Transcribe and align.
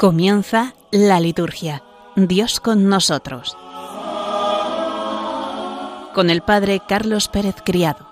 Comienza 0.00 0.72
la 0.90 1.20
liturgia. 1.20 1.82
Dios 2.16 2.58
con 2.58 2.88
nosotros. 2.88 3.54
Con 6.14 6.30
el 6.30 6.40
Padre 6.40 6.80
Carlos 6.88 7.28
Pérez 7.28 7.56
Criado. 7.62 8.08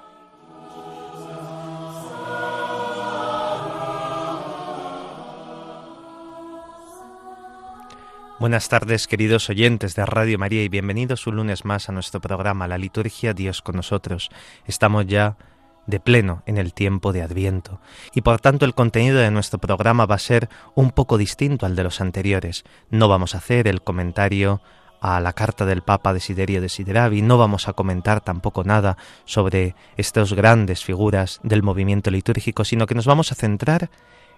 Buenas 8.39 8.69
tardes, 8.69 9.07
queridos 9.07 9.49
oyentes 9.49 9.95
de 9.95 10.05
Radio 10.05 10.39
María, 10.39 10.63
y 10.63 10.69
bienvenidos 10.69 11.27
un 11.27 11.37
lunes 11.37 11.65
más 11.65 11.89
a 11.89 11.93
nuestro 11.93 12.21
programa 12.21 12.69
La 12.69 12.77
Liturgia 12.77 13.33
Dios 13.33 13.63
con 13.63 13.77
nosotros. 13.77 14.29
Estamos 14.67 15.07
ya 15.07 15.39
de 15.89 16.01
pleno 16.01 16.43
en 16.47 16.59
el 16.59 16.75
tiempo 16.75 17.13
de 17.13 17.23
Adviento, 17.23 17.81
y 18.15 18.21
por 18.21 18.41
tanto 18.41 18.67
el 18.67 18.75
contenido 18.75 19.19
de 19.19 19.31
nuestro 19.31 19.59
programa 19.59 20.05
va 20.07 20.17
a 20.17 20.21
ser 20.21 20.49
un 20.75 20.91
poco 20.91 21.17
distinto 21.17 21.65
al 21.65 21.75
de 21.75 21.83
los 21.83 22.01
anteriores. 22.03 22.65
No 22.91 23.09
vamos 23.09 23.35
a 23.35 23.39
hacer 23.39 23.67
el 23.67 23.81
comentario 23.81 24.61
a 25.01 25.19
la 25.21 25.33
carta 25.33 25.65
del 25.65 25.83
Papa 25.83 26.13
Desiderio 26.13 26.61
de 26.61 26.69
Sideravi, 26.69 27.23
no 27.23 27.39
vamos 27.39 27.69
a 27.69 27.73
comentar 27.73 28.21
tampoco 28.21 28.65
nada 28.65 28.99
sobre 29.25 29.75
estas 29.97 30.35
grandes 30.35 30.85
figuras 30.85 31.41
del 31.43 31.63
movimiento 31.63 32.11
litúrgico, 32.11 32.65
sino 32.65 32.87
que 32.87 32.95
nos 32.95 33.07
vamos 33.07 33.33
a 33.33 33.35
centrar 33.35 33.91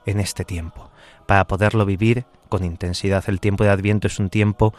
en 0.06 0.20
este 0.20 0.44
tiempo, 0.44 0.90
para 1.26 1.46
poderlo 1.48 1.84
vivir 1.84 2.26
con 2.48 2.64
intensidad. 2.64 3.24
El 3.26 3.40
tiempo 3.40 3.64
de 3.64 3.70
Adviento 3.70 4.06
es 4.06 4.20
un 4.20 4.30
tiempo 4.30 4.72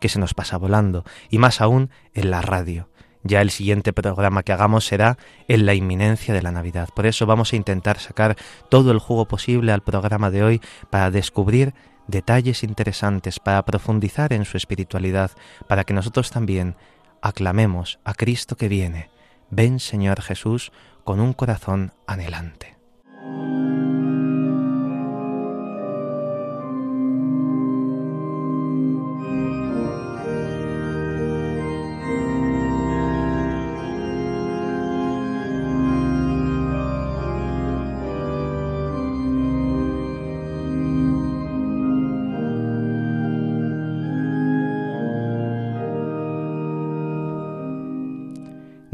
que 0.00 0.08
se 0.08 0.18
nos 0.18 0.32
pasa 0.32 0.56
volando, 0.56 1.04
y 1.28 1.36
más 1.38 1.60
aún 1.60 1.90
en 2.14 2.30
la 2.30 2.40
radio. 2.40 2.88
Ya 3.26 3.40
el 3.40 3.50
siguiente 3.50 3.92
programa 3.92 4.44
que 4.44 4.52
hagamos 4.52 4.86
será 4.86 5.18
en 5.48 5.66
la 5.66 5.74
inminencia 5.74 6.32
de 6.32 6.42
la 6.42 6.52
Navidad. 6.52 6.88
Por 6.94 7.06
eso 7.06 7.26
vamos 7.26 7.52
a 7.52 7.56
intentar 7.56 7.98
sacar 7.98 8.36
todo 8.68 8.92
el 8.92 9.00
jugo 9.00 9.26
posible 9.26 9.72
al 9.72 9.82
programa 9.82 10.30
de 10.30 10.44
hoy 10.44 10.60
para 10.90 11.10
descubrir 11.10 11.74
detalles 12.06 12.62
interesantes, 12.62 13.40
para 13.40 13.64
profundizar 13.64 14.32
en 14.32 14.44
su 14.44 14.56
espiritualidad, 14.56 15.32
para 15.66 15.82
que 15.82 15.94
nosotros 15.94 16.30
también 16.30 16.76
aclamemos 17.20 17.98
a 18.04 18.14
Cristo 18.14 18.56
que 18.56 18.68
viene. 18.68 19.10
Ven 19.50 19.80
Señor 19.80 20.22
Jesús 20.22 20.70
con 21.02 21.18
un 21.18 21.32
corazón 21.32 21.92
anhelante. 22.06 22.76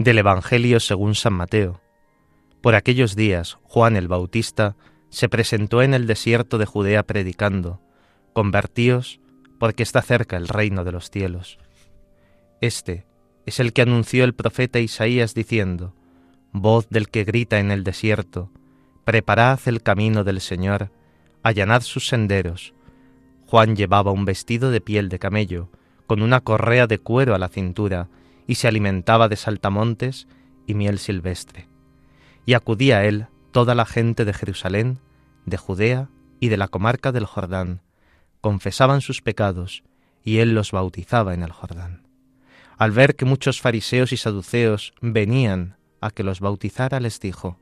Del 0.03 0.19
Evangelio 0.19 0.81
según 0.81 1.15
San 1.15 1.35
Mateo. 1.35 1.81
Por 2.61 2.75
aquellos 2.75 3.15
días, 3.15 3.59
Juan 3.63 3.95
el 3.95 4.09
Bautista 4.09 4.75
se 5.11 5.29
presentó 5.29 5.81
en 5.81 5.95
el 5.95 6.09
desierto 6.09 6.59
de 6.59 6.67
Judea 6.67 7.05
predicando, 7.05 7.81
Convertíos, 8.33 9.21
porque 9.61 9.85
está 9.85 10.03
cerca 10.03 10.37
el 10.37 10.49
reino 10.49 10.83
de 10.83 10.91
los 10.91 11.09
cielos. 11.09 11.57
Este 12.61 13.07
es 13.47 13.61
el 13.61 13.73
que 13.73 13.83
anunció 13.83 14.25
el 14.25 14.35
profeta 14.35 14.81
Isaías 14.81 15.35
diciendo, 15.35 15.95
Voz 16.51 16.89
del 16.89 17.09
que 17.09 17.23
grita 17.23 17.61
en 17.61 17.71
el 17.71 17.85
desierto, 17.85 18.51
Preparad 19.05 19.61
el 19.67 19.83
camino 19.83 20.25
del 20.25 20.41
Señor, 20.41 20.91
allanad 21.45 21.83
sus 21.83 22.09
senderos. 22.09 22.75
Juan 23.47 23.77
llevaba 23.77 24.11
un 24.11 24.25
vestido 24.25 24.73
de 24.73 24.81
piel 24.81 25.09
de 25.09 25.21
camello, 25.21 25.71
con 26.09 26.23
una 26.23 26.41
correa 26.41 26.89
de 26.89 26.99
cuero 26.99 27.37
a 27.37 27.39
la 27.39 27.49
cintura, 27.49 28.09
y 28.47 28.57
se 28.57 28.69
alimentaba 28.69 29.29
de 29.29 29.37
saltamontes 29.37 30.27
y 30.67 30.75
miel 30.75 30.99
silvestre. 30.99 31.69
Y 32.47 32.55
acudía 32.55 32.99
a 32.99 33.05
él 33.05 33.27
toda 33.53 33.75
la 33.75 33.85
gente 33.85 34.25
de 34.25 34.33
Jerusalén, 34.33 34.99
de 35.47 35.57
Judea 35.57 36.09
y 36.41 36.49
de 36.49 36.57
la 36.57 36.69
comarca 36.69 37.13
del 37.13 37.27
Jordán, 37.27 37.83
confesaban 38.41 39.01
sus 39.01 39.23
pecados, 39.23 39.85
y 40.25 40.39
él 40.39 40.55
los 40.55 40.73
bautizaba 40.73 41.35
en 41.35 41.43
el 41.43 41.53
Jordán. 41.53 42.07
Al 42.79 42.91
ver 42.91 43.15
que 43.17 43.25
muchos 43.25 43.61
fariseos 43.61 44.13
y 44.13 44.17
saduceos 44.17 44.95
venían 45.01 45.77
a 46.01 46.11
que 46.11 46.25
los 46.25 46.41
bautizara, 46.41 47.01
les 47.01 47.21
dijo, 47.21 47.59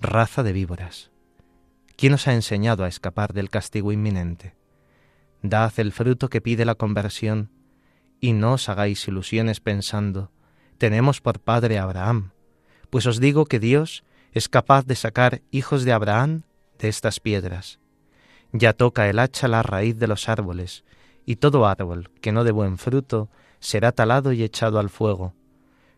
Raza 0.00 0.42
de 0.42 0.52
víboras, 0.52 1.10
¿quién 1.96 2.12
os 2.12 2.28
ha 2.28 2.34
enseñado 2.34 2.84
a 2.84 2.88
escapar 2.88 3.32
del 3.32 3.48
castigo 3.48 3.92
inminente? 3.92 4.54
Dad 5.42 5.72
el 5.78 5.92
fruto 5.92 6.28
que 6.28 6.42
pide 6.42 6.64
la 6.66 6.74
conversión, 6.74 7.50
y 8.20 8.32
no 8.32 8.54
os 8.54 8.68
hagáis 8.68 9.06
ilusiones 9.08 9.60
pensando, 9.60 10.30
tenemos 10.78 11.20
por 11.20 11.40
padre 11.40 11.78
a 11.78 11.84
Abraham, 11.84 12.30
pues 12.90 13.06
os 13.06 13.20
digo 13.20 13.46
que 13.46 13.58
Dios 13.58 14.04
es 14.32 14.48
capaz 14.48 14.86
de 14.86 14.94
sacar 14.94 15.42
hijos 15.50 15.84
de 15.84 15.92
Abraham 15.92 16.42
de 16.78 16.88
estas 16.88 17.20
piedras. 17.20 17.78
Ya 18.52 18.72
toca 18.72 19.08
el 19.08 19.18
hacha 19.18 19.48
la 19.48 19.62
raíz 19.62 19.98
de 19.98 20.06
los 20.06 20.28
árboles, 20.28 20.84
y 21.24 21.36
todo 21.36 21.66
árbol 21.66 22.10
que 22.20 22.32
no 22.32 22.44
dé 22.44 22.52
buen 22.52 22.78
fruto 22.78 23.28
será 23.60 23.92
talado 23.92 24.32
y 24.32 24.42
echado 24.42 24.78
al 24.78 24.90
fuego. 24.90 25.34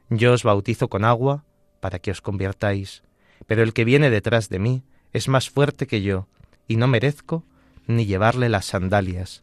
Yo 0.08 0.32
os 0.32 0.42
bautizo 0.42 0.88
con 0.88 1.04
agua 1.04 1.44
para 1.80 1.98
que 1.98 2.10
os 2.10 2.22
convirtáis, 2.22 3.02
pero 3.46 3.62
el 3.62 3.72
que 3.72 3.84
viene 3.84 4.10
detrás 4.10 4.48
de 4.48 4.58
mí 4.58 4.82
es 5.12 5.28
más 5.28 5.50
fuerte 5.50 5.86
que 5.86 6.02
yo, 6.02 6.28
y 6.66 6.76
no 6.76 6.86
merezco 6.86 7.44
ni 7.86 8.06
llevarle 8.06 8.48
las 8.48 8.66
sandalias. 8.66 9.42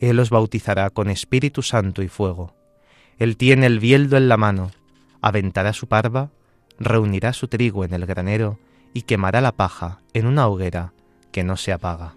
Él 0.00 0.20
os 0.20 0.30
bautizará 0.30 0.90
con 0.90 1.10
Espíritu 1.10 1.62
Santo 1.62 2.02
y 2.02 2.08
fuego. 2.08 2.54
Él 3.18 3.36
tiene 3.36 3.66
el 3.66 3.80
bieldo 3.80 4.16
en 4.16 4.28
la 4.28 4.36
mano, 4.36 4.70
aventará 5.20 5.72
su 5.72 5.88
parva, 5.88 6.30
reunirá 6.78 7.32
su 7.32 7.48
trigo 7.48 7.84
en 7.84 7.92
el 7.92 8.06
granero 8.06 8.58
y 8.94 9.02
quemará 9.02 9.40
la 9.40 9.52
paja 9.52 10.00
en 10.14 10.26
una 10.26 10.46
hoguera 10.46 10.92
que 11.32 11.42
no 11.42 11.56
se 11.56 11.72
apaga. 11.72 12.14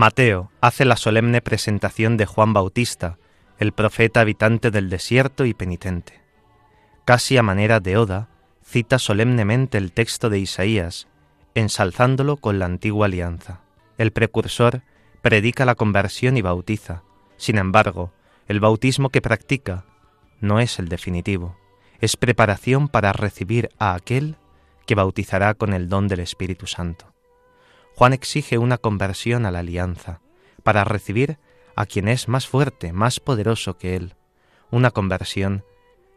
Mateo 0.00 0.50
hace 0.62 0.86
la 0.86 0.96
solemne 0.96 1.42
presentación 1.42 2.16
de 2.16 2.24
Juan 2.24 2.54
Bautista, 2.54 3.18
el 3.58 3.72
profeta 3.72 4.20
habitante 4.20 4.70
del 4.70 4.88
desierto 4.88 5.44
y 5.44 5.52
penitente. 5.52 6.22
Casi 7.04 7.36
a 7.36 7.42
manera 7.42 7.80
de 7.80 7.98
oda, 7.98 8.30
cita 8.64 8.98
solemnemente 8.98 9.76
el 9.76 9.92
texto 9.92 10.30
de 10.30 10.38
Isaías, 10.38 11.06
ensalzándolo 11.54 12.38
con 12.38 12.58
la 12.58 12.64
antigua 12.64 13.08
alianza. 13.08 13.60
El 13.98 14.10
precursor 14.10 14.80
predica 15.20 15.66
la 15.66 15.74
conversión 15.74 16.38
y 16.38 16.40
bautiza. 16.40 17.02
Sin 17.36 17.58
embargo, 17.58 18.10
el 18.48 18.58
bautismo 18.58 19.10
que 19.10 19.20
practica 19.20 19.84
no 20.40 20.60
es 20.60 20.78
el 20.78 20.88
definitivo, 20.88 21.58
es 22.00 22.16
preparación 22.16 22.88
para 22.88 23.12
recibir 23.12 23.68
a 23.78 23.92
aquel 23.92 24.36
que 24.86 24.94
bautizará 24.94 25.52
con 25.52 25.74
el 25.74 25.90
don 25.90 26.08
del 26.08 26.20
Espíritu 26.20 26.66
Santo. 26.66 27.12
Juan 28.00 28.14
exige 28.14 28.56
una 28.56 28.78
conversión 28.78 29.44
a 29.44 29.50
la 29.50 29.58
alianza, 29.58 30.22
para 30.62 30.84
recibir 30.84 31.36
a 31.76 31.84
quien 31.84 32.08
es 32.08 32.28
más 32.28 32.46
fuerte, 32.46 32.94
más 32.94 33.20
poderoso 33.20 33.76
que 33.76 33.94
él, 33.94 34.14
una 34.70 34.90
conversión 34.90 35.66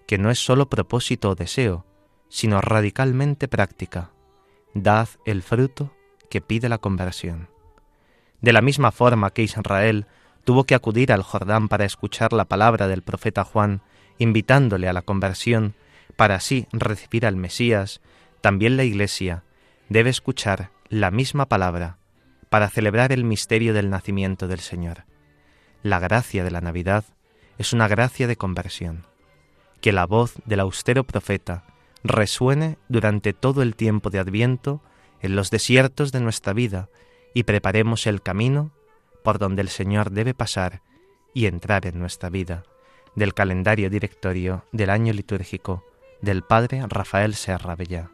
que 0.07 0.18
no 0.18 0.31
es 0.31 0.39
sólo 0.39 0.69
propósito 0.69 1.31
o 1.31 1.35
deseo, 1.35 1.85
sino 2.30 2.62
radicalmente 2.62 3.50
práctica. 3.50 4.12
Dad 4.74 5.09
el 5.25 5.44
fruto 5.44 5.94
que 6.30 6.39
pide 6.39 6.69
la 6.69 6.77
conversión. 6.77 7.50
De 8.39 8.53
la 8.53 8.62
misma 8.62 8.94
forma 8.94 9.31
que 9.31 9.44
Israel 9.44 10.06
tuvo 10.45 10.63
que 10.63 10.75
acudir 10.75 11.12
al 11.12 11.21
Jordán 11.21 11.68
para 11.68 11.83
escuchar 11.83 12.31
la 12.31 12.45
palabra 12.45 12.88
del 12.88 13.01
profeta 13.01 13.44
Juan, 13.44 13.81
invitándole 14.19 14.88
a 14.88 14.94
la 14.94 15.01
conversión, 15.01 15.75
para 16.15 16.36
así 16.36 16.65
recibir 16.71 17.25
al 17.25 17.36
Mesías, 17.36 18.00
también 18.39 18.77
la 18.77 18.86
Iglesia 18.86 19.44
debe 19.89 20.12
escuchar 20.12 20.71
la 20.94 21.10
misma 21.10 21.48
palabra 21.48 21.98
para 22.50 22.69
celebrar 22.69 23.12
el 23.12 23.24
misterio 23.24 23.74
del 23.74 23.90
nacimiento 23.90 24.48
del 24.48 24.60
Señor. 24.60 25.06
La 25.81 25.98
gracia 25.98 26.44
de 26.44 26.51
la 26.51 26.62
Navidad 26.62 27.04
es 27.57 27.74
una 27.74 27.88
gracia 27.88 28.28
de 28.28 28.36
conversión. 28.36 29.07
Que 29.81 29.92
la 29.92 30.06
voz 30.06 30.36
del 30.45 30.60
austero 30.60 31.04
profeta 31.04 31.63
resuene 32.04 32.78
durante 32.90 33.34
todo 33.34 33.63
el 33.63 33.75
tiempo 33.75 34.12
de 34.12 34.19
Adviento 34.19 34.84
en 35.24 35.36
los 35.36 35.50
desiertos 35.50 36.12
de 36.12 36.19
nuestra 36.19 36.54
vida 36.54 36.90
y 37.34 37.42
preparemos 37.42 38.06
el 38.06 38.22
camino 38.22 38.69
por 39.24 39.39
donde 39.39 39.63
el 39.63 39.69
Señor 39.69 40.12
debe 40.12 40.36
pasar 40.36 40.84
y 41.34 41.48
entrar 41.48 41.88
en 41.88 41.98
nuestra 41.98 42.30
vida, 42.30 42.66
del 43.16 43.34
calendario 43.34 43.89
directorio 43.89 44.63
del 44.72 44.92
año 44.92 45.12
litúrgico 45.12 45.84
del 46.22 46.44
Padre 46.44 46.86
Rafael 46.88 47.34
Serra 47.34 47.75
Bellá. 47.75 48.12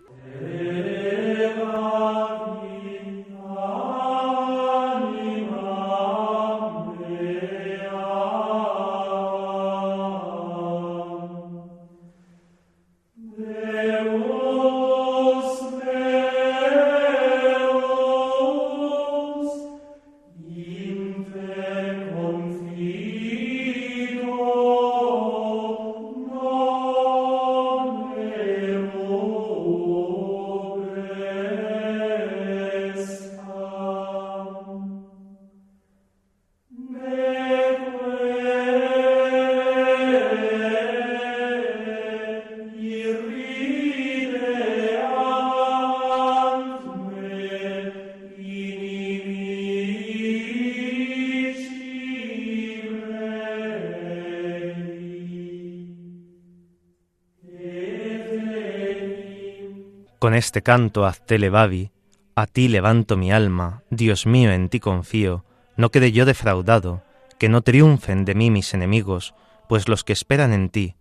Con 60.19 60.33
este 60.33 60.61
canto 60.61 61.05
hazte 61.05 61.39
levavi, 61.39 61.91
a 62.35 62.45
ti 62.45 62.67
levanto 62.67 63.15
mi 63.15 63.31
alma, 63.31 63.83
Dios 63.89 64.25
mío, 64.25 64.51
en 64.51 64.67
ti 64.67 64.81
confío, 64.81 65.45
no 65.77 65.91
quede 65.91 66.11
yo 66.11 66.25
defraudado, 66.25 67.03
que 67.37 67.47
no 67.47 67.61
triunfen 67.61 68.25
de 68.25 68.35
mí 68.35 68.51
mis 68.51 68.73
enemigos, 68.73 69.33
pues 69.69 69.87
los 69.87 70.03
que 70.03 70.11
esperan 70.11 70.51
en 70.51 70.69
ti 70.69 70.97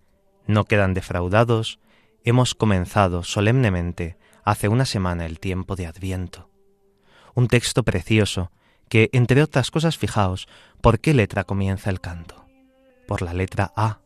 no 0.47 0.67
quedan 0.67 0.94
defraudados, 0.94 1.81
hemos 2.23 2.55
comenzado 2.55 3.25
solemnemente 3.25 4.17
hace 4.44 4.69
una 4.69 4.85
semana 4.85 5.26
el 5.26 5.41
tiempo 5.41 5.75
de 5.75 5.87
Adviento. 5.87 6.49
Un 7.35 7.49
texto 7.49 7.82
precioso 7.82 8.53
que, 8.88 9.11
entre 9.12 9.43
otras 9.43 9.73
cosas, 9.73 9.99
fijaos, 9.99 10.47
¿por 10.81 11.00
qué 11.00 11.12
letra 11.12 11.43
comienza 11.43 11.91
el 11.91 12.00
canto? 12.00 12.47
Por 13.09 13.23
la 13.23 13.35
letra 13.35 13.73
A. 13.75 13.99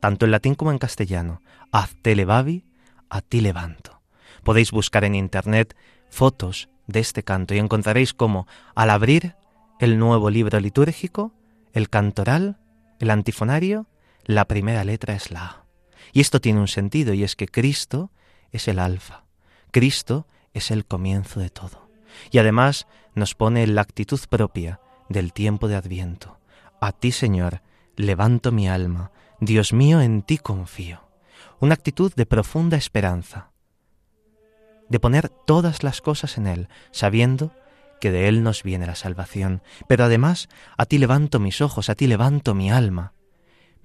Tanto 0.00 0.24
en 0.24 0.30
latín 0.30 0.54
como 0.54 0.72
en 0.72 0.78
castellano, 0.78 1.42
hazte 1.70 2.16
levavi, 2.16 2.64
a 3.10 3.20
ti 3.20 3.42
levanto. 3.42 3.97
Podéis 4.42 4.70
buscar 4.70 5.04
en 5.04 5.14
Internet 5.14 5.76
fotos 6.10 6.68
de 6.86 7.00
este 7.00 7.22
canto 7.22 7.54
y 7.54 7.58
encontraréis 7.58 8.14
cómo 8.14 8.46
al 8.74 8.90
abrir 8.90 9.36
el 9.78 9.98
nuevo 9.98 10.30
libro 10.30 10.58
litúrgico, 10.60 11.32
el 11.72 11.88
cantoral, 11.88 12.58
el 12.98 13.10
antifonario, 13.10 13.86
la 14.24 14.46
primera 14.46 14.84
letra 14.84 15.14
es 15.14 15.30
la 15.30 15.44
A. 15.44 15.64
Y 16.12 16.20
esto 16.20 16.40
tiene 16.40 16.60
un 16.60 16.68
sentido 16.68 17.14
y 17.14 17.24
es 17.24 17.36
que 17.36 17.48
Cristo 17.48 18.10
es 18.50 18.68
el 18.68 18.78
alfa. 18.78 19.24
Cristo 19.70 20.26
es 20.54 20.70
el 20.70 20.84
comienzo 20.86 21.40
de 21.40 21.50
todo. 21.50 21.88
Y 22.30 22.38
además 22.38 22.86
nos 23.14 23.34
pone 23.34 23.62
en 23.62 23.74
la 23.74 23.82
actitud 23.82 24.20
propia 24.28 24.80
del 25.08 25.32
tiempo 25.32 25.68
de 25.68 25.76
Adviento. 25.76 26.38
A 26.80 26.92
ti, 26.92 27.12
Señor, 27.12 27.62
levanto 27.96 28.52
mi 28.52 28.68
alma. 28.68 29.12
Dios 29.40 29.72
mío, 29.72 30.00
en 30.00 30.22
ti 30.22 30.38
confío. 30.38 31.02
Una 31.60 31.74
actitud 31.74 32.12
de 32.14 32.26
profunda 32.26 32.76
esperanza, 32.76 33.50
de 34.88 35.00
poner 35.00 35.28
todas 35.28 35.82
las 35.82 36.00
cosas 36.00 36.38
en 36.38 36.46
Él, 36.46 36.68
sabiendo 36.90 37.52
que 38.00 38.10
de 38.10 38.28
Él 38.28 38.42
nos 38.42 38.62
viene 38.62 38.86
la 38.86 38.94
salvación. 38.94 39.62
Pero 39.86 40.04
además, 40.04 40.48
a 40.76 40.86
ti 40.86 40.98
levanto 40.98 41.40
mis 41.40 41.60
ojos, 41.60 41.88
a 41.88 41.94
ti 41.94 42.06
levanto 42.06 42.54
mi 42.54 42.70
alma. 42.70 43.12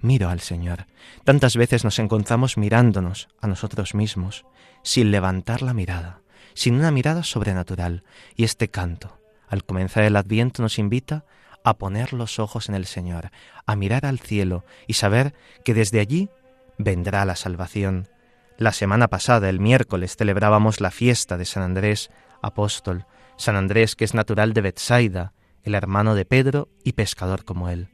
Miro 0.00 0.28
al 0.28 0.40
Señor. 0.40 0.86
Tantas 1.24 1.56
veces 1.56 1.84
nos 1.84 1.98
encontramos 1.98 2.56
mirándonos 2.56 3.28
a 3.40 3.46
nosotros 3.46 3.94
mismos, 3.94 4.44
sin 4.82 5.10
levantar 5.10 5.62
la 5.62 5.74
mirada, 5.74 6.20
sin 6.54 6.74
una 6.74 6.90
mirada 6.90 7.22
sobrenatural. 7.22 8.04
Y 8.36 8.44
este 8.44 8.68
canto, 8.68 9.18
al 9.48 9.64
comenzar 9.64 10.04
el 10.04 10.16
adviento, 10.16 10.62
nos 10.62 10.78
invita 10.78 11.24
a 11.64 11.78
poner 11.78 12.12
los 12.12 12.38
ojos 12.38 12.68
en 12.68 12.74
el 12.74 12.84
Señor, 12.84 13.30
a 13.66 13.76
mirar 13.76 14.04
al 14.04 14.20
cielo 14.20 14.64
y 14.86 14.94
saber 14.94 15.34
que 15.64 15.72
desde 15.72 16.00
allí 16.00 16.28
vendrá 16.76 17.24
la 17.24 17.36
salvación, 17.36 18.08
la 18.56 18.72
semana 18.72 19.08
pasada, 19.08 19.48
el 19.48 19.58
miércoles, 19.58 20.16
celebrábamos 20.16 20.80
la 20.80 20.90
fiesta 20.90 21.36
de 21.36 21.44
San 21.44 21.62
Andrés, 21.62 22.10
apóstol, 22.40 23.06
San 23.36 23.56
Andrés 23.56 23.96
que 23.96 24.04
es 24.04 24.14
natural 24.14 24.52
de 24.52 24.60
Bethsaida, 24.60 25.32
el 25.64 25.74
hermano 25.74 26.14
de 26.14 26.24
Pedro 26.24 26.68
y 26.84 26.92
pescador 26.92 27.44
como 27.44 27.68
él. 27.68 27.88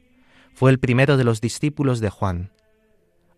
Fue 0.53 0.69
el 0.69 0.79
primero 0.79 1.17
de 1.17 1.23
los 1.23 1.41
discípulos 1.41 1.99
de 1.99 2.09
Juan, 2.09 2.51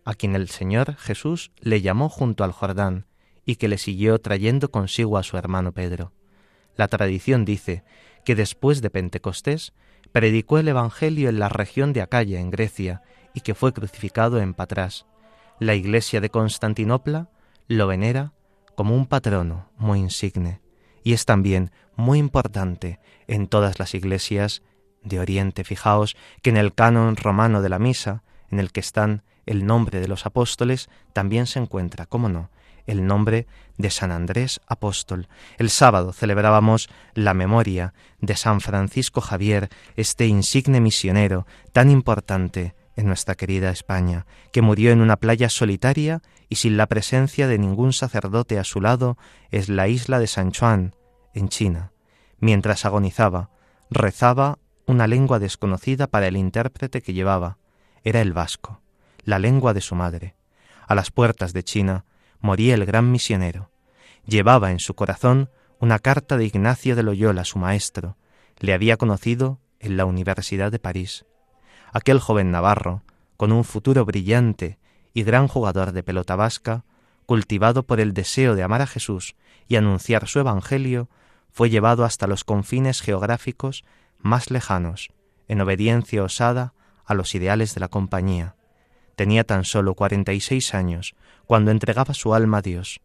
a 0.04 0.14
quien 0.14 0.34
el 0.36 0.48
Señor 0.48 0.96
Jesús 0.96 1.50
le 1.60 1.80
llamó 1.80 2.08
junto 2.08 2.44
al 2.44 2.52
Jordán 2.52 3.06
y 3.46 3.56
que 3.56 3.68
le 3.68 3.78
siguió 3.78 4.18
trayendo 4.18 4.70
consigo 4.70 5.16
a 5.16 5.22
su 5.22 5.38
hermano 5.38 5.72
Pedro. 5.72 6.12
La 6.76 6.88
tradición 6.88 7.44
dice 7.44 7.84
que 8.24 8.34
después 8.34 8.82
de 8.82 8.90
Pentecostés 8.90 9.72
predicó 10.12 10.58
el 10.58 10.68
Evangelio 10.68 11.28
en 11.28 11.38
la 11.38 11.48
región 11.48 11.92
de 11.92 12.02
Acaya, 12.02 12.40
en 12.40 12.50
Grecia, 12.50 13.02
y 13.32 13.40
que 13.40 13.54
fue 13.54 13.72
crucificado 13.72 14.40
en 14.40 14.54
Patras, 14.54 15.06
la 15.58 15.74
Iglesia 15.74 16.20
de 16.20 16.30
Constantinopla 16.30 17.28
lo 17.68 17.86
venera 17.86 18.32
como 18.74 18.94
un 18.94 19.06
patrono 19.06 19.68
muy 19.76 19.98
insigne 19.98 20.60
y 21.02 21.12
es 21.12 21.24
también 21.24 21.70
muy 21.96 22.18
importante 22.18 22.98
en 23.28 23.46
todas 23.46 23.78
las 23.78 23.94
iglesias 23.94 24.62
de 25.02 25.20
Oriente. 25.20 25.64
Fijaos 25.64 26.16
que 26.42 26.50
en 26.50 26.56
el 26.56 26.74
canon 26.74 27.16
romano 27.16 27.62
de 27.62 27.68
la 27.68 27.78
misa, 27.78 28.22
en 28.50 28.58
el 28.58 28.72
que 28.72 28.80
están 28.80 29.22
el 29.46 29.66
nombre 29.66 30.00
de 30.00 30.08
los 30.08 30.26
apóstoles, 30.26 30.88
también 31.12 31.46
se 31.46 31.58
encuentra, 31.58 32.06
cómo 32.06 32.28
no, 32.28 32.50
el 32.86 33.06
nombre 33.06 33.46
de 33.76 33.90
San 33.90 34.12
Andrés 34.12 34.60
Apóstol. 34.66 35.28
El 35.58 35.70
sábado 35.70 36.12
celebrábamos 36.12 36.88
la 37.14 37.34
memoria 37.34 37.94
de 38.20 38.36
San 38.36 38.60
Francisco 38.60 39.20
Javier, 39.20 39.68
este 39.96 40.26
insigne 40.26 40.80
misionero 40.80 41.46
tan 41.72 41.90
importante 41.90 42.74
en 42.96 43.06
nuestra 43.06 43.34
querida 43.34 43.70
España, 43.70 44.26
que 44.52 44.62
murió 44.62 44.92
en 44.92 45.00
una 45.00 45.16
playa 45.16 45.48
solitaria 45.48 46.22
y 46.48 46.56
sin 46.56 46.76
la 46.76 46.86
presencia 46.86 47.48
de 47.48 47.58
ningún 47.58 47.92
sacerdote 47.92 48.58
a 48.58 48.64
su 48.64 48.80
lado, 48.80 49.16
es 49.50 49.68
la 49.68 49.88
isla 49.88 50.18
de 50.18 50.26
San 50.26 50.52
Juan, 50.52 50.94
en 51.34 51.48
China. 51.48 51.92
Mientras 52.38 52.84
agonizaba, 52.84 53.50
rezaba 53.90 54.58
una 54.86 55.06
lengua 55.06 55.38
desconocida 55.38 56.06
para 56.06 56.28
el 56.28 56.36
intérprete 56.36 57.02
que 57.02 57.14
llevaba. 57.14 57.58
Era 58.04 58.20
el 58.20 58.32
vasco, 58.32 58.80
la 59.24 59.38
lengua 59.38 59.74
de 59.74 59.80
su 59.80 59.94
madre. 59.94 60.36
A 60.86 60.94
las 60.94 61.10
puertas 61.10 61.52
de 61.52 61.64
China 61.64 62.04
moría 62.40 62.74
el 62.74 62.84
gran 62.84 63.10
misionero. 63.10 63.70
Llevaba 64.26 64.70
en 64.70 64.78
su 64.78 64.94
corazón 64.94 65.50
una 65.80 65.98
carta 65.98 66.36
de 66.36 66.44
Ignacio 66.44 66.96
de 66.96 67.02
Loyola, 67.02 67.44
su 67.44 67.58
maestro. 67.58 68.16
Le 68.58 68.74
había 68.74 68.96
conocido 68.96 69.58
en 69.80 69.96
la 69.96 70.04
Universidad 70.04 70.70
de 70.70 70.78
París 70.78 71.24
aquel 71.94 72.18
joven 72.18 72.50
navarro, 72.50 73.02
con 73.36 73.52
un 73.52 73.64
futuro 73.64 74.04
brillante 74.04 74.78
y 75.14 75.22
gran 75.22 75.46
jugador 75.46 75.92
de 75.92 76.02
pelota 76.02 76.34
vasca, 76.34 76.84
cultivado 77.24 77.84
por 77.84 78.00
el 78.00 78.12
deseo 78.12 78.56
de 78.56 78.64
amar 78.64 78.82
a 78.82 78.86
Jesús 78.86 79.36
y 79.68 79.76
anunciar 79.76 80.26
su 80.26 80.40
Evangelio, 80.40 81.08
fue 81.52 81.70
llevado 81.70 82.04
hasta 82.04 82.26
los 82.26 82.42
confines 82.42 83.00
geográficos 83.00 83.84
más 84.18 84.50
lejanos, 84.50 85.10
en 85.46 85.60
obediencia 85.60 86.24
osada 86.24 86.74
a 87.04 87.14
los 87.14 87.32
ideales 87.36 87.74
de 87.74 87.80
la 87.80 87.88
compañía. 87.88 88.56
Tenía 89.14 89.44
tan 89.44 89.64
solo 89.64 89.94
46 89.94 90.74
años 90.74 91.14
cuando 91.46 91.70
entregaba 91.70 92.12
su 92.12 92.34
alma 92.34 92.58
a 92.58 92.62
Dios, 92.62 93.00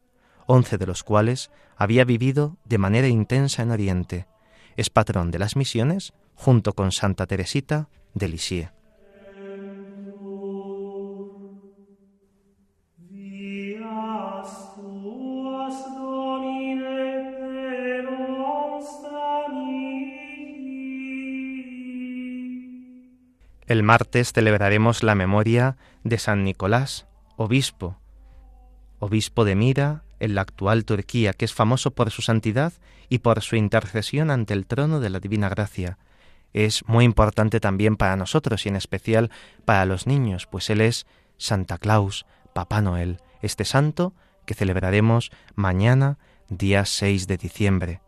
once 0.47 0.79
de 0.79 0.87
los 0.87 1.03
cuales 1.03 1.51
había 1.77 2.05
vivido 2.05 2.57
de 2.65 2.79
manera 2.79 3.07
intensa 3.07 3.61
en 3.61 3.69
Oriente. 3.69 4.27
Es 4.77 4.89
patrón 4.89 5.29
de 5.29 5.37
las 5.37 5.55
misiones 5.55 6.13
junto 6.33 6.73
con 6.73 6.91
Santa 6.91 7.27
Teresita 7.27 7.89
de 8.15 8.29
Lisieux. 8.29 8.78
El 23.69 23.83
martes 23.83 24.33
celebraremos 24.33 25.03
la 25.03 25.13
memoria 25.13 25.77
de 26.03 26.17
San 26.17 26.43
Nicolás, 26.43 27.05
obispo, 27.37 27.99
obispo 28.97 29.45
de 29.45 29.53
Mira 29.53 30.03
en 30.19 30.33
la 30.33 30.41
actual 30.41 30.85
Turquía, 30.85 31.33
que 31.33 31.45
es 31.45 31.53
famoso 31.53 31.91
por 31.91 32.09
su 32.09 32.23
santidad 32.23 32.73
y 33.09 33.19
por 33.19 33.41
su 33.41 33.55
intercesión 33.55 34.31
ante 34.31 34.55
el 34.55 34.65
trono 34.65 34.99
de 34.99 35.11
la 35.11 35.19
Divina 35.19 35.49
Gracia. 35.49 35.99
Es 36.51 36.83
muy 36.87 37.05
importante 37.05 37.59
también 37.59 37.95
para 37.95 38.15
nosotros 38.15 38.65
y 38.65 38.69
en 38.69 38.75
especial 38.75 39.29
para 39.65 39.85
los 39.85 40.07
niños, 40.07 40.47
pues 40.47 40.71
él 40.71 40.81
es 40.81 41.05
Santa 41.37 41.77
Claus, 41.77 42.25
Papá 42.53 42.81
Noel, 42.81 43.21
este 43.43 43.65
santo 43.65 44.15
que 44.47 44.55
celebraremos 44.55 45.29
mañana, 45.53 46.17
día 46.49 46.85
6 46.85 47.27
de 47.27 47.37
diciembre. 47.37 48.01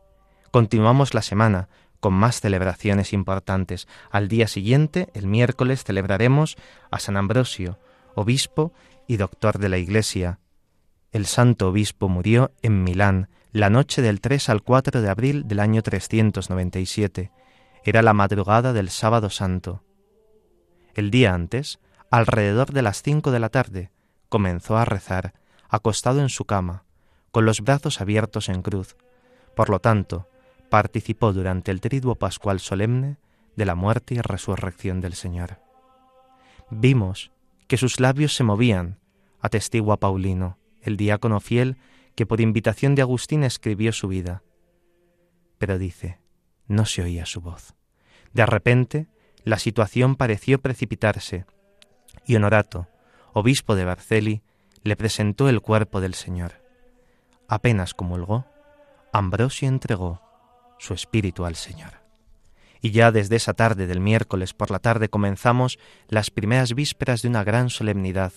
Continuamos 0.49 1.13
la 1.13 1.21
semana 1.21 1.69
con 2.01 2.13
más 2.13 2.41
celebraciones 2.41 3.13
importantes. 3.13 3.87
Al 4.09 4.27
día 4.27 4.47
siguiente, 4.47 5.07
el 5.13 5.27
miércoles, 5.27 5.85
celebraremos 5.85 6.57
a 6.89 6.99
San 6.99 7.15
Ambrosio, 7.15 7.79
obispo 8.15 8.73
y 9.07 9.15
doctor 9.15 9.59
de 9.59 9.69
la 9.69 9.77
Iglesia. 9.77 10.39
El 11.13 11.25
santo 11.25 11.69
obispo 11.69 12.09
murió 12.09 12.51
en 12.61 12.83
Milán 12.83 13.29
la 13.53 13.69
noche 13.69 14.01
del 14.01 14.19
3 14.19 14.49
al 14.49 14.63
4 14.63 15.01
de 15.01 15.09
abril 15.09 15.47
del 15.47 15.59
año 15.59 15.81
397. 15.81 17.31
Era 17.83 18.01
la 18.01 18.13
madrugada 18.13 18.73
del 18.73 18.89
sábado 18.89 19.29
santo. 19.29 19.83
El 20.95 21.11
día 21.11 21.33
antes, 21.33 21.79
alrededor 22.09 22.71
de 22.71 22.81
las 22.81 23.01
cinco 23.01 23.31
de 23.31 23.39
la 23.39 23.49
tarde, 23.49 23.91
comenzó 24.27 24.77
a 24.77 24.85
rezar, 24.85 25.33
acostado 25.69 26.21
en 26.21 26.29
su 26.29 26.45
cama, 26.45 26.83
con 27.31 27.45
los 27.45 27.61
brazos 27.61 28.01
abiertos 28.01 28.49
en 28.49 28.61
cruz. 28.61 28.95
Por 29.55 29.69
lo 29.69 29.79
tanto, 29.79 30.29
participó 30.71 31.33
durante 31.33 31.69
el 31.69 31.81
triduo 31.81 32.15
pascual 32.15 32.61
solemne 32.61 33.17
de 33.57 33.65
la 33.65 33.75
muerte 33.75 34.15
y 34.15 34.21
resurrección 34.21 35.01
del 35.01 35.15
Señor. 35.15 35.59
Vimos 36.69 37.33
que 37.67 37.75
sus 37.75 37.99
labios 37.99 38.33
se 38.33 38.45
movían, 38.45 38.97
atestigua 39.41 39.97
Paulino, 39.97 40.57
el 40.81 40.95
diácono 40.95 41.41
fiel 41.41 41.75
que 42.15 42.25
por 42.25 42.39
invitación 42.39 42.95
de 42.95 43.01
Agustín 43.01 43.43
escribió 43.43 43.91
su 43.91 44.07
vida. 44.07 44.43
Pero 45.57 45.77
dice, 45.77 46.19
no 46.67 46.85
se 46.85 47.01
oía 47.01 47.25
su 47.25 47.41
voz. 47.41 47.75
De 48.31 48.45
repente, 48.45 49.07
la 49.43 49.59
situación 49.59 50.15
pareció 50.15 50.61
precipitarse, 50.61 51.45
y 52.25 52.37
Honorato, 52.37 52.87
obispo 53.33 53.75
de 53.75 53.83
Barceli, 53.83 54.41
le 54.83 54.95
presentó 54.95 55.49
el 55.49 55.59
cuerpo 55.59 55.99
del 55.99 56.13
Señor. 56.13 56.63
Apenas 57.49 57.93
comulgó, 57.93 58.45
Ambrosio 59.11 59.67
entregó 59.67 60.30
su 60.81 60.95
espíritu 60.95 61.45
al 61.45 61.55
Señor. 61.55 62.01
Y 62.81 62.89
ya 62.89 63.11
desde 63.11 63.35
esa 63.35 63.53
tarde 63.53 63.85
del 63.85 63.99
miércoles 63.99 64.55
por 64.55 64.71
la 64.71 64.79
tarde 64.79 65.09
comenzamos 65.09 65.77
las 66.07 66.31
primeras 66.31 66.73
vísperas 66.73 67.21
de 67.21 67.27
una 67.27 67.43
gran 67.43 67.69
solemnidad, 67.69 68.33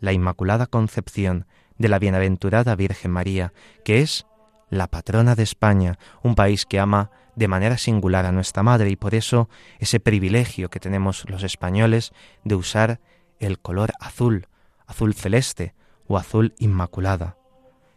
la 0.00 0.14
Inmaculada 0.14 0.66
Concepción 0.66 1.46
de 1.76 1.88
la 1.88 1.98
Bienaventurada 1.98 2.74
Virgen 2.76 3.10
María, 3.10 3.52
que 3.84 4.00
es 4.00 4.26
la 4.70 4.88
patrona 4.88 5.34
de 5.34 5.42
España, 5.42 5.98
un 6.22 6.34
país 6.34 6.64
que 6.64 6.80
ama 6.80 7.10
de 7.36 7.48
manera 7.48 7.76
singular 7.76 8.24
a 8.24 8.32
nuestra 8.32 8.62
Madre 8.62 8.88
y 8.88 8.96
por 8.96 9.14
eso 9.14 9.50
ese 9.78 10.00
privilegio 10.00 10.70
que 10.70 10.80
tenemos 10.80 11.28
los 11.28 11.42
españoles 11.42 12.12
de 12.44 12.54
usar 12.54 13.00
el 13.38 13.58
color 13.58 13.92
azul, 14.00 14.48
azul 14.86 15.12
celeste 15.12 15.74
o 16.06 16.16
azul 16.16 16.54
inmaculada. 16.58 17.36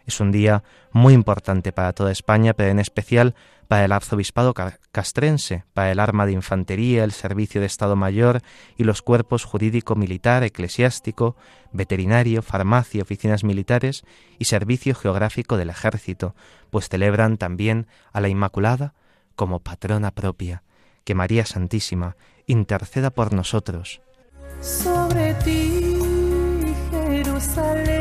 Es 0.07 0.21
un 0.21 0.31
día 0.31 0.63
muy 0.93 1.13
importante 1.13 1.73
para 1.73 1.91
toda 1.91 2.13
España, 2.13 2.53
pero 2.53 2.71
en 2.71 2.79
especial 2.79 3.35
para 3.67 3.83
el 3.83 3.91
arzobispado 3.91 4.53
castrense, 4.93 5.65
para 5.73 5.91
el 5.91 5.99
arma 5.99 6.25
de 6.25 6.31
infantería, 6.31 7.03
el 7.03 7.11
servicio 7.11 7.59
de 7.59 7.67
Estado 7.67 7.97
Mayor 7.97 8.41
y 8.77 8.85
los 8.85 9.01
cuerpos 9.01 9.43
jurídico, 9.43 9.95
militar, 9.95 10.43
eclesiástico, 10.43 11.35
veterinario, 11.73 12.41
farmacia, 12.41 13.01
oficinas 13.03 13.43
militares 13.43 14.05
y 14.39 14.45
servicio 14.45 14.95
geográfico 14.95 15.57
del 15.57 15.69
ejército, 15.69 16.35
pues 16.69 16.87
celebran 16.87 17.35
también 17.35 17.87
a 18.13 18.21
la 18.21 18.29
Inmaculada 18.29 18.93
como 19.35 19.59
patrona 19.59 20.11
propia. 20.11 20.63
Que 21.03 21.15
María 21.15 21.45
Santísima 21.45 22.15
interceda 22.47 23.09
por 23.09 23.33
nosotros. 23.33 24.01
Sobre 24.61 25.33
ti, 25.35 25.97
Jerusalén 26.91 27.96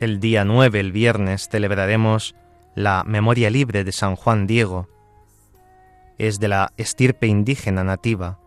El 0.00 0.20
día 0.20 0.44
9, 0.44 0.78
el 0.78 0.92
viernes, 0.92 1.48
celebraremos 1.48 2.36
la 2.76 3.02
memoria 3.04 3.50
libre 3.50 3.82
de 3.82 3.90
San 3.90 4.14
Juan 4.14 4.46
Diego. 4.46 4.88
Es 6.18 6.38
de 6.38 6.46
la 6.46 6.72
estirpe 6.76 7.26
indígena 7.26 7.82
nativa, 7.82 8.38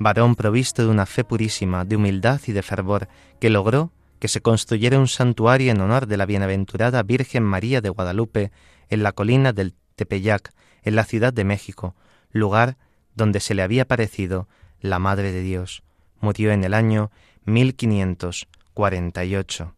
varón 0.00 0.34
provisto 0.34 0.82
de 0.82 0.88
una 0.88 1.06
fe 1.06 1.22
purísima, 1.22 1.84
de 1.84 1.94
humildad 1.94 2.40
y 2.44 2.50
de 2.50 2.64
fervor, 2.64 3.06
que 3.38 3.50
logró 3.50 3.92
que 4.18 4.26
se 4.26 4.40
construyera 4.40 4.98
un 4.98 5.06
santuario 5.06 5.70
en 5.70 5.80
honor 5.80 6.08
de 6.08 6.16
la 6.16 6.26
bienaventurada 6.26 7.04
Virgen 7.04 7.44
María 7.44 7.80
de 7.80 7.90
Guadalupe 7.90 8.50
en 8.88 9.04
la 9.04 9.12
colina 9.12 9.52
del 9.52 9.74
Tepeyac, 9.94 10.52
en 10.82 10.96
la 10.96 11.04
Ciudad 11.04 11.32
de 11.32 11.44
México, 11.44 11.94
lugar 12.32 12.76
donde 13.14 13.38
se 13.38 13.54
le 13.54 13.62
había 13.62 13.86
parecido 13.86 14.48
la 14.80 14.98
Madre 14.98 15.30
de 15.30 15.42
Dios. 15.42 15.84
Murió 16.18 16.50
en 16.50 16.64
el 16.64 16.74
año 16.74 17.12
1548. 17.44 19.76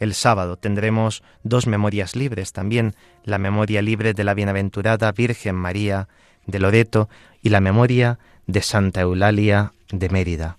El 0.00 0.14
sábado 0.14 0.56
tendremos 0.56 1.22
dos 1.44 1.66
memorias 1.66 2.16
libres 2.16 2.52
también, 2.52 2.94
la 3.22 3.38
memoria 3.38 3.82
libre 3.82 4.14
de 4.14 4.24
la 4.24 4.32
bienaventurada 4.32 5.12
Virgen 5.12 5.54
María 5.54 6.08
de 6.46 6.58
Loreto 6.58 7.10
y 7.42 7.50
la 7.50 7.60
memoria 7.60 8.18
de 8.46 8.62
Santa 8.62 9.02
Eulalia 9.02 9.74
de 9.92 10.08
Mérida. 10.08 10.56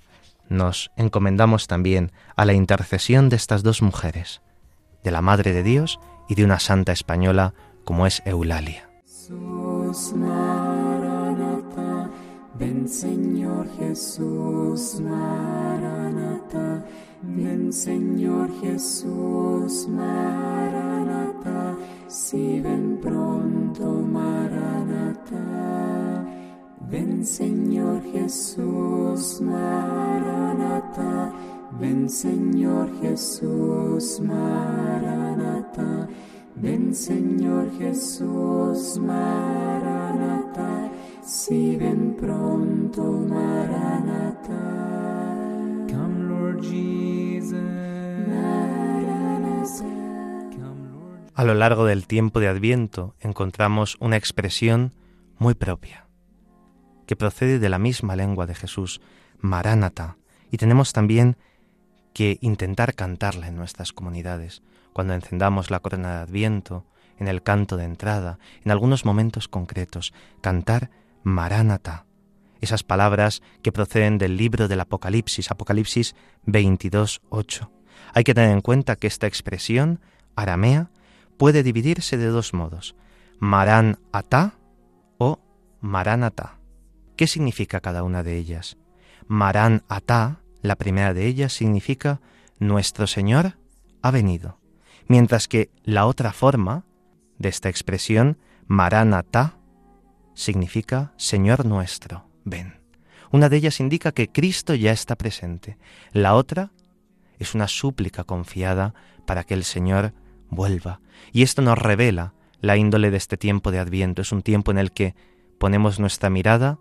Nos 0.48 0.92
encomendamos 0.96 1.66
también 1.68 2.12
a 2.36 2.46
la 2.46 2.54
intercesión 2.54 3.30
de 3.30 3.36
estas 3.36 3.64
dos 3.64 3.82
mujeres, 3.82 4.42
de 5.04 5.10
la 5.10 5.22
Madre 5.22 5.54
de 5.54 5.64
Dios 5.64 6.00
y 6.30 6.36
de 6.36 6.46
una 6.46 6.60
santa 6.60 6.92
española 6.92 7.56
como 7.84 8.06
es 8.06 8.22
Eulalia. 8.26 8.88
ven 12.60 12.88
Señor 12.88 13.68
Jesús, 13.80 15.02
Ven 17.24 17.72
Señor 17.72 18.50
Jesús, 18.62 19.88
Maranata, 19.88 21.78
si 22.08 22.60
ven 22.60 22.98
pronto, 23.00 23.86
Maranata. 24.12 25.38
ven 26.90 27.24
Señor 27.24 28.02
Jesús, 28.12 29.40
Maranata, 29.42 31.32
ven 31.80 32.10
Señor 32.10 32.90
Jesús, 33.02 34.20
Maranata, 34.20 36.08
ven 36.56 36.96
Señor 36.96 37.70
Jesús, 37.78 38.98
Maranata, 38.98 40.90
si 41.22 41.78
ven 41.78 42.16
pronto. 42.20 43.04
Maranatha. 43.30 45.51
A 51.42 51.44
lo 51.44 51.56
largo 51.56 51.86
del 51.86 52.06
tiempo 52.06 52.40
de 52.40 52.48
Adviento 52.48 53.16
encontramos 53.20 53.98
una 54.00 54.16
expresión 54.16 54.94
muy 55.40 55.56
propia, 55.56 56.06
que 57.08 57.16
procede 57.16 57.58
de 57.58 57.70
la 57.70 57.80
misma 57.80 58.16
lengua 58.16 58.46
de 58.46 58.54
Jesús, 58.54 59.02
Maránata, 59.40 60.18
y 60.52 60.58
tenemos 60.58 60.94
también 60.94 61.38
que 62.14 62.38
intentar 62.42 62.94
cantarla 62.94 63.48
en 63.48 63.56
nuestras 63.56 63.92
comunidades, 63.92 64.62
cuando 64.94 65.16
encendamos 65.16 65.72
la 65.72 65.80
corona 65.80 66.18
de 66.18 66.22
Adviento, 66.22 66.86
en 67.18 67.28
el 67.28 67.42
canto 67.42 67.76
de 67.76 67.86
entrada, 67.86 68.38
en 68.64 68.72
algunos 68.72 69.04
momentos 69.04 69.48
concretos, 69.48 70.14
cantar 70.42 70.92
Maránata, 71.24 72.06
esas 72.62 72.84
palabras 72.84 73.42
que 73.62 73.72
proceden 73.72 74.18
del 74.18 74.38
libro 74.38 74.68
del 74.68 74.80
Apocalipsis, 74.80 75.52
Apocalipsis 75.52 76.16
22, 76.46 77.22
8. 77.30 77.72
Hay 78.14 78.24
que 78.24 78.34
tener 78.34 78.52
en 78.52 78.62
cuenta 78.62 78.96
que 78.96 79.08
esta 79.08 79.28
expresión 79.28 80.00
aramea 80.36 80.92
puede 81.38 81.64
dividirse 81.64 82.18
de 82.18 82.28
dos 82.28 82.54
modos, 82.54 82.96
Marán 83.40 83.98
Atá 84.12 84.60
o 85.18 85.40
Maránata. 85.82 86.60
¿Qué 87.16 87.28
significa 87.28 87.82
cada 87.82 88.04
una 88.04 88.24
de 88.24 88.38
ellas? 88.38 88.78
Marán 89.28 89.84
Atá, 89.90 90.42
la 90.62 90.76
primera 90.76 91.14
de 91.14 91.26
ellas, 91.26 91.54
significa 91.54 92.22
Nuestro 92.60 93.08
Señor 93.08 93.58
ha 94.04 94.12
venido, 94.12 94.60
mientras 95.08 95.48
que 95.48 95.72
la 95.84 96.06
otra 96.06 96.32
forma 96.32 96.86
de 97.40 97.50
esta 97.50 97.70
expresión, 97.70 98.38
Maránata, 98.68 99.58
significa 100.34 101.14
Señor 101.18 101.66
nuestro, 101.66 102.30
ven. 102.44 102.80
Una 103.32 103.50
de 103.50 103.58
ellas 103.58 103.80
indica 103.80 104.12
que 104.12 104.30
Cristo 104.30 104.76
ya 104.76 104.92
está 104.92 105.16
presente. 105.16 105.78
La 106.12 106.36
otra 106.36 106.72
es 107.40 107.56
una 107.56 107.68
súplica 107.68 108.24
confiada 108.24 108.94
para 109.26 109.44
que 109.44 109.54
el 109.54 109.64
Señor 109.64 110.14
vuelva. 110.50 111.00
Y 111.32 111.44
esto 111.44 111.62
nos 111.62 111.78
revela 111.78 112.34
la 112.60 112.78
índole 112.78 113.10
de 113.10 113.18
este 113.18 113.38
tiempo 113.38 113.72
de 113.72 113.80
Adviento. 113.80 114.22
Es 114.22 114.32
un 114.32 114.42
tiempo 114.42 114.72
en 114.72 114.78
el 114.78 114.92
que 114.92 115.16
ponemos 115.58 116.00
nuestra 116.00 116.30
mirada 116.30 116.80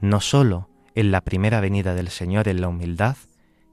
no 0.00 0.20
sólo 0.20 0.68
en 0.94 1.10
la 1.10 1.20
primera 1.20 1.60
venida 1.60 1.94
del 1.94 2.08
Señor, 2.08 2.48
en 2.48 2.60
la 2.60 2.68
humildad, 2.68 3.16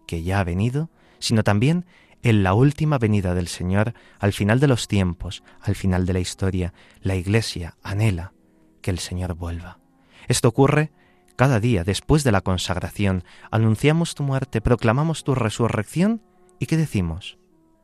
que 0.06 0.24
ya 0.24 0.40
ha 0.40 0.44
venido, 0.44 0.90
sino 1.20 1.44
también 1.44 1.86
en 2.22 2.44
la 2.44 2.54
última 2.54 2.98
venida 2.98 3.34
del 3.34 3.48
Señor 3.48 3.94
al 4.20 4.34
final 4.34 4.60
de 4.60 4.68
los 4.68 4.88
tiempos, 4.88 5.44
al 5.62 5.76
final 5.76 6.06
de 6.06 6.14
la 6.14 6.20
historia. 6.20 6.74
La 7.02 7.16
Iglesia 7.16 7.78
anhela 7.84 8.34
que 8.82 8.92
el 8.92 9.00
Señor 9.00 9.36
vuelva. 9.36 9.80
Esto 10.28 10.48
ocurre 10.50 10.92
cada 11.36 11.60
día 11.60 11.84
después 11.84 12.24
de 12.24 12.32
la 12.32 12.42
consagración. 12.42 13.24
Anunciamos 13.52 14.16
tu 14.16 14.24
muerte, 14.24 14.62
proclamamos 14.62 15.24
tu 15.24 15.36
resurrección 15.36 16.22
y 16.60 16.66
¿qué 16.66 16.78
decimos? 16.78 17.38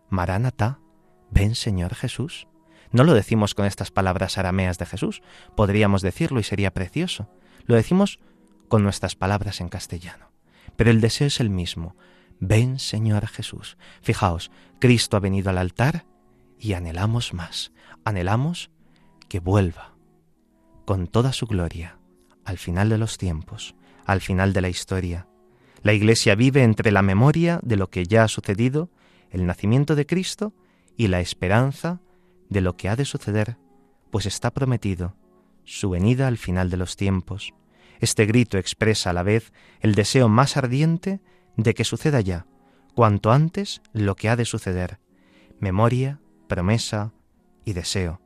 Maránata, 0.10 0.80
ven 1.32 1.56
Señor 1.56 1.96
Jesús. 1.96 2.48
No 2.92 3.04
lo 3.04 3.14
decimos 3.14 3.54
con 3.54 3.66
estas 3.66 3.92
palabras 3.92 4.38
arameas 4.38 4.78
de 4.78 4.86
Jesús, 4.86 5.22
podríamos 5.56 6.02
decirlo 6.02 6.40
y 6.40 6.44
sería 6.44 6.74
precioso. 6.74 7.30
Lo 7.66 7.76
decimos 7.76 8.20
con 8.68 8.84
nuestras 8.84 9.16
palabras 9.16 9.62
en 9.62 9.70
castellano. 9.70 10.32
Pero 10.76 10.92
el 10.92 11.02
deseo 11.02 11.28
es 11.28 11.40
el 11.40 11.50
mismo. 11.50 11.96
Ven 12.40 12.80
Señor 12.80 13.28
Jesús. 13.28 13.78
Fijaos, 14.02 14.50
Cristo 14.80 15.18
ha 15.18 15.20
venido 15.20 15.50
al 15.50 15.58
altar 15.58 16.06
y 16.58 16.74
anhelamos 16.74 17.34
más. 17.34 17.72
Anhelamos 18.06 18.72
que 19.28 19.40
vuelva 19.40 19.94
con 20.86 21.08
toda 21.08 21.34
su 21.34 21.46
gloria 21.46 21.99
al 22.46 22.58
final 22.58 22.90
de 22.90 22.98
los 22.98 23.18
tiempos, 23.18 23.76
al 24.06 24.22
final 24.22 24.54
de 24.54 24.62
la 24.62 24.70
historia. 24.70 25.28
La 25.82 25.94
Iglesia 25.94 26.36
vive 26.36 26.64
entre 26.64 26.92
la 26.92 27.02
memoria 27.02 27.60
de 27.64 27.78
lo 27.78 27.90
que 27.90 28.06
ya 28.06 28.24
ha 28.24 28.28
sucedido, 28.28 28.90
el 29.32 29.46
nacimiento 29.46 29.96
de 29.96 30.06
Cristo, 30.06 30.54
y 30.98 31.08
la 31.08 31.22
esperanza 31.22 32.02
de 32.50 32.62
lo 32.62 32.76
que 32.76 32.90
ha 32.90 32.96
de 32.96 33.06
suceder, 33.06 33.58
pues 34.12 34.26
está 34.26 34.52
prometido 34.52 35.16
su 35.64 35.92
venida 35.92 36.28
al 36.28 36.38
final 36.38 36.70
de 36.70 36.78
los 36.78 36.96
tiempos. 36.96 37.54
Este 38.00 38.26
grito 38.26 38.58
expresa 38.58 39.12
a 39.12 39.14
la 39.14 39.24
vez 39.24 39.54
el 39.82 39.94
deseo 39.94 40.28
más 40.28 40.58
ardiente 40.58 41.22
de 41.58 41.74
que 41.74 41.84
suceda 41.84 42.22
ya, 42.22 42.48
cuanto 42.96 43.32
antes 43.32 43.82
lo 43.94 44.16
que 44.16 44.30
ha 44.30 44.36
de 44.36 44.46
suceder, 44.46 45.00
memoria, 45.60 46.20
promesa 46.48 47.14
y 47.66 47.74
deseo. 47.74 48.20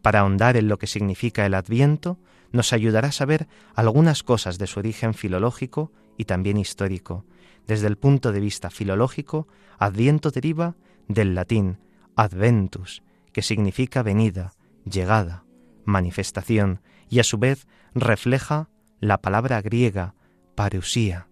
Para 0.00 0.20
ahondar 0.20 0.56
en 0.56 0.68
lo 0.68 0.78
que 0.78 0.86
significa 0.86 1.44
el 1.44 1.54
adviento, 1.54 2.18
nos 2.52 2.72
ayudará 2.72 3.08
a 3.08 3.12
saber 3.12 3.48
algunas 3.74 4.22
cosas 4.22 4.58
de 4.58 4.66
su 4.66 4.78
origen 4.80 5.14
filológico 5.14 5.92
y 6.16 6.24
también 6.24 6.56
histórico. 6.56 7.24
Desde 7.66 7.86
el 7.86 7.96
punto 7.96 8.32
de 8.32 8.40
vista 8.40 8.70
filológico, 8.70 9.48
adviento 9.78 10.30
deriva 10.30 10.76
del 11.08 11.34
latín 11.34 11.78
adventus, 12.16 13.02
que 13.32 13.42
significa 13.42 14.02
venida, 14.02 14.54
llegada, 14.84 15.44
manifestación, 15.84 16.80
y 17.08 17.20
a 17.20 17.24
su 17.24 17.38
vez 17.38 17.66
refleja 17.94 18.70
la 19.00 19.20
palabra 19.20 19.60
griega 19.60 20.14
parusía, 20.54 21.28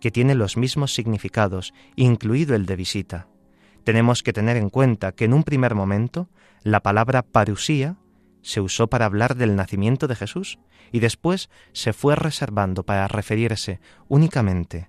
que 0.00 0.10
tiene 0.10 0.34
los 0.34 0.56
mismos 0.56 0.94
significados, 0.94 1.74
incluido 1.96 2.54
el 2.54 2.64
de 2.64 2.76
visita. 2.76 3.28
Tenemos 3.84 4.22
que 4.22 4.32
tener 4.32 4.56
en 4.56 4.70
cuenta 4.70 5.12
que 5.12 5.24
en 5.24 5.34
un 5.34 5.42
primer 5.42 5.74
momento 5.74 6.28
la 6.62 6.80
palabra 6.80 7.22
parusía 7.22 7.96
se 8.46 8.60
usó 8.60 8.86
para 8.86 9.06
hablar 9.06 9.34
del 9.34 9.56
nacimiento 9.56 10.06
de 10.06 10.14
Jesús 10.14 10.60
y 10.92 11.00
después 11.00 11.50
se 11.72 11.92
fue 11.92 12.14
reservando 12.14 12.84
para 12.84 13.08
referirse 13.08 13.80
únicamente 14.06 14.88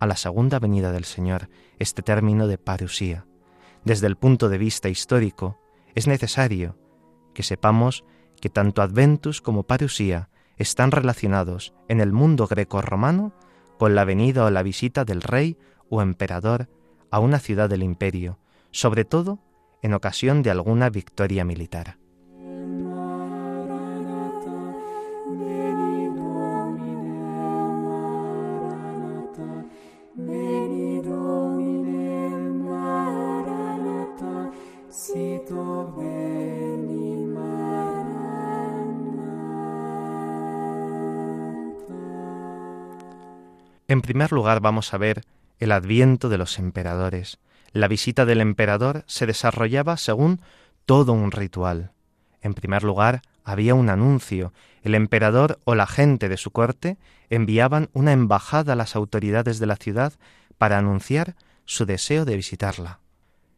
a 0.00 0.06
la 0.08 0.16
segunda 0.16 0.58
venida 0.58 0.90
del 0.90 1.04
Señor, 1.04 1.48
este 1.78 2.02
término 2.02 2.48
de 2.48 2.58
parusía. 2.58 3.24
Desde 3.84 4.08
el 4.08 4.16
punto 4.16 4.48
de 4.48 4.58
vista 4.58 4.88
histórico, 4.88 5.60
es 5.94 6.08
necesario 6.08 6.76
que 7.34 7.44
sepamos 7.44 8.02
que 8.40 8.50
tanto 8.50 8.82
Adventus 8.82 9.40
como 9.40 9.62
parusía 9.62 10.28
están 10.56 10.90
relacionados 10.90 11.72
en 11.86 12.00
el 12.00 12.12
mundo 12.12 12.48
greco-romano 12.48 13.32
con 13.78 13.94
la 13.94 14.04
venida 14.04 14.44
o 14.44 14.50
la 14.50 14.64
visita 14.64 15.04
del 15.04 15.22
rey 15.22 15.56
o 15.88 16.02
emperador 16.02 16.68
a 17.12 17.20
una 17.20 17.38
ciudad 17.38 17.70
del 17.70 17.84
imperio, 17.84 18.40
sobre 18.72 19.04
todo 19.04 19.38
en 19.82 19.94
ocasión 19.94 20.42
de 20.42 20.50
alguna 20.50 20.90
victoria 20.90 21.44
militar. 21.44 22.01
En 43.88 44.02
primer 44.02 44.32
lugar 44.32 44.60
vamos 44.60 44.92
a 44.92 44.98
ver 44.98 45.22
el 45.60 45.72
adviento 45.72 46.28
de 46.28 46.36
los 46.36 46.58
emperadores. 46.58 47.38
La 47.72 47.88
visita 47.88 48.26
del 48.26 48.42
emperador 48.42 49.04
se 49.06 49.24
desarrollaba 49.24 49.96
según 49.96 50.42
todo 50.84 51.14
un 51.14 51.30
ritual. 51.30 51.92
En 52.42 52.52
primer 52.52 52.82
lugar, 52.82 53.22
había 53.44 53.74
un 53.74 53.88
anuncio. 53.88 54.52
El 54.82 54.94
emperador 54.94 55.58
o 55.64 55.74
la 55.74 55.86
gente 55.86 56.28
de 56.28 56.36
su 56.36 56.50
corte 56.50 56.98
enviaban 57.30 57.88
una 57.94 58.12
embajada 58.12 58.74
a 58.74 58.76
las 58.76 58.94
autoridades 58.94 59.58
de 59.58 59.66
la 59.66 59.76
ciudad 59.76 60.12
para 60.58 60.76
anunciar 60.76 61.34
su 61.64 61.86
deseo 61.86 62.26
de 62.26 62.36
visitarla. 62.36 63.01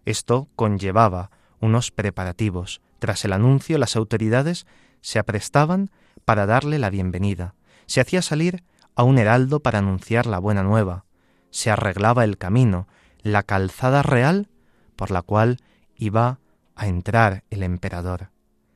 Esto 0.04 0.48
conllevaba 0.56 1.30
unos 1.60 1.90
preparativos. 1.90 2.80
Tras 2.98 3.24
el 3.24 3.32
anuncio, 3.32 3.78
las 3.78 3.96
autoridades 3.96 4.66
se 5.00 5.18
aprestaban 5.18 5.90
para 6.24 6.46
darle 6.46 6.78
la 6.78 6.90
bienvenida. 6.90 7.54
Se 7.86 8.00
hacía 8.00 8.22
salir 8.22 8.64
a 8.94 9.02
un 9.02 9.18
heraldo 9.18 9.60
para 9.60 9.78
anunciar 9.78 10.26
la 10.26 10.38
buena 10.38 10.62
nueva. 10.62 11.04
Se 11.50 11.70
arreglaba 11.70 12.24
el 12.24 12.38
camino, 12.38 12.88
la 13.22 13.42
calzada 13.42 14.02
real 14.02 14.48
por 14.96 15.10
la 15.10 15.22
cual 15.22 15.58
iba 15.96 16.38
a 16.74 16.86
entrar 16.86 17.44
el 17.50 17.62
emperador. 17.62 18.30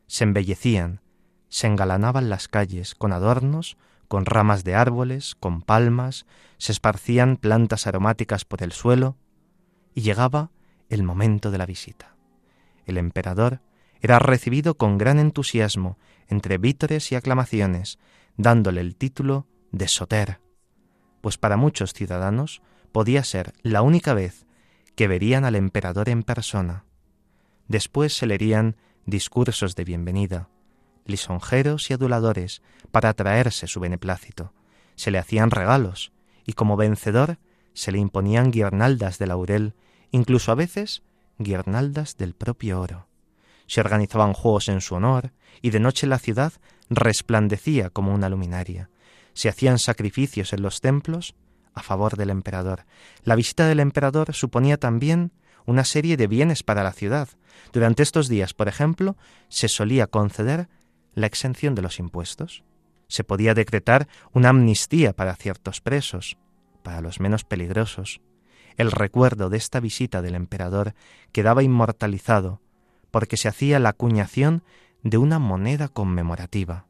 Se 0.07 0.25
embellecían, 0.25 1.01
se 1.49 1.67
engalanaban 1.67 2.29
las 2.29 2.49
calles 2.49 2.95
con 2.95 3.13
adornos, 3.13 3.77
con 4.09 4.25
ramas 4.25 4.65
de 4.65 4.75
árboles, 4.75 5.35
con 5.35 5.63
palmas, 5.63 6.27
se 6.57 6.73
esparcían 6.73 7.37
plantas 7.37 7.87
aromáticas 7.87 8.45
por 8.45 8.63
el 8.63 8.73
suelo, 8.73 9.17
y 9.95 10.03
llegaba 10.03 10.51
el 10.89 11.03
momento 11.03 11.51
de 11.51 11.59
la 11.59 11.67
visita. 11.67 12.17
El 12.87 12.99
emperador 12.99 13.61
era 14.01 14.19
recibido 14.19 14.77
con 14.77 14.99
gran 14.99 15.19
entusiasmo, 15.19 15.99
entre 16.29 16.59
vítores 16.59 17.11
y 17.13 17.15
aclamaciones. 17.15 17.99
dándole 18.37 18.81
el 18.81 18.95
título 18.95 19.49
de 19.73 19.89
Soter, 19.89 20.41
pues 21.21 21.39
para 21.39 21.57
muchos 21.57 21.93
ciudadanos 21.93 22.63
podía 22.93 23.25
ser 23.25 23.53
la 23.63 23.83
única 23.83 24.15
vez 24.15 24.47
que 24.95 25.09
verían 25.09 25.45
al 25.45 25.57
emperador 25.57 26.09
en 26.09 26.23
persona. 26.23 26.85
Después 27.67 28.17
se 28.17 28.27
leerían 28.27 28.77
discursos 29.07 29.75
de 29.75 29.85
bienvenida, 29.85 30.49
lisonjeros 31.05 31.91
y 31.91 31.95
aduladores 31.95 32.63
para 32.91 33.09
atraerse 33.09 33.67
su 33.67 33.81
beneplácito. 33.81 34.53
Se 34.95 35.11
le 35.11 35.19
hacían 35.19 35.51
regalos 35.51 36.13
y 36.47 36.53
como 36.53 36.77
vencedor 36.77 37.39
se 37.75 37.93
le 37.93 37.99
imponían 37.99 38.51
guirnaldas 38.51 39.19
de 39.19 39.27
laurel, 39.27 39.75
incluso 40.11 40.53
a 40.53 40.55
veces 40.55 41.03
guirnaldas 41.39 42.17
del 42.17 42.35
propio 42.35 42.81
oro. 42.81 43.09
Se 43.67 43.81
organizaban 43.81 44.33
juegos 44.33 44.69
en 44.69 44.81
su 44.81 44.95
honor 44.95 45.33
y 45.63 45.71
de 45.71 45.81
noche 45.81 46.07
la 46.07 46.19
ciudad 46.19 46.53
resplandecía 46.89 47.91
como 47.91 48.15
una 48.15 48.29
luminaria. 48.29 48.91
Se 49.35 49.49
hacían 49.49 49.79
sacrificios 49.79 50.53
en 50.53 50.63
los 50.63 50.81
templos 50.81 51.35
a 51.75 51.83
favor 51.83 52.17
del 52.17 52.31
emperador. 52.31 52.87
La 53.23 53.37
visita 53.37 53.69
del 53.69 53.81
emperador 53.81 54.35
suponía 54.35 54.79
también 54.79 55.33
una 55.67 55.85
serie 55.85 56.17
de 56.17 56.27
bienes 56.27 56.63
para 56.63 56.83
la 56.83 56.93
ciudad. 56.93 57.29
Durante 57.73 58.03
estos 58.03 58.29
días, 58.29 58.55
por 58.55 58.69
ejemplo, 58.69 59.17
se 59.49 59.69
solía 59.69 60.07
conceder 60.07 60.69
la 61.15 61.27
exención 61.27 61.75
de 61.75 61.83
los 61.83 61.99
impuestos. 61.99 62.65
Se 63.07 63.23
podía 63.23 63.55
decretar 63.55 64.09
una 64.33 64.49
amnistía 64.49 65.13
para 65.13 65.37
ciertos 65.37 65.81
presos, 65.81 66.39
para 66.83 67.01
los 67.01 67.21
menos 67.21 67.45
peligrosos. 67.45 68.21
El 68.77 68.91
recuerdo 68.91 69.51
de 69.51 69.57
esta 69.57 69.81
visita 69.81 70.23
del 70.23 70.35
emperador 70.35 70.95
quedaba 71.33 71.63
inmortalizado 71.63 72.61
porque 73.11 73.37
se 73.37 73.49
hacía 73.49 73.79
la 73.79 73.91
acuñación 73.91 74.63
de 75.03 75.19
una 75.19 75.39
moneda 75.39 75.89
conmemorativa. 75.89 76.87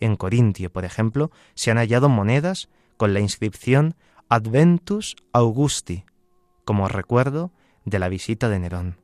En 0.00 0.16
Corintio, 0.16 0.70
por 0.70 0.84
ejemplo, 0.84 1.30
se 1.54 1.70
han 1.70 1.78
hallado 1.78 2.08
monedas 2.08 2.68
con 2.96 3.14
la 3.14 3.20
inscripción 3.20 3.94
Adventus 4.28 5.16
Augusti, 5.32 6.04
como 6.64 6.88
recuerdo 6.88 7.50
de 7.84 7.98
la 7.98 8.08
visita 8.08 8.48
de 8.48 8.58
Nerón. 8.58 9.00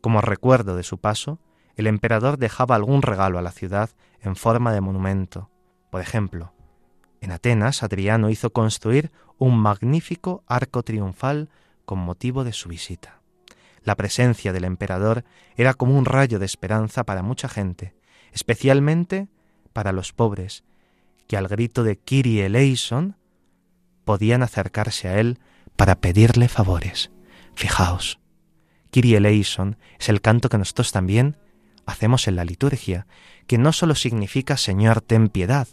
Como 0.00 0.20
recuerdo 0.20 0.76
de 0.76 0.82
su 0.82 0.98
paso, 0.98 1.38
el 1.76 1.86
emperador 1.86 2.38
dejaba 2.38 2.74
algún 2.74 3.02
regalo 3.02 3.38
a 3.38 3.42
la 3.42 3.52
ciudad 3.52 3.90
en 4.20 4.36
forma 4.36 4.72
de 4.72 4.80
monumento. 4.80 5.50
Por 5.90 6.00
ejemplo, 6.00 6.52
en 7.22 7.30
Atenas 7.30 7.82
Adriano 7.82 8.28
hizo 8.28 8.52
construir 8.52 9.12
un 9.38 9.56
magnífico 9.56 10.42
arco 10.46 10.82
triunfal 10.82 11.48
con 11.84 12.00
motivo 12.00 12.44
de 12.44 12.52
su 12.52 12.68
visita. 12.68 13.20
La 13.84 13.96
presencia 13.96 14.52
del 14.52 14.64
emperador 14.64 15.24
era 15.56 15.74
como 15.74 15.96
un 15.96 16.04
rayo 16.04 16.38
de 16.40 16.46
esperanza 16.46 17.04
para 17.04 17.22
mucha 17.22 17.48
gente, 17.48 17.94
especialmente 18.32 19.28
para 19.72 19.92
los 19.92 20.12
pobres, 20.12 20.64
que 21.28 21.36
al 21.36 21.46
grito 21.46 21.84
de 21.84 21.96
Kyrie 21.96 22.46
eleison 22.46 23.16
podían 24.04 24.42
acercarse 24.42 25.08
a 25.08 25.18
él 25.20 25.38
para 25.76 26.00
pedirle 26.00 26.48
favores. 26.48 27.12
Fijaos, 27.54 28.18
Kyrie 28.90 29.18
eleison 29.18 29.76
es 30.00 30.08
el 30.08 30.20
canto 30.20 30.48
que 30.48 30.58
nosotros 30.58 30.90
también 30.90 31.36
hacemos 31.86 32.26
en 32.26 32.34
la 32.34 32.44
liturgia, 32.44 33.06
que 33.46 33.58
no 33.58 33.72
solo 33.72 33.94
significa 33.94 34.56
Señor, 34.56 35.00
ten 35.00 35.28
piedad, 35.28 35.68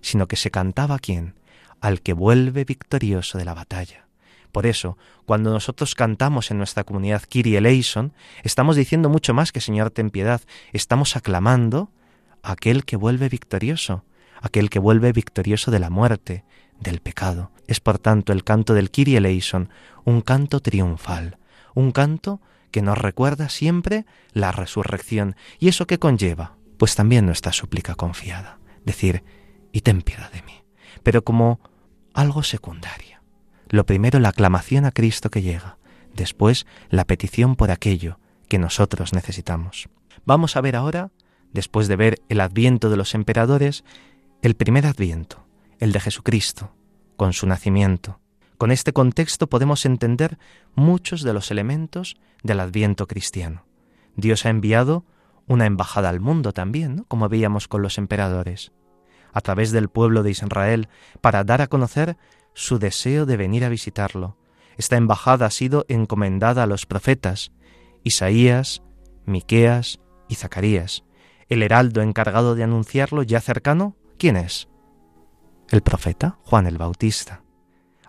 sino 0.00 0.28
que 0.28 0.36
se 0.36 0.50
cantaba 0.50 0.96
a 0.96 0.98
quién? 0.98 1.34
Al 1.80 2.00
que 2.00 2.12
vuelve 2.12 2.64
victorioso 2.64 3.38
de 3.38 3.44
la 3.44 3.54
batalla. 3.54 4.08
Por 4.52 4.66
eso, 4.66 4.96
cuando 5.26 5.50
nosotros 5.50 5.94
cantamos 5.94 6.50
en 6.50 6.58
nuestra 6.58 6.84
comunidad 6.84 7.22
Kyrie 7.28 7.58
eleison, 7.58 8.12
estamos 8.42 8.76
diciendo 8.76 9.08
mucho 9.08 9.34
más 9.34 9.52
que 9.52 9.60
Señor, 9.60 9.90
ten 9.90 10.10
piedad, 10.10 10.40
estamos 10.72 11.16
aclamando 11.16 11.90
a 12.42 12.52
aquel 12.52 12.84
que 12.84 12.96
vuelve 12.96 13.28
victorioso, 13.28 14.04
aquel 14.40 14.70
que 14.70 14.78
vuelve 14.78 15.12
victorioso 15.12 15.70
de 15.70 15.78
la 15.78 15.90
muerte, 15.90 16.44
del 16.80 17.00
pecado. 17.00 17.50
Es 17.66 17.80
por 17.80 17.98
tanto 17.98 18.32
el 18.32 18.44
canto 18.44 18.74
del 18.74 18.90
Kyrie 18.90 19.18
eleison 19.18 19.68
un 20.04 20.22
canto 20.22 20.60
triunfal, 20.60 21.38
un 21.74 21.92
canto 21.92 22.40
que 22.70 22.82
nos 22.82 22.98
recuerda 22.98 23.48
siempre 23.48 24.06
la 24.32 24.52
resurrección. 24.52 25.36
¿Y 25.58 25.68
eso 25.68 25.86
qué 25.86 25.98
conlleva? 25.98 26.56
Pues 26.78 26.94
también 26.94 27.26
nuestra 27.26 27.52
súplica 27.52 27.94
confiada, 27.94 28.58
decir, 28.84 29.24
y 29.78 29.80
ten 29.80 30.02
piedad 30.02 30.32
de 30.32 30.42
mí, 30.42 30.64
pero 31.04 31.22
como 31.22 31.60
algo 32.12 32.42
secundario. 32.42 33.18
Lo 33.68 33.86
primero 33.86 34.18
la 34.18 34.30
aclamación 34.30 34.84
a 34.84 34.90
Cristo 34.90 35.30
que 35.30 35.40
llega, 35.40 35.78
después 36.12 36.66
la 36.90 37.04
petición 37.04 37.54
por 37.54 37.70
aquello 37.70 38.18
que 38.48 38.58
nosotros 38.58 39.12
necesitamos. 39.12 39.88
Vamos 40.24 40.56
a 40.56 40.60
ver 40.62 40.74
ahora, 40.74 41.12
después 41.52 41.86
de 41.86 41.94
ver 41.94 42.20
el 42.28 42.40
adviento 42.40 42.90
de 42.90 42.96
los 42.96 43.14
emperadores, 43.14 43.84
el 44.42 44.56
primer 44.56 44.84
adviento, 44.84 45.46
el 45.78 45.92
de 45.92 46.00
Jesucristo, 46.00 46.74
con 47.16 47.32
su 47.32 47.46
nacimiento, 47.46 48.18
con 48.56 48.72
este 48.72 48.92
contexto 48.92 49.48
podemos 49.48 49.86
entender 49.86 50.38
muchos 50.74 51.22
de 51.22 51.34
los 51.34 51.52
elementos 51.52 52.16
del 52.42 52.58
adviento 52.58 53.06
cristiano. 53.06 53.64
Dios 54.16 54.44
ha 54.44 54.50
enviado 54.50 55.04
una 55.46 55.66
embajada 55.66 56.08
al 56.08 56.18
mundo 56.18 56.52
también, 56.52 57.04
como 57.06 57.28
veíamos 57.28 57.68
con 57.68 57.80
los 57.82 57.96
emperadores, 57.96 58.72
a 59.32 59.40
través 59.40 59.72
del 59.72 59.88
pueblo 59.88 60.22
de 60.22 60.30
Israel, 60.30 60.88
para 61.20 61.44
dar 61.44 61.60
a 61.60 61.66
conocer 61.66 62.16
su 62.54 62.78
deseo 62.78 63.26
de 63.26 63.36
venir 63.36 63.64
a 63.64 63.68
visitarlo. 63.68 64.36
Esta 64.76 64.96
embajada 64.96 65.46
ha 65.46 65.50
sido 65.50 65.84
encomendada 65.88 66.62
a 66.62 66.66
los 66.66 66.86
profetas, 66.86 67.52
Isaías, 68.04 68.82
Miqueas 69.26 70.00
y 70.28 70.36
Zacarías. 70.36 71.04
El 71.48 71.62
heraldo 71.62 72.02
encargado 72.02 72.54
de 72.54 72.64
anunciarlo 72.64 73.22
ya 73.22 73.40
cercano, 73.40 73.96
¿quién 74.18 74.36
es? 74.36 74.68
El 75.70 75.82
profeta 75.82 76.38
Juan 76.44 76.66
el 76.66 76.78
Bautista 76.78 77.42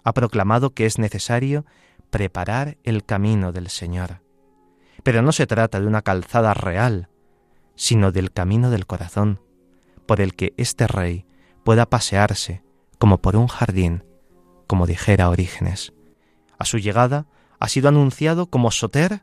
ha 0.03 0.13
proclamado 0.13 0.71
que 0.73 0.85
es 0.85 0.97
necesario 0.97 1.65
preparar 2.09 2.77
el 2.83 3.05
camino 3.05 3.51
del 3.51 3.69
Señor. 3.69 4.21
Pero 5.03 5.21
no 5.21 5.31
se 5.31 5.47
trata 5.47 5.79
de 5.79 5.87
una 5.87 6.01
calzada 6.01 6.53
real, 6.53 7.09
sino 7.75 8.11
del 8.11 8.31
camino 8.31 8.71
del 8.71 8.87
corazón, 8.87 9.39
por 10.09 10.21
el 10.21 10.33
que 10.33 10.55
este 10.57 10.87
rey 10.87 11.27
pueda 11.63 11.85
pasearse 11.85 12.63
como 12.97 13.21
por 13.21 13.35
un 13.35 13.45
jardín, 13.45 14.03
como 14.65 14.87
dijera 14.87 15.29
Orígenes. 15.29 15.93
A 16.57 16.65
su 16.65 16.79
llegada 16.79 17.27
ha 17.59 17.69
sido 17.69 17.89
anunciado 17.89 18.47
como 18.47 18.71
Soter 18.71 19.21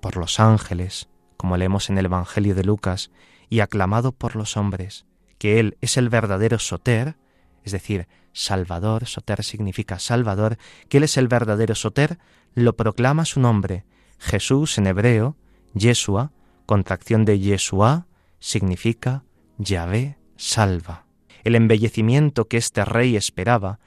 por 0.00 0.16
los 0.16 0.40
ángeles, 0.40 1.10
como 1.36 1.58
leemos 1.58 1.90
en 1.90 1.98
el 1.98 2.06
Evangelio 2.06 2.54
de 2.54 2.64
Lucas, 2.64 3.10
y 3.50 3.60
aclamado 3.60 4.12
por 4.12 4.34
los 4.34 4.56
hombres, 4.56 5.04
que 5.36 5.60
Él 5.60 5.76
es 5.82 5.98
el 5.98 6.08
verdadero 6.08 6.58
Soter, 6.58 7.18
es 7.62 7.72
decir, 7.72 8.08
Salvador, 8.32 9.04
Soter 9.04 9.44
significa 9.44 9.98
Salvador, 9.98 10.56
que 10.88 10.96
Él 10.96 11.04
es 11.04 11.18
el 11.18 11.28
verdadero 11.28 11.74
Soter, 11.74 12.18
lo 12.54 12.76
proclama 12.76 13.26
su 13.26 13.40
nombre. 13.40 13.84
Jesús 14.18 14.78
en 14.78 14.86
hebreo, 14.86 15.36
Yeshua, 15.74 16.32
contracción 16.64 17.26
de 17.26 17.40
Yeshua, 17.40 18.06
significa 18.38 19.24
Yahvé 19.58 20.18
salva. 20.36 21.04
El 21.42 21.56
embellecimiento 21.56 22.46
que 22.46 22.56
este 22.56 22.84
rey 22.84 23.16
esperaba 23.16 23.80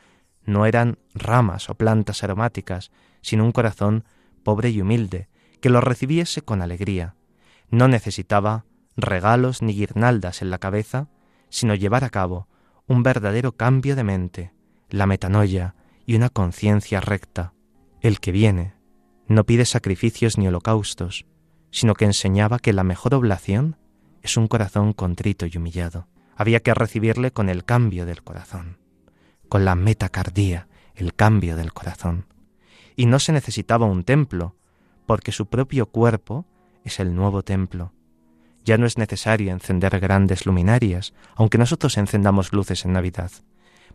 no 0.43 0.65
eran 0.65 0.99
ramas 1.13 1.69
o 1.69 1.75
plantas 1.75 2.23
aromáticas, 2.23 2.91
sino 3.21 3.45
un 3.45 3.51
corazón 3.51 4.03
pobre 4.43 4.69
y 4.69 4.81
humilde, 4.81 5.29
que 5.61 5.69
lo 5.69 5.79
recibiese 5.79 6.41
con 6.41 6.61
alegría. 6.61 7.15
No 7.69 7.87
necesitaba 7.87 8.65
regalos 8.97 9.61
ni 9.61 9.73
guirnaldas 9.73 10.41
en 10.41 10.49
la 10.49 10.57
cabeza, 10.57 11.07
sino 11.49 11.75
llevar 11.75 12.03
a 12.03 12.09
cabo 12.09 12.47
un 12.87 13.03
verdadero 13.03 13.53
cambio 13.53 13.95
de 13.95 14.03
mente, 14.03 14.53
la 14.89 15.05
metanoia 15.05 15.75
y 16.05 16.15
una 16.15 16.29
conciencia 16.29 16.99
recta. 16.99 17.53
El 18.01 18.19
que 18.19 18.33
viene 18.33 18.73
no 19.27 19.45
pide 19.45 19.65
sacrificios 19.65 20.37
ni 20.37 20.47
holocaustos, 20.47 21.25
sino 21.69 21.93
que 21.93 22.05
enseñaba 22.05 22.59
que 22.59 22.73
la 22.73 22.83
mejor 22.83 23.13
oblación 23.13 23.77
es 24.21 24.37
un 24.37 24.47
corazón 24.47 24.93
contrito 24.93 25.45
y 25.45 25.57
humillado. 25.57 26.07
Había 26.35 26.61
que 26.61 26.73
recibirle 26.73 27.31
con 27.31 27.49
el 27.49 27.65
cambio 27.65 28.05
del 28.05 28.23
corazón, 28.23 28.77
con 29.49 29.65
la 29.65 29.75
metacardía, 29.75 30.67
el 30.95 31.13
cambio 31.13 31.55
del 31.55 31.73
corazón. 31.73 32.25
Y 32.95 33.05
no 33.05 33.19
se 33.19 33.31
necesitaba 33.31 33.85
un 33.85 34.03
templo, 34.03 34.55
porque 35.05 35.31
su 35.31 35.47
propio 35.47 35.87
cuerpo 35.87 36.45
es 36.83 36.99
el 36.99 37.15
nuevo 37.15 37.43
templo, 37.43 37.93
ya 38.63 38.77
no 38.77 38.85
es 38.85 38.97
necesario 38.97 39.51
encender 39.51 39.99
grandes 39.99 40.45
luminarias, 40.45 41.13
aunque 41.35 41.57
nosotros 41.57 41.97
encendamos 41.97 42.53
luces 42.53 42.85
en 42.85 42.93
Navidad, 42.93 43.31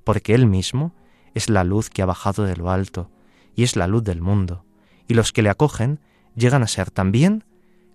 porque 0.05 0.35
Él 0.35 0.47
mismo 0.47 0.95
es 1.35 1.49
la 1.49 1.65
luz 1.65 1.91
que 1.91 2.03
ha 2.03 2.07
bajado 2.07 2.45
de 2.45 2.57
lo 2.57 2.71
alto 2.71 3.11
y 3.55 3.63
es 3.63 3.77
la 3.77 3.87
luz 3.87 4.05
del 4.05 4.21
mundo, 4.21 4.65
y 5.07 5.15
los 5.15 5.33
que 5.33 5.43
le 5.43 5.51
acogen 5.51 6.01
llegan 6.35 6.63
a 6.63 6.69
ser 6.69 6.91
también 6.91 7.45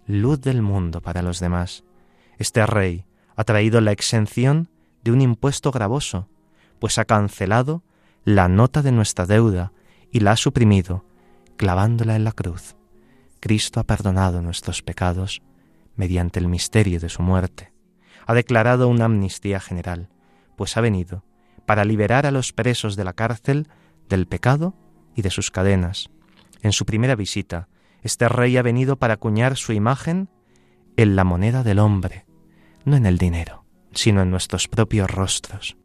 luz 0.07 0.41
del 0.41 0.61
mundo 0.61 1.01
para 1.01 1.21
los 1.21 1.39
demás. 1.39 1.83
Este 2.41 2.65
rey 2.65 3.05
ha 3.35 3.43
traído 3.43 3.81
la 3.81 3.91
exención 3.91 4.67
de 5.03 5.11
un 5.11 5.21
impuesto 5.21 5.69
gravoso, 5.69 6.27
pues 6.79 6.97
ha 6.97 7.05
cancelado 7.05 7.83
la 8.25 8.47
nota 8.47 8.81
de 8.81 8.91
nuestra 8.91 9.27
deuda 9.27 9.73
y 10.11 10.21
la 10.21 10.31
ha 10.31 10.35
suprimido, 10.37 11.05
clavándola 11.55 12.15
en 12.15 12.23
la 12.23 12.31
cruz. 12.31 12.77
Cristo 13.41 13.79
ha 13.79 13.83
perdonado 13.83 14.41
nuestros 14.41 14.81
pecados 14.81 15.43
mediante 15.95 16.39
el 16.39 16.47
misterio 16.47 16.99
de 16.99 17.09
su 17.09 17.21
muerte. 17.21 17.73
Ha 18.25 18.33
declarado 18.33 18.87
una 18.87 19.05
amnistía 19.05 19.59
general, 19.59 20.09
pues 20.55 20.77
ha 20.77 20.81
venido 20.81 21.23
para 21.67 21.85
liberar 21.85 22.25
a 22.25 22.31
los 22.31 22.53
presos 22.53 22.95
de 22.95 23.03
la 23.03 23.13
cárcel, 23.13 23.67
del 24.09 24.25
pecado 24.25 24.73
y 25.15 25.21
de 25.21 25.29
sus 25.29 25.51
cadenas. 25.51 26.09
En 26.63 26.71
su 26.71 26.87
primera 26.87 27.13
visita, 27.13 27.67
este 28.01 28.27
rey 28.27 28.57
ha 28.57 28.63
venido 28.63 28.95
para 28.95 29.13
acuñar 29.13 29.57
su 29.57 29.73
imagen 29.73 30.27
en 30.97 31.15
la 31.15 31.23
moneda 31.23 31.61
del 31.61 31.77
hombre, 31.77 32.25
no 32.85 32.95
en 32.95 33.05
el 33.05 33.17
dinero, 33.17 33.65
sino 33.93 34.21
en 34.21 34.31
nuestros 34.31 34.67
propios 34.67 35.09
rostros. 35.09 35.77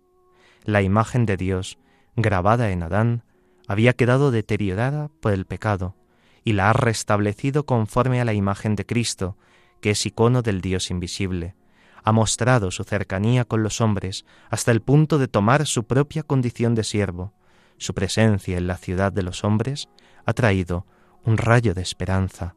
La 0.64 0.82
imagen 0.82 1.26
de 1.26 1.37
Dios, 1.37 1.78
grabada 2.16 2.70
en 2.70 2.82
Adán, 2.82 3.22
había 3.68 3.92
quedado 3.92 4.30
deteriorada 4.30 5.09
por 5.20 5.32
el 5.32 5.44
pecado, 5.44 5.96
y 6.44 6.52
la 6.52 6.70
ha 6.70 6.72
restablecido 6.72 7.66
conforme 7.66 8.20
a 8.20 8.24
la 8.24 8.32
imagen 8.32 8.76
de 8.76 8.87
Cristo, 8.87 9.37
que 9.80 9.90
es 9.90 10.06
icono 10.06 10.42
del 10.42 10.61
Dios 10.61 10.90
invisible. 10.90 11.56
Ha 12.04 12.12
mostrado 12.12 12.70
su 12.70 12.85
cercanía 12.85 13.44
con 13.44 13.64
los 13.64 13.80
hombres 13.80 14.24
hasta 14.48 14.70
el 14.70 14.80
punto 14.80 15.18
de 15.18 15.26
tomar 15.26 15.66
su 15.66 15.85
propia 15.85 16.22
condición 16.22 16.76
de 16.76 16.85
siervo. 16.85 17.32
Su 17.78 17.94
presencia 17.94 18.56
en 18.56 18.68
la 18.68 18.76
ciudad 18.76 19.12
de 19.12 19.24
los 19.24 19.42
hombres 19.42 19.88
ha 20.24 20.32
traído 20.32 20.87
un 21.24 21.37
rayo 21.37 21.74
de 21.74 21.82
esperanza, 21.82 22.54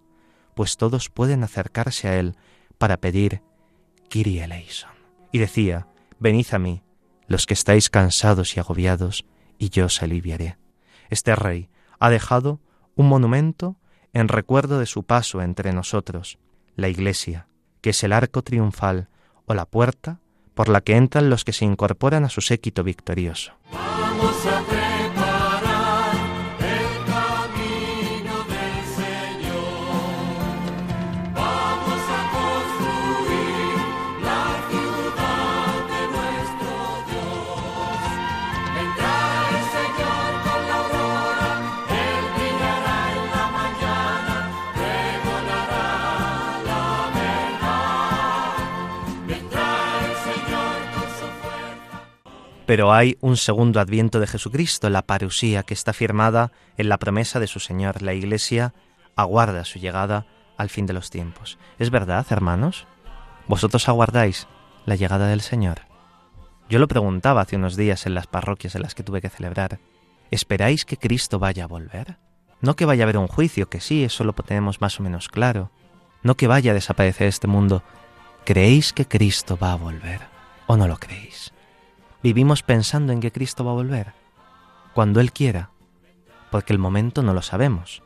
pues 0.56 0.78
todos 0.78 1.10
pueden 1.10 1.44
acercarse 1.44 2.08
a 2.08 2.20
él 2.20 2.36
para 2.78 2.98
pedir 2.98 3.42
Kyrie 4.10 4.44
eleison. 4.44 4.90
Y 5.32 5.40
decía, 5.40 5.88
Venid 6.20 6.48
a 6.52 6.60
mí, 6.60 6.84
los 7.28 7.46
que 7.46 7.54
estáis 7.54 7.90
cansados 7.90 8.58
y 8.58 8.60
agobiados, 8.60 9.26
y 9.58 9.70
yo 9.70 9.86
os 9.86 10.02
aliviaré. 10.02 10.58
Este 11.10 11.36
rey 11.36 11.70
ha 12.00 12.10
dejado 12.10 12.60
un 12.96 13.08
monumento 13.08 13.78
en 14.14 14.28
recuerdo 14.28 14.80
de 14.80 14.86
su 14.86 15.04
paso 15.04 15.42
entre 15.42 15.72
nosotros, 15.72 16.40
la 16.76 16.90
iglesia, 16.90 17.48
que 17.82 17.92
es 17.92 18.04
el 18.04 18.14
arco 18.14 18.42
triunfal 18.42 19.10
o 19.46 19.54
la 19.54 19.66
puerta 19.66 20.20
por 20.54 20.68
la 20.68 20.82
que 20.82 20.98
entran 20.98 21.30
los 21.30 21.46
que 21.46 21.54
se 21.54 21.66
incorporan 21.66 22.26
a 22.26 22.30
su 22.30 22.42
séquito 22.42 22.84
victorioso. 22.84 23.54
Vamos 23.72 24.46
a 24.46 24.89
Pero 52.70 52.94
hay 52.94 53.18
un 53.20 53.36
segundo 53.36 53.80
adviento 53.80 54.20
de 54.20 54.28
Jesucristo, 54.28 54.92
la 54.92 55.02
parusía, 55.02 55.64
que 55.64 55.74
está 55.74 55.92
firmada 55.92 56.52
en 56.78 56.88
la 56.88 57.00
promesa 57.00 57.40
de 57.40 57.48
su 57.48 57.60
Señor. 57.60 58.04
La 58.04 58.14
Iglesia 58.14 58.76
aguarda 59.16 59.66
su 59.66 59.80
llegada 59.80 60.28
al 60.56 60.70
fin 60.70 60.86
de 60.86 60.94
los 60.94 61.10
tiempos. 61.10 61.58
¿Es 61.80 61.90
verdad, 61.90 62.28
hermanos? 62.30 62.86
¿Vosotros 63.48 63.90
aguardáis 63.90 64.48
la 64.86 64.94
llegada 64.94 65.26
del 65.26 65.42
Señor? 65.42 65.80
Yo 66.70 66.78
lo 66.78 66.88
preguntaba 66.88 67.42
hace 67.42 67.56
unos 67.56 67.76
días 67.76 68.06
en 68.06 68.14
las 68.14 68.28
parroquias 68.28 68.76
en 68.76 68.84
las 68.84 68.94
que 68.94 69.02
tuve 69.02 69.20
que 69.20 69.32
celebrar. 69.32 69.80
¿Esperáis 70.30 70.86
que 70.86 70.98
Cristo 70.98 71.40
vaya 71.40 71.64
a 71.64 71.68
volver? 71.68 72.18
No 72.62 72.76
que 72.76 72.86
vaya 72.86 73.04
a 73.04 73.06
haber 73.06 73.18
un 73.18 73.26
juicio, 73.26 73.68
que 73.68 73.80
sí, 73.80 74.04
eso 74.04 74.24
lo 74.24 74.34
tenemos 74.34 74.80
más 74.80 75.00
o 75.00 75.02
menos 75.02 75.28
claro. 75.28 75.72
No 76.22 76.36
que 76.36 76.46
vaya 76.46 76.70
a 76.70 76.76
desaparecer 76.76 77.30
este 77.30 77.48
mundo. 77.48 77.82
¿Creéis 78.46 78.94
que 78.94 79.08
Cristo 79.08 79.58
va 79.58 79.72
a 79.72 79.78
volver? 79.78 80.22
¿O 80.68 80.78
no 80.78 80.88
lo 80.88 80.98
creéis? 80.98 81.52
Vivimos 82.24 82.64
pensando 82.64 83.14
en 83.14 83.20
que 83.20 83.32
Cristo 83.32 83.64
va 83.64 83.72
a 83.72 83.76
volver, 83.76 84.14
cuando 84.94 85.20
Él 85.20 85.32
quiera, 85.32 85.72
porque 86.52 86.74
el 86.74 86.80
momento 86.80 87.24
no 87.24 87.34
lo 87.34 87.42
sabemos. 87.42 88.04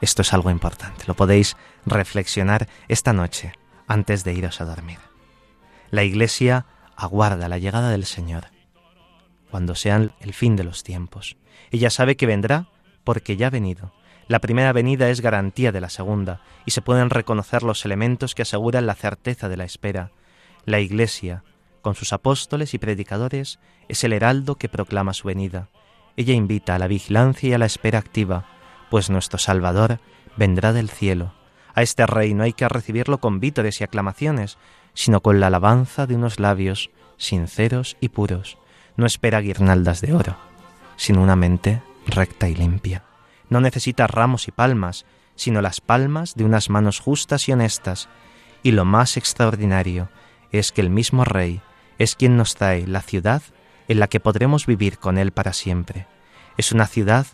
Esto 0.00 0.22
es 0.22 0.32
algo 0.32 0.50
importante, 0.50 1.04
lo 1.06 1.14
podéis 1.14 1.56
reflexionar 1.86 2.68
esta 2.88 3.12
noche 3.12 3.52
antes 3.86 4.24
de 4.24 4.34
iros 4.34 4.60
a 4.60 4.64
dormir. 4.64 4.98
La 5.90 6.04
Iglesia 6.04 6.66
aguarda 6.96 7.48
la 7.48 7.58
llegada 7.58 7.90
del 7.90 8.04
Señor, 8.04 8.46
cuando 9.50 9.74
sea 9.74 9.96
el 9.96 10.34
fin 10.34 10.56
de 10.56 10.64
los 10.64 10.82
tiempos. 10.82 11.36
Ella 11.70 11.90
sabe 11.90 12.16
que 12.16 12.26
vendrá 12.26 12.68
porque 13.04 13.36
ya 13.36 13.48
ha 13.48 13.50
venido. 13.50 13.92
La 14.26 14.40
primera 14.40 14.72
venida 14.72 15.10
es 15.10 15.20
garantía 15.20 15.70
de 15.70 15.80
la 15.80 15.90
segunda, 15.90 16.40
y 16.64 16.70
se 16.70 16.82
pueden 16.82 17.10
reconocer 17.10 17.62
los 17.62 17.84
elementos 17.84 18.34
que 18.34 18.42
aseguran 18.42 18.86
la 18.86 18.94
certeza 18.94 19.48
de 19.48 19.56
la 19.56 19.64
espera. 19.64 20.10
La 20.64 20.80
Iglesia, 20.80 21.44
con 21.84 21.94
sus 21.94 22.14
apóstoles 22.14 22.72
y 22.72 22.78
predicadores, 22.78 23.60
es 23.88 24.02
el 24.04 24.14
heraldo 24.14 24.56
que 24.56 24.70
proclama 24.70 25.12
su 25.12 25.28
venida. 25.28 25.68
Ella 26.16 26.32
invita 26.32 26.74
a 26.74 26.78
la 26.78 26.88
vigilancia 26.88 27.50
y 27.50 27.52
a 27.52 27.58
la 27.58 27.66
espera 27.66 27.98
activa, 27.98 28.46
pues 28.90 29.10
nuestro 29.10 29.38
Salvador 29.38 30.00
vendrá 30.36 30.72
del 30.72 30.88
cielo. 30.88 31.34
A 31.74 31.82
este 31.82 32.06
rey 32.06 32.32
no 32.32 32.42
hay 32.42 32.54
que 32.54 32.68
recibirlo 32.68 33.18
con 33.18 33.38
vítores 33.38 33.80
y 33.80 33.84
aclamaciones, 33.84 34.56
sino 34.94 35.20
con 35.20 35.40
la 35.40 35.48
alabanza 35.48 36.06
de 36.06 36.16
unos 36.16 36.40
labios 36.40 36.90
sinceros 37.18 37.98
y 38.00 38.08
puros. 38.08 38.56
No 38.96 39.04
espera 39.04 39.40
guirnaldas 39.40 40.00
de 40.00 40.14
oro, 40.14 40.36
sino 40.96 41.22
una 41.22 41.36
mente 41.36 41.82
recta 42.06 42.48
y 42.48 42.54
limpia. 42.54 43.04
No 43.50 43.60
necesita 43.60 44.06
ramos 44.06 44.48
y 44.48 44.52
palmas, 44.52 45.04
sino 45.36 45.60
las 45.60 45.82
palmas 45.82 46.34
de 46.34 46.44
unas 46.44 46.70
manos 46.70 46.98
justas 46.98 47.46
y 47.48 47.52
honestas. 47.52 48.08
Y 48.62 48.70
lo 48.70 48.86
más 48.86 49.18
extraordinario 49.18 50.08
es 50.50 50.72
que 50.72 50.80
el 50.80 50.88
mismo 50.88 51.24
rey 51.24 51.60
es 51.98 52.16
quien 52.16 52.36
nos 52.36 52.54
trae 52.54 52.86
la 52.86 53.02
ciudad 53.02 53.42
en 53.88 54.00
la 54.00 54.08
que 54.08 54.20
podremos 54.20 54.66
vivir 54.66 54.98
con 54.98 55.18
Él 55.18 55.32
para 55.32 55.52
siempre. 55.52 56.06
Es 56.56 56.72
una 56.72 56.86
ciudad 56.86 57.26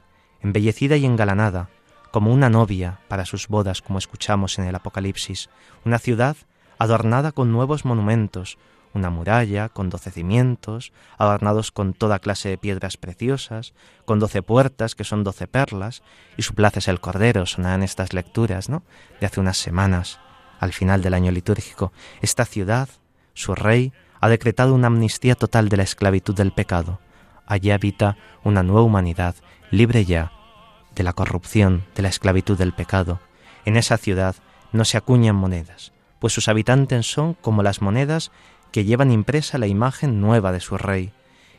embellecida 0.42 0.96
y 0.96 1.04
engalanada, 1.04 1.68
como 2.10 2.32
una 2.32 2.50
novia 2.50 3.00
para 3.08 3.24
sus 3.24 3.48
bodas, 3.48 3.82
como 3.82 3.98
escuchamos 3.98 4.58
en 4.58 4.64
el 4.64 4.74
Apocalipsis, 4.74 5.48
una 5.84 5.98
ciudad 5.98 6.36
adornada 6.78 7.32
con 7.32 7.52
nuevos 7.52 7.84
monumentos, 7.84 8.58
una 8.92 9.10
muralla 9.10 9.68
con 9.68 9.90
doce 9.90 10.10
cimientos, 10.10 10.92
adornados 11.16 11.70
con 11.70 11.92
toda 11.92 12.18
clase 12.18 12.48
de 12.48 12.58
piedras 12.58 12.96
preciosas, 12.96 13.74
con 14.04 14.18
doce 14.18 14.42
puertas 14.42 14.94
que 14.94 15.04
son 15.04 15.22
doce 15.22 15.46
perlas, 15.46 16.02
y 16.36 16.42
su 16.42 16.54
plaza 16.54 16.80
es 16.80 16.88
el 16.88 17.00
Cordero, 17.00 17.46
sonarán 17.46 17.82
estas 17.82 18.12
lecturas, 18.12 18.68
¿no? 18.68 18.82
De 19.20 19.26
hace 19.26 19.40
unas 19.40 19.58
semanas, 19.58 20.18
al 20.58 20.72
final 20.72 21.02
del 21.02 21.14
año 21.14 21.30
litúrgico. 21.30 21.92
Esta 22.20 22.44
ciudad, 22.44 22.88
su 23.34 23.54
rey, 23.54 23.92
ha 24.20 24.28
decretado 24.28 24.74
una 24.74 24.88
amnistía 24.88 25.34
total 25.34 25.68
de 25.68 25.76
la 25.78 25.82
esclavitud 25.82 26.34
del 26.34 26.52
pecado. 26.52 27.00
Allí 27.46 27.70
habita 27.70 28.16
una 28.44 28.62
nueva 28.62 28.82
humanidad, 28.82 29.34
libre 29.70 30.04
ya 30.04 30.32
de 30.94 31.02
la 31.02 31.12
corrupción, 31.12 31.84
de 31.94 32.02
la 32.02 32.08
esclavitud 32.08 32.58
del 32.58 32.72
pecado. 32.72 33.20
En 33.64 33.76
esa 33.76 33.96
ciudad 33.96 34.36
no 34.72 34.84
se 34.84 34.98
acuñan 34.98 35.36
monedas, 35.36 35.92
pues 36.18 36.32
sus 36.32 36.48
habitantes 36.48 37.10
son 37.10 37.34
como 37.34 37.62
las 37.62 37.80
monedas 37.80 38.30
que 38.72 38.84
llevan 38.84 39.10
impresa 39.10 39.58
la 39.58 39.66
imagen 39.66 40.20
nueva 40.20 40.52
de 40.52 40.60
su 40.60 40.76
rey. 40.76 41.12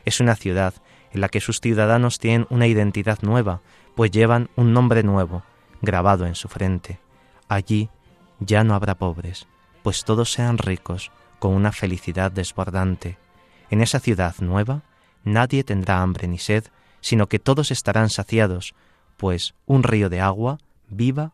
Es 0.04 0.20
una 0.20 0.36
ciudad 0.36 0.74
en 1.12 1.20
la 1.20 1.28
que 1.28 1.40
sus 1.40 1.60
ciudadanos 1.60 2.18
tienen 2.18 2.46
una 2.48 2.66
identidad 2.66 3.18
nueva, 3.22 3.60
pues 3.94 4.10
llevan 4.10 4.48
un 4.56 4.72
nombre 4.72 5.02
nuevo, 5.02 5.42
grabado 5.82 6.26
en 6.26 6.34
su 6.34 6.48
frente. 6.48 7.00
Allí 7.48 7.90
ya 8.40 8.64
no 8.64 8.74
habrá 8.74 8.94
pobres, 8.94 9.46
pues 9.82 10.04
todos 10.04 10.32
sean 10.32 10.58
ricos, 10.58 11.10
con 11.42 11.54
una 11.54 11.72
felicidad 11.72 12.30
desbordante. 12.30 13.18
En 13.68 13.80
esa 13.80 13.98
ciudad 13.98 14.36
nueva 14.38 14.82
nadie 15.24 15.64
tendrá 15.64 16.00
hambre 16.00 16.28
ni 16.28 16.38
sed, 16.38 16.66
sino 17.00 17.26
que 17.26 17.40
todos 17.40 17.72
estarán 17.72 18.10
saciados, 18.10 18.76
pues 19.16 19.56
un 19.66 19.82
río 19.82 20.08
de 20.08 20.20
agua 20.20 20.58
viva 20.88 21.32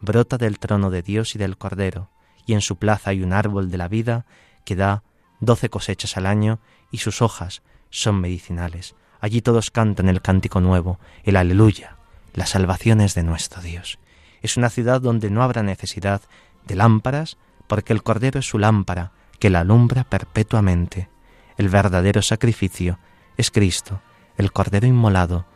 brota 0.00 0.38
del 0.38 0.60
trono 0.60 0.90
de 0.90 1.02
Dios 1.02 1.34
y 1.34 1.38
del 1.38 1.58
Cordero, 1.58 2.08
y 2.46 2.52
en 2.52 2.60
su 2.60 2.76
plaza 2.76 3.10
hay 3.10 3.20
un 3.20 3.32
árbol 3.32 3.68
de 3.68 3.78
la 3.78 3.88
vida 3.88 4.26
que 4.64 4.76
da 4.76 5.02
doce 5.40 5.70
cosechas 5.70 6.16
al 6.16 6.26
año, 6.26 6.60
y 6.92 6.98
sus 6.98 7.20
hojas 7.20 7.62
son 7.90 8.20
medicinales. 8.20 8.94
Allí 9.20 9.42
todos 9.42 9.72
cantan 9.72 10.08
el 10.08 10.22
cántico 10.22 10.60
nuevo, 10.60 11.00
el 11.24 11.34
aleluya, 11.34 11.96
la 12.32 12.46
salvación 12.46 13.00
es 13.00 13.16
de 13.16 13.24
nuestro 13.24 13.60
Dios. 13.60 13.98
Es 14.40 14.56
una 14.56 14.70
ciudad 14.70 15.00
donde 15.00 15.30
no 15.30 15.42
habrá 15.42 15.64
necesidad 15.64 16.22
de 16.64 16.76
lámparas, 16.76 17.38
porque 17.66 17.92
el 17.92 18.04
Cordero 18.04 18.38
es 18.38 18.48
su 18.48 18.60
lámpara, 18.60 19.10
que 19.38 19.50
la 19.50 19.60
alumbra 19.60 20.04
perpetuamente. 20.04 21.08
El 21.56 21.68
verdadero 21.68 22.22
sacrificio 22.22 22.98
es 23.36 23.50
Cristo, 23.50 24.00
el 24.36 24.52
Cordero 24.52 24.86
inmolado, 24.86 25.46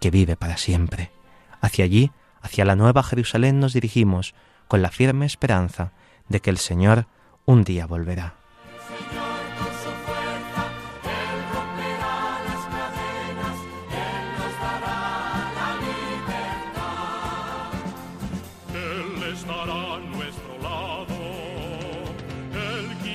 que 0.00 0.10
vive 0.10 0.36
para 0.36 0.56
siempre. 0.56 1.10
Hacia 1.60 1.84
allí, 1.84 2.12
hacia 2.42 2.64
la 2.64 2.76
nueva 2.76 3.02
Jerusalén 3.02 3.60
nos 3.60 3.72
dirigimos, 3.72 4.34
con 4.68 4.82
la 4.82 4.90
firme 4.90 5.26
esperanza 5.26 5.92
de 6.28 6.40
que 6.40 6.50
el 6.50 6.58
Señor 6.58 7.06
un 7.44 7.64
día 7.64 7.86
volverá. 7.86 8.43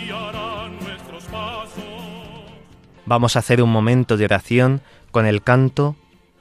Nuestros 0.10 1.24
pasos. 1.26 1.84
Vamos 3.06 3.36
a 3.36 3.40
hacer 3.40 3.62
un 3.62 3.72
momento 3.72 4.18
de 4.18 4.26
oración 4.26 4.82
con 5.12 5.26
el 5.26 5.42
canto 5.42 5.96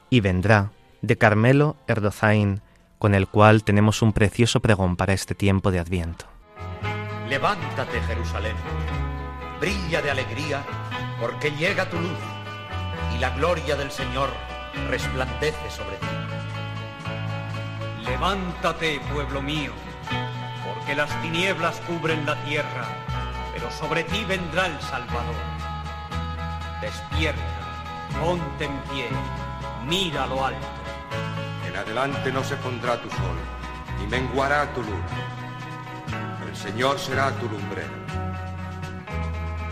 Y 0.09 0.21
vendrá 0.21 0.71
de 1.01 1.17
Carmelo 1.17 1.77
Erdozain, 1.87 2.61
con 2.97 3.15
el 3.15 3.27
cual 3.27 3.63
tenemos 3.63 4.01
un 4.01 4.11
precioso 4.11 4.59
pregón 4.59 4.95
para 4.95 5.13
este 5.13 5.35
tiempo 5.35 5.71
de 5.71 5.79
Adviento. 5.79 6.25
Levántate, 7.29 8.01
Jerusalén, 8.01 8.55
brilla 9.61 10.01
de 10.01 10.11
alegría, 10.11 10.63
porque 11.21 11.51
llega 11.51 11.89
tu 11.89 11.97
luz, 11.99 12.19
y 13.15 13.19
la 13.19 13.29
gloria 13.31 13.75
del 13.75 13.91
Señor 13.91 14.29
resplandece 14.89 15.69
sobre 15.69 15.95
ti. 15.97 16.07
Levántate, 18.03 18.99
pueblo 19.13 19.41
mío, 19.41 19.71
porque 20.65 20.95
las 20.95 21.09
tinieblas 21.21 21.79
cubren 21.81 22.25
la 22.25 22.35
tierra, 22.43 22.85
pero 23.59 23.71
sobre 23.71 24.03
ti 24.05 24.23
vendrá 24.23 24.67
el 24.67 24.79
Salvador. 24.81 25.35
Despierta, 26.81 27.41
ponte 28.21 28.65
en 28.65 28.79
pie, 28.83 29.09
mira 29.85 30.25
lo 30.27 30.45
alto. 30.45 30.67
En 31.67 31.75
adelante 31.75 32.31
no 32.31 32.41
se 32.43 32.55
pondrá 32.55 33.01
tu 33.01 33.09
sol, 33.09 33.37
ni 33.99 34.07
menguará 34.07 34.73
tu 34.73 34.81
luz. 34.81 35.05
El 36.47 36.55
Señor 36.55 36.97
será 36.99 37.31
tu 37.31 37.49
lumbrero. 37.49 37.99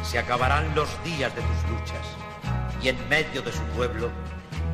Se 0.03 0.19
acabarán 0.19 0.75
los 0.75 0.89
días 1.03 1.33
de 1.33 1.41
tus 1.41 1.69
luchas, 1.71 2.07
y 2.81 2.89
en 2.89 3.09
medio 3.09 3.41
de 3.41 3.53
su 3.53 3.63
pueblo 3.75 4.09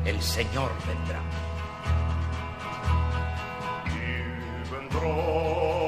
el 0.04 0.20
Señor 0.20 0.72
vendrá. 0.86 1.20
Y 3.86 4.70
vendrá, 4.70 5.83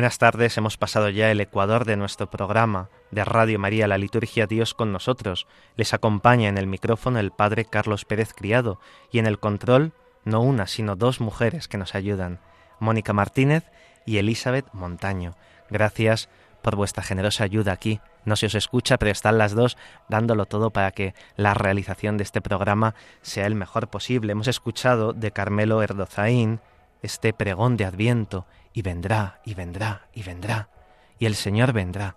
Buenas 0.00 0.16
tardes, 0.16 0.56
hemos 0.56 0.78
pasado 0.78 1.10
ya 1.10 1.30
el 1.30 1.42
ecuador 1.42 1.84
de 1.84 1.98
nuestro 1.98 2.30
programa 2.30 2.88
de 3.10 3.22
Radio 3.22 3.58
María, 3.58 3.86
la 3.86 3.98
liturgia 3.98 4.46
Dios 4.46 4.72
con 4.72 4.92
nosotros. 4.92 5.46
Les 5.76 5.92
acompaña 5.92 6.48
en 6.48 6.56
el 6.56 6.66
micrófono 6.66 7.18
el 7.18 7.32
Padre 7.32 7.66
Carlos 7.66 8.06
Pérez 8.06 8.32
Criado 8.32 8.80
y 9.12 9.18
en 9.18 9.26
el 9.26 9.38
control 9.38 9.92
no 10.24 10.40
una, 10.40 10.66
sino 10.68 10.96
dos 10.96 11.20
mujeres 11.20 11.68
que 11.68 11.76
nos 11.76 11.94
ayudan, 11.94 12.40
Mónica 12.78 13.12
Martínez 13.12 13.64
y 14.06 14.16
Elizabeth 14.16 14.64
Montaño. 14.72 15.36
Gracias 15.68 16.30
por 16.62 16.76
vuestra 16.76 17.02
generosa 17.02 17.44
ayuda 17.44 17.72
aquí. 17.72 18.00
No 18.24 18.36
se 18.36 18.46
os 18.46 18.54
escucha, 18.54 18.96
pero 18.96 19.10
están 19.10 19.36
las 19.36 19.54
dos 19.54 19.76
dándolo 20.08 20.46
todo 20.46 20.70
para 20.70 20.92
que 20.92 21.12
la 21.36 21.52
realización 21.52 22.16
de 22.16 22.22
este 22.22 22.40
programa 22.40 22.94
sea 23.20 23.44
el 23.44 23.54
mejor 23.54 23.88
posible. 23.88 24.32
Hemos 24.32 24.48
escuchado 24.48 25.12
de 25.12 25.30
Carmelo 25.30 25.82
Erdozaín 25.82 26.60
este 27.02 27.32
pregón 27.32 27.76
de 27.76 27.84
Adviento, 27.84 28.46
y 28.72 28.82
vendrá, 28.82 29.40
y 29.44 29.54
vendrá, 29.54 30.08
y 30.14 30.22
vendrá, 30.22 30.68
y 31.18 31.26
el 31.26 31.34
Señor 31.34 31.72
vendrá. 31.72 32.16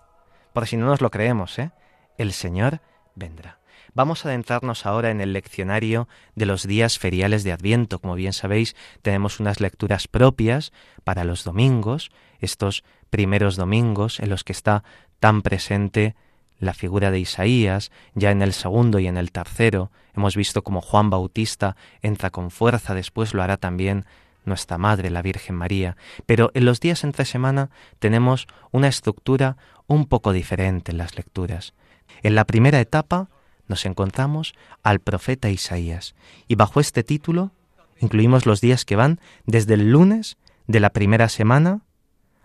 Por 0.52 0.66
si 0.66 0.76
no 0.76 0.86
nos 0.86 1.00
lo 1.00 1.10
creemos, 1.10 1.58
¿eh? 1.58 1.72
El 2.16 2.32
Señor 2.32 2.80
vendrá. 3.14 3.58
Vamos 3.92 4.24
a 4.24 4.28
adentrarnos 4.28 4.86
ahora 4.86 5.10
en 5.10 5.20
el 5.20 5.32
leccionario 5.32 6.08
de 6.34 6.46
los 6.46 6.66
días 6.66 6.98
feriales 6.98 7.44
de 7.44 7.52
Adviento. 7.52 8.00
Como 8.00 8.16
bien 8.16 8.32
sabéis, 8.32 8.74
tenemos 9.02 9.38
unas 9.38 9.60
lecturas 9.60 10.08
propias 10.08 10.72
para 11.04 11.24
los 11.24 11.44
domingos, 11.44 12.10
estos 12.40 12.82
primeros 13.10 13.56
domingos 13.56 14.18
en 14.18 14.30
los 14.30 14.42
que 14.42 14.52
está 14.52 14.82
tan 15.20 15.42
presente 15.42 16.16
la 16.58 16.74
figura 16.74 17.10
de 17.10 17.20
Isaías, 17.20 17.92
ya 18.14 18.30
en 18.30 18.42
el 18.42 18.52
segundo 18.52 18.98
y 18.98 19.06
en 19.06 19.16
el 19.16 19.32
tercero 19.32 19.90
hemos 20.16 20.36
visto 20.36 20.62
como 20.62 20.80
Juan 20.80 21.10
Bautista 21.10 21.76
entra 22.02 22.30
con 22.30 22.50
fuerza, 22.50 22.94
después 22.94 23.34
lo 23.34 23.42
hará 23.42 23.56
también 23.56 24.06
nuestra 24.44 24.78
Madre, 24.78 25.10
la 25.10 25.22
Virgen 25.22 25.56
María, 25.56 25.96
pero 26.26 26.50
en 26.54 26.64
los 26.64 26.80
días 26.80 27.04
entre 27.04 27.24
semana 27.24 27.70
tenemos 27.98 28.46
una 28.70 28.88
estructura 28.88 29.56
un 29.86 30.06
poco 30.06 30.32
diferente 30.32 30.92
en 30.92 30.98
las 30.98 31.16
lecturas. 31.16 31.74
En 32.22 32.34
la 32.34 32.44
primera 32.44 32.80
etapa 32.80 33.28
nos 33.66 33.86
encontramos 33.86 34.54
al 34.82 35.00
profeta 35.00 35.50
Isaías 35.50 36.14
y 36.48 36.54
bajo 36.54 36.80
este 36.80 37.02
título 37.02 37.52
incluimos 37.98 38.46
los 38.46 38.60
días 38.60 38.84
que 38.84 38.96
van 38.96 39.20
desde 39.46 39.74
el 39.74 39.90
lunes 39.90 40.36
de 40.66 40.80
la 40.80 40.90
primera 40.90 41.28
semana 41.28 41.82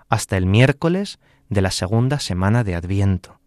hasta 0.08 0.38
el 0.38 0.46
miércoles 0.46 1.20
de 1.50 1.62
la 1.62 1.72
segunda 1.72 2.20
semana 2.20 2.64
de 2.64 2.76
Adviento. 2.76 3.40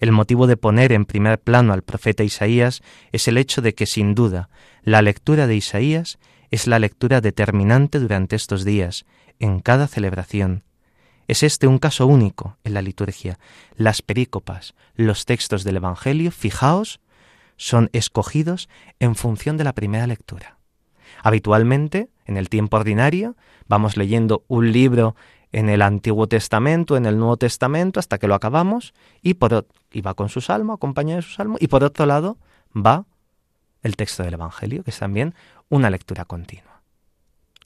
El 0.00 0.10
motivo 0.10 0.48
de 0.48 0.56
poner 0.56 0.92
en 0.92 1.04
primer 1.04 1.38
plano 1.38 1.72
al 1.72 1.82
profeta 1.82 2.24
Isaías 2.24 2.82
es 3.12 3.28
el 3.28 3.38
hecho 3.38 3.62
de 3.62 3.74
que 3.74 3.86
sin 3.86 4.14
duda 4.14 4.48
la 4.82 5.00
lectura 5.00 5.46
de 5.46 5.54
Isaías 5.54 6.18
es 6.52 6.66
la 6.66 6.78
lectura 6.78 7.20
determinante 7.20 7.98
durante 7.98 8.36
estos 8.36 8.64
días, 8.64 9.06
en 9.40 9.60
cada 9.60 9.88
celebración. 9.88 10.62
Es 11.26 11.42
este 11.42 11.66
un 11.66 11.78
caso 11.78 12.06
único 12.06 12.58
en 12.62 12.74
la 12.74 12.82
liturgia. 12.82 13.38
Las 13.74 14.02
perícopas, 14.02 14.74
los 14.94 15.24
textos 15.24 15.64
del 15.64 15.76
Evangelio, 15.76 16.30
fijaos, 16.30 17.00
son 17.56 17.88
escogidos 17.94 18.68
en 19.00 19.14
función 19.16 19.56
de 19.56 19.64
la 19.64 19.72
primera 19.72 20.06
lectura. 20.06 20.58
Habitualmente, 21.22 22.10
en 22.26 22.36
el 22.36 22.50
tiempo 22.50 22.76
ordinario, 22.76 23.34
vamos 23.66 23.96
leyendo 23.96 24.44
un 24.46 24.72
libro 24.72 25.16
en 25.52 25.70
el 25.70 25.80
Antiguo 25.80 26.26
Testamento, 26.26 26.98
en 26.98 27.06
el 27.06 27.18
Nuevo 27.18 27.38
Testamento, 27.38 27.98
hasta 27.98 28.18
que 28.18 28.28
lo 28.28 28.34
acabamos, 28.34 28.92
y, 29.22 29.34
por, 29.34 29.52
va 29.54 30.14
con 30.14 30.28
su 30.28 30.42
salmo, 30.42 30.74
acompañado 30.74 31.16
de 31.16 31.22
su 31.22 31.32
salmo, 31.32 31.56
y 31.60 31.68
por 31.68 31.82
otro 31.82 32.04
lado 32.04 32.36
va 32.76 33.06
el 33.82 33.96
texto 33.96 34.22
del 34.22 34.34
Evangelio, 34.34 34.84
que 34.84 34.90
es 34.90 34.98
también 34.98 35.34
una 35.72 35.88
lectura 35.88 36.26
continua. 36.26 36.82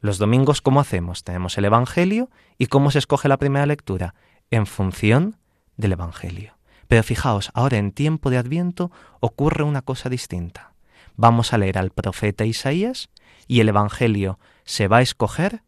Los 0.01 0.19
domingos, 0.19 0.63
¿cómo 0.63 0.79
hacemos? 0.79 1.25
Tenemos 1.25 1.59
el 1.59 1.65
Evangelio 1.65 2.31
y 2.57 2.67
¿cómo 2.67 2.93
se 2.93 3.01
escoge 3.01 3.27
la 3.27 3.37
primera 3.37 3.67
lectura? 3.67 4.15
En 4.53 4.67
función 4.67 5.39
del 5.77 5.91
Evangelio. 5.91 6.57
Pero 6.87 7.03
fijaos, 7.03 7.51
ahora 7.53 7.79
en 7.79 7.91
tiempo 7.91 8.31
de 8.31 8.39
Adviento 8.39 8.93
ocurre 9.19 9.65
una 9.65 9.83
cosa 9.83 10.09
distinta. 10.09 10.73
Vamos 11.17 11.53
a 11.53 11.59
leer 11.59 11.79
al 11.79 11.91
profeta 11.91 12.45
Isaías 12.45 13.09
y 13.49 13.59
el 13.59 13.71
Evangelio 13.71 14.39
se 14.63 14.87
va 14.87 14.99
a 14.99 15.03
escoger 15.03 15.65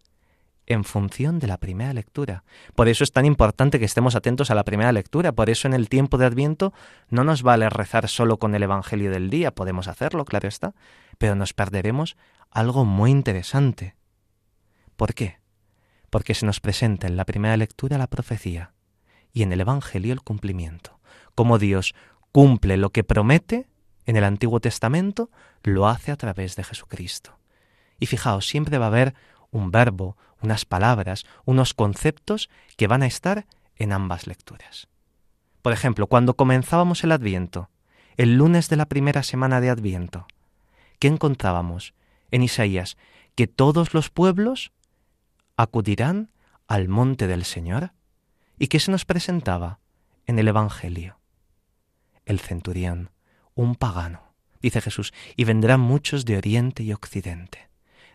en 0.68 0.84
función 0.84 1.38
de 1.38 1.46
la 1.46 1.56
primera 1.56 1.94
lectura. 1.94 2.44
Por 2.74 2.88
eso 2.88 3.02
es 3.02 3.10
tan 3.10 3.24
importante 3.24 3.78
que 3.78 3.86
estemos 3.86 4.14
atentos 4.14 4.50
a 4.50 4.54
la 4.54 4.64
primera 4.64 4.92
lectura. 4.92 5.32
Por 5.32 5.48
eso 5.48 5.66
en 5.66 5.72
el 5.72 5.88
tiempo 5.88 6.18
de 6.18 6.26
Adviento 6.26 6.74
no 7.08 7.24
nos 7.24 7.42
vale 7.42 7.70
rezar 7.70 8.06
solo 8.08 8.38
con 8.38 8.54
el 8.54 8.62
Evangelio 8.62 9.10
del 9.10 9.30
día. 9.30 9.54
Podemos 9.54 9.88
hacerlo, 9.88 10.26
claro 10.26 10.46
está, 10.46 10.74
pero 11.16 11.34
nos 11.34 11.54
perderemos 11.54 12.18
algo 12.50 12.84
muy 12.84 13.10
interesante. 13.10 13.96
¿Por 14.96 15.14
qué? 15.14 15.40
Porque 16.10 16.34
se 16.34 16.44
nos 16.44 16.60
presenta 16.60 17.06
en 17.06 17.16
la 17.16 17.24
primera 17.24 17.56
lectura 17.56 17.96
la 17.96 18.06
profecía 18.06 18.74
y 19.32 19.42
en 19.42 19.52
el 19.52 19.62
Evangelio 19.62 20.12
el 20.12 20.20
cumplimiento. 20.20 21.00
Como 21.34 21.58
Dios 21.58 21.94
cumple 22.30 22.76
lo 22.76 22.90
que 22.90 23.04
promete 23.04 23.70
en 24.04 24.16
el 24.16 24.24
Antiguo 24.24 24.60
Testamento, 24.60 25.30
lo 25.62 25.88
hace 25.88 26.12
a 26.12 26.16
través 26.16 26.56
de 26.56 26.64
Jesucristo. 26.64 27.38
Y 27.98 28.06
fijaos, 28.06 28.46
siempre 28.46 28.76
va 28.76 28.86
a 28.86 28.88
haber 28.88 29.14
un 29.50 29.70
verbo, 29.70 30.16
unas 30.43 30.64
palabras, 30.64 31.24
unos 31.45 31.74
conceptos 31.74 32.51
que 32.76 32.86
van 32.86 33.03
a 33.03 33.07
estar 33.07 33.47
en 33.76 33.93
ambas 33.93 34.26
lecturas. 34.26 34.89
Por 35.62 35.72
ejemplo, 35.72 36.07
cuando 36.07 36.34
comenzábamos 36.34 37.05
el 37.05 37.12
Adviento, 37.12 37.70
el 38.16 38.36
lunes 38.36 38.68
de 38.68 38.76
la 38.76 38.86
primera 38.86 39.22
semana 39.22 39.61
de 39.61 39.70
Adviento, 39.70 40.26
¿qué 40.99 41.09
encontrábamos 41.09 41.95
en 42.30 42.43
Isaías 42.43 42.97
que 43.34 43.47
todos 43.47 43.95
los 43.95 44.11
pueblos 44.11 44.72
acudirán 45.57 46.30
al 46.66 46.89
monte 46.89 47.26
del 47.26 47.45
Señor. 47.45 47.93
¿Y 48.59 48.68
qué 48.68 48.80
se 48.80 48.91
nos 48.91 49.05
presentaba 49.05 49.80
en 50.26 50.39
el 50.39 50.49
Evangelio? 50.49 51.18
El 52.26 52.41
centurión, 52.41 53.11
un 53.55 53.74
pagano, 53.74 54.34
dice 54.61 54.80
Jesús, 54.80 55.12
y 55.36 55.45
vendrán 55.45 55.80
muchos 55.80 56.24
de 56.24 56.36
oriente 56.36 56.82
y 56.82 56.93
occidente. 56.93 57.68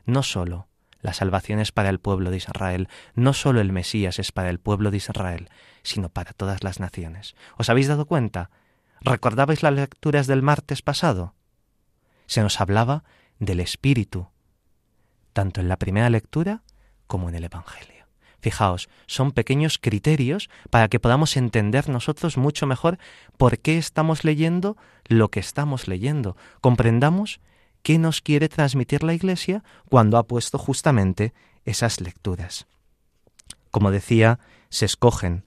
No 0.06 0.24
sólo 0.24 0.68
la 1.04 1.14
salvación 1.14 1.60
es 1.60 1.72
para 1.72 1.90
el 1.90 2.00
pueblo 2.00 2.32
de 2.32 2.38
Israel, 2.38 2.88
no 3.14 3.34
sólo 3.34 3.60
el 3.60 3.74
Mesías 3.74 4.20
es 4.20 4.32
para 4.32 4.50
el 4.50 4.60
pueblo 4.60 4.90
de 4.90 4.98
Israel, 4.98 5.50
sino 5.84 6.10
para 6.10 6.32
todas 6.32 6.64
las 6.64 6.80
naciones. 6.80 7.36
¿Os 7.58 7.70
habéis 7.70 7.90
dado 7.90 8.06
cuenta? 8.06 8.50
¿Recordabais 9.02 9.62
las 9.64 9.74
lecturas 9.74 10.28
del 10.28 10.42
martes 10.42 10.82
pasado? 10.82 11.36
Se 12.26 12.42
nos 12.42 12.62
hablaba 12.62 13.04
del 13.38 13.60
Espíritu, 13.60 14.30
tanto 15.34 15.60
en 15.60 15.68
la 15.68 15.78
primera 15.78 16.10
lectura 16.10 16.64
como 17.06 17.28
en 17.28 17.36
el 17.36 17.44
Evangelio. 17.44 18.06
Fijaos, 18.40 18.88
son 19.06 19.32
pequeños 19.32 19.78
criterios 19.78 20.50
para 20.70 20.88
que 20.88 21.02
podamos 21.02 21.36
entender 21.36 21.90
nosotros 21.90 22.38
mucho 22.38 22.66
mejor 22.66 22.98
por 23.38 23.60
qué 23.60 23.78
estamos 23.78 24.24
leyendo 24.24 24.78
lo 25.06 25.30
que 25.30 25.42
estamos 25.42 25.90
leyendo. 25.90 26.38
Comprendamos 26.62 27.42
qué 27.84 28.00
nos 28.00 28.22
quiere 28.22 28.50
transmitir 28.50 29.04
la 29.04 29.14
Iglesia 29.14 29.64
cuando 29.90 30.18
ha 30.18 30.24
puesto 30.24 30.58
justamente 30.58 31.34
esas 31.66 32.02
lecturas. 32.02 32.66
Como 33.72 33.92
decía, 33.92 34.40
se 34.70 34.86
escogen 34.86 35.44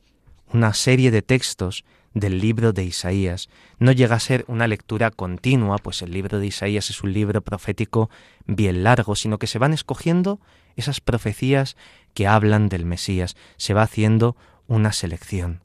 una 0.53 0.75
serie 0.75 1.11
de 1.11 1.23
textos 1.23 1.85
del 2.15 2.41
libro 2.41 2.73
de 2.73 2.85
Isaías. 2.85 3.49
No 3.79 3.93
llega 3.93 4.17
a 4.17 4.21
ser 4.21 4.45
una 4.49 4.67
lectura 4.67 5.11
continua, 5.11 5.79
pues 5.79 6.01
el 6.01 6.13
libro 6.13 6.39
de 6.39 6.47
Isaías 6.47 6.89
es 6.89 7.03
un 7.03 7.13
libro 7.13 7.43
profético 7.43 8.09
bien 8.47 8.85
largo, 8.85 9.17
sino 9.17 9.39
que 9.39 9.47
se 9.47 9.59
van 9.59 9.75
escogiendo 9.75 10.41
esas 10.77 11.01
profecías 11.01 11.77
que 12.15 12.27
hablan 12.27 12.69
del 12.69 12.87
Mesías, 12.87 13.37
se 13.57 13.75
va 13.75 13.83
haciendo 13.83 14.37
una 14.67 14.93
selección. 14.93 15.63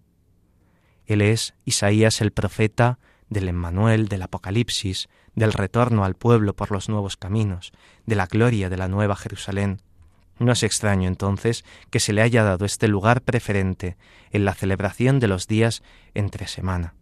Él 1.06 1.22
es 1.22 1.54
Isaías 1.66 2.22
el 2.22 2.32
profeta 2.32 3.00
del 3.32 3.48
Emmanuel, 3.48 4.10
del 4.10 4.22
Apocalipsis, 4.22 5.08
del 5.36 5.54
retorno 5.54 6.04
al 6.04 6.16
pueblo 6.16 6.54
por 6.54 6.70
los 6.70 6.90
nuevos 6.90 7.16
caminos, 7.16 7.72
de 8.06 8.16
la 8.16 8.28
gloria 8.28 8.70
de 8.70 8.78
la 8.78 8.90
nueva 8.90 9.16
Jerusalén. 9.16 9.82
No 10.38 10.52
es 10.52 10.64
extraño 10.64 11.08
entonces 11.08 11.64
que 11.90 12.02
se 12.02 12.12
le 12.12 12.22
haya 12.22 12.44
dado 12.44 12.66
este 12.66 12.90
lugar 12.90 13.22
preferente 13.22 13.96
en 14.32 14.44
la 14.44 14.54
celebración 14.54 15.20
de 15.20 15.30
los 15.30 15.48
días 15.48 15.82
entre 16.14 16.48
semana. 16.48 16.94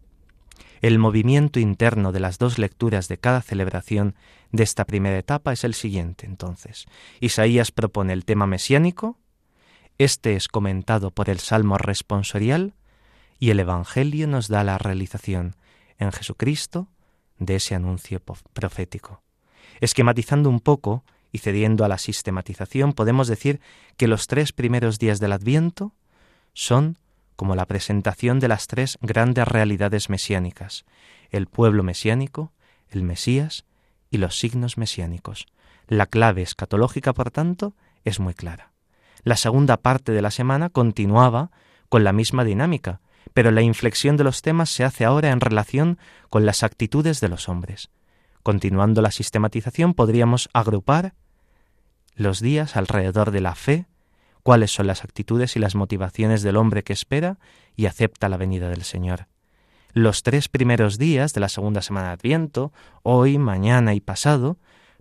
El 0.80 1.00
movimiento 1.00 1.58
interno 1.58 2.12
de 2.12 2.20
las 2.20 2.38
dos 2.38 2.58
lecturas 2.58 3.08
de 3.08 3.18
cada 3.18 3.42
celebración 3.42 4.14
de 4.52 4.62
esta 4.62 4.84
primera 4.84 5.18
etapa 5.18 5.52
es 5.52 5.64
el 5.64 5.74
siguiente, 5.74 6.26
entonces. 6.26 6.86
Isaías 7.18 7.72
propone 7.72 8.12
el 8.12 8.24
tema 8.24 8.46
mesiánico, 8.46 9.18
este 9.98 10.36
es 10.36 10.46
comentado 10.46 11.10
por 11.10 11.28
el 11.28 11.40
Salmo 11.40 11.76
responsorial 11.76 12.74
y 13.40 13.50
el 13.50 13.58
Evangelio 13.58 14.28
nos 14.28 14.48
da 14.48 14.62
la 14.62 14.78
realización 14.78 15.56
en 16.00 16.10
Jesucristo 16.10 16.88
de 17.38 17.56
ese 17.56 17.76
anuncio 17.76 18.20
profético. 18.52 19.22
Esquematizando 19.80 20.50
un 20.50 20.60
poco, 20.60 21.04
y 21.32 21.38
cediendo 21.38 21.84
a 21.84 21.88
la 21.88 21.98
sistematización, 21.98 22.92
podemos 22.92 23.28
decir 23.28 23.60
que 23.96 24.08
los 24.08 24.26
tres 24.26 24.52
primeros 24.52 24.98
días 24.98 25.20
del 25.20 25.32
Adviento 25.32 25.92
son 26.52 26.98
como 27.36 27.54
la 27.54 27.66
presentación 27.66 28.40
de 28.40 28.48
las 28.48 28.66
tres 28.66 28.98
grandes 29.00 29.46
realidades 29.46 30.10
mesiánicas, 30.10 30.84
el 31.30 31.46
pueblo 31.46 31.82
mesiánico, 31.82 32.52
el 32.90 33.02
Mesías 33.02 33.64
y 34.10 34.18
los 34.18 34.38
signos 34.38 34.76
mesiánicos. 34.76 35.46
La 35.86 36.06
clave 36.06 36.42
escatológica, 36.42 37.12
por 37.12 37.30
tanto, 37.30 37.74
es 38.04 38.20
muy 38.20 38.34
clara. 38.34 38.72
La 39.22 39.36
segunda 39.36 39.76
parte 39.76 40.12
de 40.12 40.22
la 40.22 40.30
semana 40.30 40.68
continuaba 40.68 41.50
con 41.88 42.04
la 42.04 42.12
misma 42.12 42.44
dinámica, 42.44 43.00
pero 43.34 43.50
la 43.50 43.62
inflexión 43.62 44.16
de 44.16 44.24
los 44.24 44.42
temas 44.42 44.70
se 44.70 44.84
hace 44.84 45.04
ahora 45.04 45.30
en 45.30 45.40
relación 45.40 45.98
con 46.28 46.46
las 46.46 46.62
actitudes 46.62 47.20
de 47.20 47.28
los 47.28 47.48
hombres. 47.48 47.90
Continuando 48.42 49.02
la 49.02 49.10
sistematización, 49.10 49.94
podríamos 49.94 50.48
agrupar 50.52 51.14
los 52.14 52.40
días 52.40 52.76
alrededor 52.76 53.30
de 53.30 53.40
la 53.40 53.54
fe, 53.54 53.86
cuáles 54.42 54.72
son 54.72 54.86
las 54.86 55.04
actitudes 55.04 55.56
y 55.56 55.58
las 55.58 55.74
motivaciones 55.74 56.42
del 56.42 56.56
hombre 56.56 56.82
que 56.82 56.92
espera 56.92 57.38
y 57.76 57.86
acepta 57.86 58.28
la 58.28 58.36
venida 58.36 58.68
del 58.68 58.82
Señor. 58.82 59.26
Los 59.92 60.22
tres 60.22 60.48
primeros 60.48 60.98
días 60.98 61.32
de 61.32 61.40
la 61.40 61.48
segunda 61.48 61.82
semana 61.82 62.08
de 62.08 62.12
Adviento, 62.14 62.72
hoy, 63.02 63.38
mañana 63.38 63.94
y 63.94 64.00
pasado, 64.00 64.56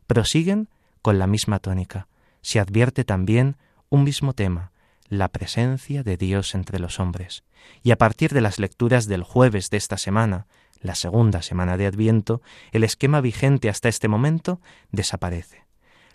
prosiguen 0.07 0.67
con 1.01 1.20
la 1.20 1.28
misma 1.28 1.59
tónica. 1.59 2.07
Se 2.41 2.59
advierte 2.59 3.03
también 3.03 3.57
un 3.89 4.03
mismo 4.03 4.34
tema, 4.34 4.72
la 5.10 5.28
presencia 5.28 6.03
de 6.03 6.18
Dios 6.18 6.55
entre 6.55 6.80
los 6.80 6.99
hombres. 6.99 7.43
Y 7.84 7.91
a 7.91 7.97
partir 7.97 8.32
de 8.32 8.41
las 8.41 8.60
lecturas 8.60 9.07
del 9.07 9.24
jueves 9.24 9.70
de 9.70 9.78
esta 9.78 9.97
semana, 9.97 10.47
la 10.82 10.95
segunda 10.95 11.41
semana 11.41 11.76
de 11.76 11.88
Adviento, 11.88 12.41
el 12.72 12.84
esquema 12.84 13.20
vigente 13.20 13.70
hasta 13.70 13.89
este 13.89 14.07
momento 14.07 14.62
desaparece. 14.91 15.66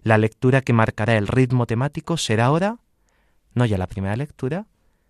La 0.02 0.16
lectura 0.16 0.62
que 0.62 0.72
marcará 0.72 1.16
el 1.16 1.26
ritmo 1.26 1.66
temático 1.66 2.16
será 2.16 2.46
ahora 2.46 2.78
no 3.54 3.64
ya 3.64 3.78
la 3.78 3.86
primera 3.86 4.16
lectura, 4.16 4.66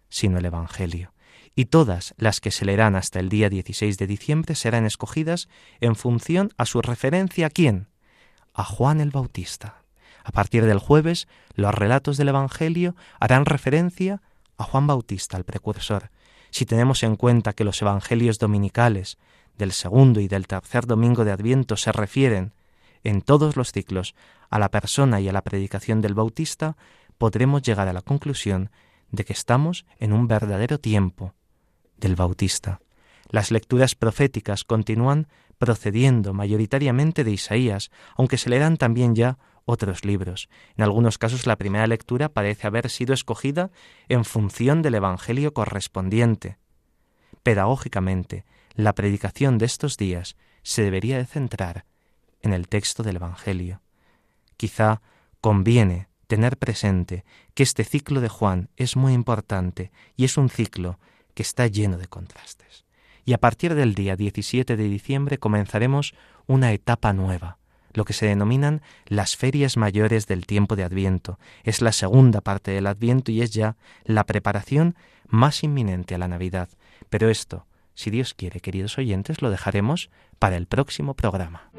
sino 0.08 0.38
el 0.38 0.44
Evangelio. 0.44 1.12
Y 1.56 1.66
todas 1.66 2.14
las 2.16 2.40
que 2.40 2.50
se 2.50 2.64
leerán 2.64 2.96
hasta 2.96 3.20
el 3.20 3.28
día 3.28 3.48
16 3.48 3.96
de 3.96 4.06
diciembre 4.06 4.54
serán 4.54 4.84
escogidas 4.86 5.48
en 5.80 5.96
función 5.96 6.50
a 6.56 6.66
su 6.66 6.82
referencia 6.82 7.46
a 7.46 7.50
quién? 7.50 7.88
A 8.52 8.64
Juan 8.64 9.00
el 9.00 9.10
Bautista. 9.10 9.83
A 10.24 10.32
partir 10.32 10.64
del 10.64 10.78
jueves, 10.78 11.28
los 11.54 11.74
relatos 11.74 12.16
del 12.16 12.30
Evangelio 12.30 12.96
harán 13.20 13.44
referencia 13.44 14.22
a 14.56 14.64
Juan 14.64 14.86
Bautista, 14.86 15.36
el 15.36 15.44
precursor. 15.44 16.10
Si 16.50 16.64
tenemos 16.64 17.02
en 17.02 17.16
cuenta 17.16 17.52
que 17.52 17.64
los 17.64 17.80
Evangelios 17.82 18.38
dominicales 18.38 19.18
del 19.58 19.72
segundo 19.72 20.20
y 20.20 20.28
del 20.28 20.46
tercer 20.46 20.86
domingo 20.86 21.24
de 21.24 21.32
Adviento 21.32 21.76
se 21.76 21.92
refieren 21.92 22.52
en 23.04 23.20
todos 23.20 23.56
los 23.56 23.70
ciclos 23.70 24.14
a 24.50 24.58
la 24.58 24.70
persona 24.70 25.20
y 25.20 25.28
a 25.28 25.32
la 25.32 25.42
predicación 25.42 26.00
del 26.00 26.14
Bautista, 26.14 26.76
podremos 27.18 27.62
llegar 27.62 27.86
a 27.88 27.92
la 27.92 28.02
conclusión 28.02 28.70
de 29.10 29.24
que 29.24 29.34
estamos 29.34 29.84
en 29.98 30.12
un 30.12 30.26
verdadero 30.26 30.78
tiempo 30.78 31.34
del 31.98 32.16
Bautista. 32.16 32.80
Las 33.28 33.50
lecturas 33.50 33.94
proféticas 33.94 34.64
continúan 34.64 35.28
procediendo 35.58 36.32
mayoritariamente 36.32 37.24
de 37.24 37.32
Isaías, 37.32 37.90
aunque 38.16 38.38
se 38.38 38.50
leerán 38.50 38.76
también 38.76 39.14
ya 39.14 39.38
otros 39.64 40.04
libros. 40.04 40.48
En 40.76 40.84
algunos 40.84 41.18
casos 41.18 41.46
la 41.46 41.56
primera 41.56 41.86
lectura 41.86 42.28
parece 42.28 42.66
haber 42.66 42.90
sido 42.90 43.14
escogida 43.14 43.70
en 44.08 44.24
función 44.24 44.82
del 44.82 44.94
Evangelio 44.94 45.54
correspondiente. 45.54 46.58
Pedagógicamente, 47.42 48.44
la 48.74 48.94
predicación 48.94 49.58
de 49.58 49.66
estos 49.66 49.96
días 49.96 50.36
se 50.62 50.82
debería 50.82 51.18
de 51.18 51.26
centrar 51.26 51.84
en 52.40 52.52
el 52.52 52.68
texto 52.68 53.02
del 53.02 53.16
Evangelio. 53.16 53.80
Quizá 54.56 55.00
conviene 55.40 56.08
tener 56.26 56.56
presente 56.56 57.24
que 57.54 57.62
este 57.62 57.84
ciclo 57.84 58.20
de 58.20 58.28
Juan 58.28 58.70
es 58.76 58.96
muy 58.96 59.12
importante 59.12 59.92
y 60.16 60.24
es 60.24 60.36
un 60.36 60.48
ciclo 60.48 60.98
que 61.34 61.42
está 61.42 61.66
lleno 61.66 61.98
de 61.98 62.06
contrastes. 62.06 62.84
Y 63.24 63.32
a 63.32 63.38
partir 63.38 63.74
del 63.74 63.94
día 63.94 64.16
17 64.16 64.76
de 64.76 64.84
diciembre 64.84 65.38
comenzaremos 65.38 66.14
una 66.46 66.72
etapa 66.72 67.12
nueva, 67.12 67.58
lo 67.94 68.04
que 68.04 68.12
se 68.12 68.26
denominan 68.26 68.82
las 69.06 69.36
ferias 69.36 69.76
mayores 69.76 70.26
del 70.26 70.46
tiempo 70.46 70.76
de 70.76 70.84
Adviento. 70.84 71.38
Es 71.62 71.80
la 71.80 71.92
segunda 71.92 72.40
parte 72.40 72.72
del 72.72 72.86
Adviento 72.86 73.32
y 73.32 73.40
es 73.40 73.52
ya 73.52 73.76
la 74.04 74.24
preparación 74.24 74.96
más 75.28 75.64
inminente 75.64 76.14
a 76.14 76.18
la 76.18 76.28
Navidad. 76.28 76.68
Pero 77.08 77.30
esto, 77.30 77.66
si 77.94 78.10
Dios 78.10 78.34
quiere, 78.34 78.60
queridos 78.60 78.98
oyentes, 78.98 79.40
lo 79.40 79.50
dejaremos 79.50 80.10
para 80.38 80.56
el 80.56 80.66
próximo 80.66 81.14
programa. 81.14 81.70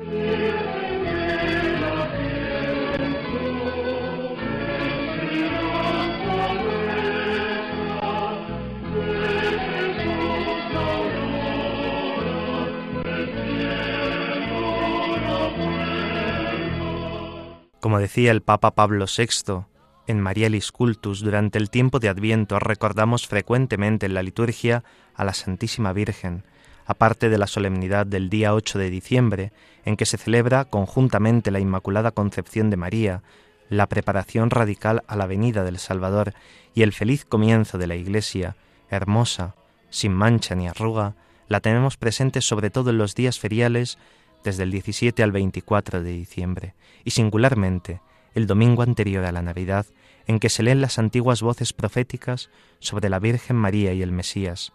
Como 17.85 17.99
decía 17.99 18.31
el 18.31 18.41
Papa 18.41 18.71
Pablo 18.71 19.05
VI 19.05 19.65
en 20.07 20.19
Marialis 20.19 20.71
Cultus 20.71 21.19
durante 21.19 21.59
el 21.59 21.69
tiempo 21.69 21.99
de 21.99 22.09
Adviento, 22.09 22.57
recordamos 22.57 23.27
frecuentemente 23.27 24.07
en 24.07 24.15
la 24.15 24.23
liturgia 24.23 24.83
a 25.13 25.23
la 25.23 25.35
Santísima 25.35 25.93
Virgen, 25.93 26.45
aparte 26.87 27.29
de 27.29 27.37
la 27.37 27.45
solemnidad 27.45 28.07
del 28.07 28.31
día 28.31 28.55
8 28.55 28.79
de 28.79 28.89
diciembre, 28.89 29.51
en 29.85 29.97
que 29.97 30.07
se 30.07 30.17
celebra 30.17 30.65
conjuntamente 30.65 31.51
la 31.51 31.59
Inmaculada 31.59 32.09
Concepción 32.09 32.71
de 32.71 32.77
María, 32.77 33.21
la 33.69 33.85
preparación 33.85 34.49
radical 34.49 35.03
a 35.05 35.15
la 35.15 35.27
venida 35.27 35.63
del 35.63 35.77
Salvador 35.77 36.33
y 36.73 36.81
el 36.81 36.91
feliz 36.91 37.23
comienzo 37.23 37.77
de 37.77 37.85
la 37.85 37.95
Iglesia, 37.95 38.55
hermosa, 38.89 39.53
sin 39.91 40.11
mancha 40.11 40.55
ni 40.55 40.67
arruga, 40.67 41.13
la 41.47 41.59
tenemos 41.59 41.97
presente 41.97 42.41
sobre 42.41 42.71
todo 42.71 42.89
en 42.89 42.97
los 42.97 43.13
días 43.13 43.37
feriales 43.37 43.99
desde 44.45 44.63
el 44.63 44.71
17 44.71 45.23
al 45.23 45.31
24 45.31 46.03
de 46.03 46.11
diciembre, 46.11 46.75
y 47.03 47.11
singularmente 47.11 47.99
el 48.35 48.45
domingo 48.45 48.83
anterior 48.83 49.25
a 49.25 49.31
la 49.31 49.41
Navidad, 49.41 49.87
en 50.27 50.39
que 50.39 50.49
se 50.49 50.61
leen 50.61 50.81
las 50.81 50.99
antiguas 50.99 51.41
voces 51.41 51.73
proféticas 51.73 52.51
sobre 52.79 53.09
la 53.09 53.19
Virgen 53.19 53.55
María 53.55 53.93
y 53.93 54.03
el 54.03 54.11
Mesías, 54.11 54.71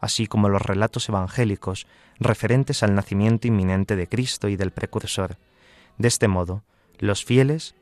así 0.00 0.26
como 0.26 0.48
los 0.48 0.62
relatos 0.62 1.08
evangélicos 1.08 1.86
referentes 2.18 2.82
al 2.82 2.94
nacimiento 2.94 3.46
inminente 3.46 3.94
de 3.94 4.08
Cristo 4.08 4.48
y 4.48 4.56
del 4.56 4.70
precursor. 4.70 5.36
De 5.98 6.08
este 6.08 6.26
modo, 6.26 6.62
los 6.98 7.24
fieles, 7.24 7.74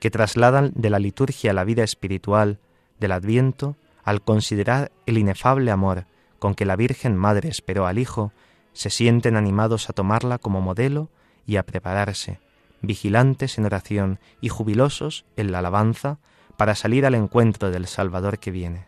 que 0.00 0.10
trasladan 0.10 0.72
de 0.74 0.90
la 0.90 0.98
liturgia 0.98 1.52
a 1.52 1.54
la 1.54 1.64
vida 1.64 1.82
espiritual 1.82 2.58
del 3.00 3.12
Adviento, 3.12 3.76
al 4.02 4.20
considerar 4.20 4.92
el 5.06 5.16
inefable 5.16 5.70
amor 5.70 6.04
con 6.38 6.54
que 6.54 6.66
la 6.66 6.76
Virgen 6.76 7.16
Madre 7.16 7.48
esperó 7.48 7.86
al 7.86 7.98
Hijo, 7.98 8.32
se 8.74 8.90
sienten 8.90 9.36
animados 9.36 9.88
a 9.88 9.94
tomarla 9.94 10.38
como 10.38 10.60
modelo 10.60 11.08
y 11.46 11.56
a 11.56 11.62
prepararse, 11.64 12.40
vigilantes 12.82 13.56
en 13.56 13.64
oración 13.64 14.18
y 14.40 14.50
jubilosos 14.50 15.24
en 15.36 15.52
la 15.52 15.60
alabanza 15.60 16.18
para 16.56 16.74
salir 16.74 17.06
al 17.06 17.14
encuentro 17.14 17.70
del 17.70 17.86
Salvador 17.86 18.38
que 18.38 18.50
viene. 18.50 18.86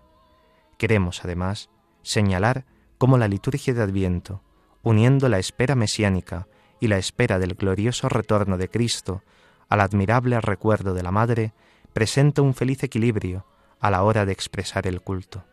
Queremos, 0.76 1.24
además, 1.24 1.70
señalar 2.02 2.66
cómo 2.98 3.16
la 3.16 3.28
liturgia 3.28 3.72
de 3.74 3.82
Adviento, 3.82 4.42
uniendo 4.82 5.28
la 5.28 5.38
espera 5.38 5.74
mesiánica 5.74 6.46
y 6.80 6.88
la 6.88 6.98
espera 6.98 7.38
del 7.38 7.54
glorioso 7.54 8.08
retorno 8.08 8.58
de 8.58 8.68
Cristo 8.68 9.22
al 9.68 9.80
admirable 9.80 10.40
recuerdo 10.40 10.94
de 10.94 11.02
la 11.02 11.10
Madre, 11.10 11.52
presenta 11.92 12.42
un 12.42 12.54
feliz 12.54 12.82
equilibrio 12.82 13.46
a 13.80 13.90
la 13.90 14.02
hora 14.02 14.26
de 14.26 14.32
expresar 14.32 14.86
el 14.86 15.00
culto. 15.00 15.44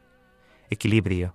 Equilibrio 0.69 1.33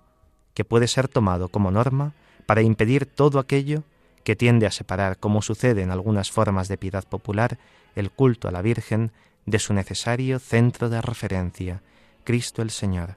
que 0.59 0.65
puede 0.65 0.89
ser 0.89 1.07
tomado 1.07 1.47
como 1.47 1.71
norma 1.71 2.11
para 2.45 2.61
impedir 2.61 3.05
todo 3.05 3.39
aquello 3.39 3.83
que 4.25 4.35
tiende 4.35 4.65
a 4.67 4.71
separar, 4.71 5.17
como 5.17 5.41
sucede 5.41 5.83
en 5.83 5.89
algunas 5.89 6.31
formas 6.31 6.67
de 6.67 6.77
piedad 6.77 7.05
popular, 7.07 7.57
el 7.95 8.11
culto 8.11 8.49
a 8.49 8.51
la 8.51 8.61
Virgen 8.61 9.13
de 9.45 9.57
su 9.57 9.73
necesario 9.73 10.37
centro 10.37 10.89
de 10.89 11.01
referencia, 11.01 11.81
Cristo 12.25 12.61
el 12.61 12.71
Señor. 12.71 13.15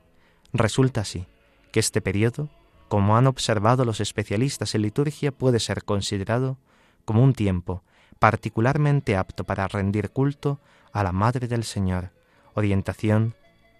Resulta 0.52 1.00
así 1.00 1.26
que 1.72 1.80
este 1.80 2.00
periodo, 2.00 2.48
como 2.86 3.16
han 3.16 3.26
observado 3.26 3.84
los 3.84 3.98
especialistas 3.98 4.76
en 4.76 4.82
liturgia, 4.82 5.32
puede 5.32 5.58
ser 5.58 5.82
considerado 5.82 6.58
como 7.04 7.24
un 7.24 7.32
tiempo 7.32 7.82
particularmente 8.20 9.16
apto 9.16 9.42
para 9.42 9.66
rendir 9.66 10.10
culto 10.10 10.60
a 10.92 11.02
la 11.02 11.10
Madre 11.10 11.48
del 11.48 11.64
Señor, 11.64 12.12
orientación 12.54 13.34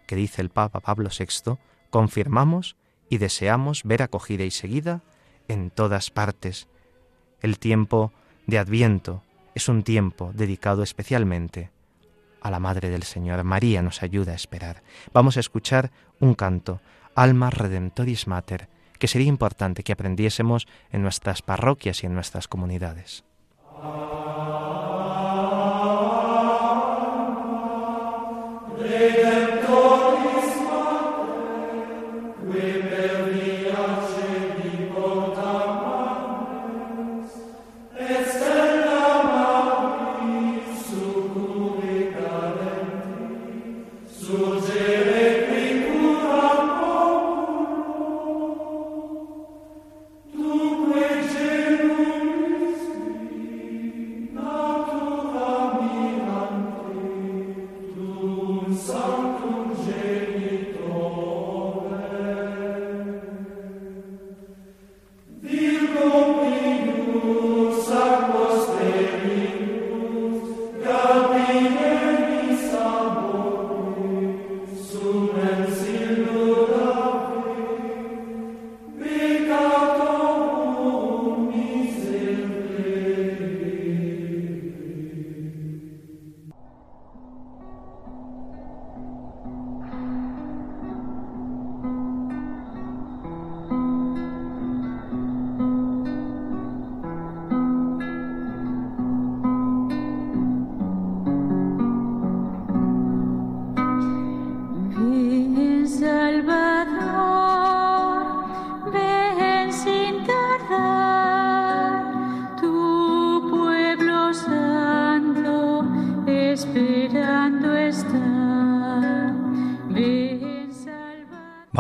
que 0.08 0.16
dice 0.16 0.42
el 0.42 0.50
Papa 0.50 0.80
Pablo 0.80 1.10
VI, 1.16 1.58
confirmamos 1.90 2.74
y 3.12 3.18
deseamos 3.18 3.82
ver 3.84 4.00
acogida 4.00 4.44
y 4.44 4.50
seguida 4.50 5.02
en 5.46 5.68
todas 5.68 6.10
partes. 6.10 6.66
El 7.42 7.58
tiempo 7.58 8.10
de 8.46 8.58
Adviento 8.58 9.22
es 9.54 9.68
un 9.68 9.82
tiempo 9.82 10.32
dedicado 10.32 10.82
especialmente 10.82 11.70
a 12.40 12.50
la 12.50 12.58
Madre 12.58 12.88
del 12.88 13.02
Señor. 13.02 13.44
María 13.44 13.82
nos 13.82 14.02
ayuda 14.02 14.32
a 14.32 14.36
esperar. 14.36 14.82
Vamos 15.12 15.36
a 15.36 15.40
escuchar 15.40 15.90
un 16.20 16.32
canto, 16.32 16.80
Alma 17.14 17.50
Redemptoris 17.50 18.26
Mater, 18.28 18.70
que 18.98 19.08
sería 19.08 19.28
importante 19.28 19.82
que 19.82 19.92
aprendiésemos 19.92 20.66
en 20.90 21.02
nuestras 21.02 21.42
parroquias 21.42 22.02
y 22.02 22.06
en 22.06 22.14
nuestras 22.14 22.48
comunidades. 22.48 23.24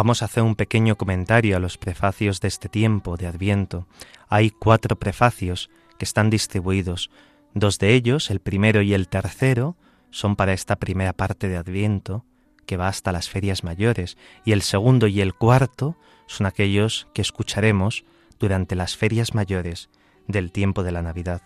Vamos 0.02 0.20
a 0.20 0.24
hacer 0.24 0.42
un 0.42 0.56
pequeño 0.56 0.96
comentario 0.96 1.56
a 1.56 1.60
los 1.60 1.78
prefacios 1.78 2.40
de 2.40 2.48
este 2.48 2.68
tiempo 2.68 3.16
de 3.16 3.28
Adviento. 3.28 3.86
Hay 4.28 4.50
cuatro 4.50 4.98
prefacios 4.98 5.70
que 5.96 6.04
están 6.04 6.28
distribuidos. 6.28 7.08
Dos 7.54 7.78
de 7.78 7.94
ellos, 7.94 8.28
el 8.32 8.40
primero 8.40 8.82
y 8.82 8.94
el 8.94 9.06
tercero, 9.06 9.76
son 10.10 10.34
para 10.34 10.54
esta 10.54 10.74
primera 10.74 11.12
parte 11.12 11.48
de 11.48 11.56
Adviento, 11.56 12.24
que 12.66 12.76
va 12.76 12.88
hasta 12.88 13.12
las 13.12 13.28
ferias 13.28 13.62
mayores, 13.62 14.16
y 14.44 14.50
el 14.50 14.62
segundo 14.62 15.06
y 15.06 15.20
el 15.20 15.34
cuarto 15.34 15.96
son 16.26 16.48
aquellos 16.48 17.06
que 17.14 17.22
escucharemos 17.22 18.04
durante 18.40 18.74
las 18.74 18.96
ferias 18.96 19.34
mayores 19.34 19.88
del 20.26 20.50
tiempo 20.50 20.82
de 20.82 20.90
la 20.90 21.02
Navidad. 21.02 21.42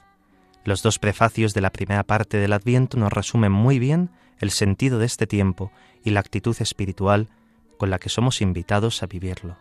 Los 0.64 0.82
dos 0.82 0.98
prefacios 0.98 1.52
de 1.52 1.60
la 1.60 1.72
primera 1.72 2.04
parte 2.04 2.38
del 2.38 2.54
Adviento 2.54 2.96
nos 2.96 3.12
resumen 3.12 3.52
muy 3.52 3.78
bien 3.78 4.08
el 4.38 4.50
sentido 4.50 4.98
de 4.98 5.04
este 5.04 5.26
tiempo 5.26 5.72
y 6.02 6.08
la 6.08 6.20
actitud 6.20 6.56
espiritual 6.58 7.28
con 7.76 7.90
la 7.90 7.98
que 7.98 8.08
somos 8.08 8.40
invitados 8.40 9.02
a 9.02 9.06
vivirlo. 9.06 9.56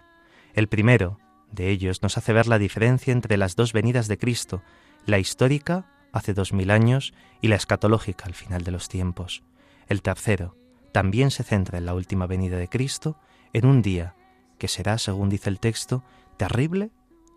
El 0.54 0.68
primero 0.68 1.20
de 1.52 1.70
ellos 1.70 2.02
nos 2.02 2.18
hace 2.18 2.34
ver 2.34 2.48
la 2.48 2.60
diferencia 2.60 3.12
entre 3.12 3.38
las 3.38 3.56
dos 3.56 3.74
venidas 3.74 4.08
de 4.08 4.18
Cristo, 4.18 4.62
la 5.06 5.20
histórica 5.20 5.86
hace 6.12 6.34
dos 6.34 6.54
mil 6.54 6.72
años 6.72 7.14
y 7.42 7.50
la 7.50 7.56
escatológica 7.56 8.26
al 8.26 8.34
final 8.34 8.64
de 8.64 8.72
los 8.72 8.88
tiempos. 8.90 9.44
El 9.88 10.02
tercero 10.02 10.56
también 10.92 11.30
se 11.30 11.44
centra 11.44 11.78
en 11.78 11.86
la 11.86 11.94
última 11.94 12.26
venida 12.26 12.58
de 12.58 12.70
Cristo 12.70 13.20
en 13.54 13.66
un 13.66 13.82
día 13.82 14.16
que 14.58 14.68
será, 14.68 14.98
según 14.98 15.30
dice 15.30 15.50
el 15.50 15.60
texto, 15.60 16.04
terrible 16.38 16.92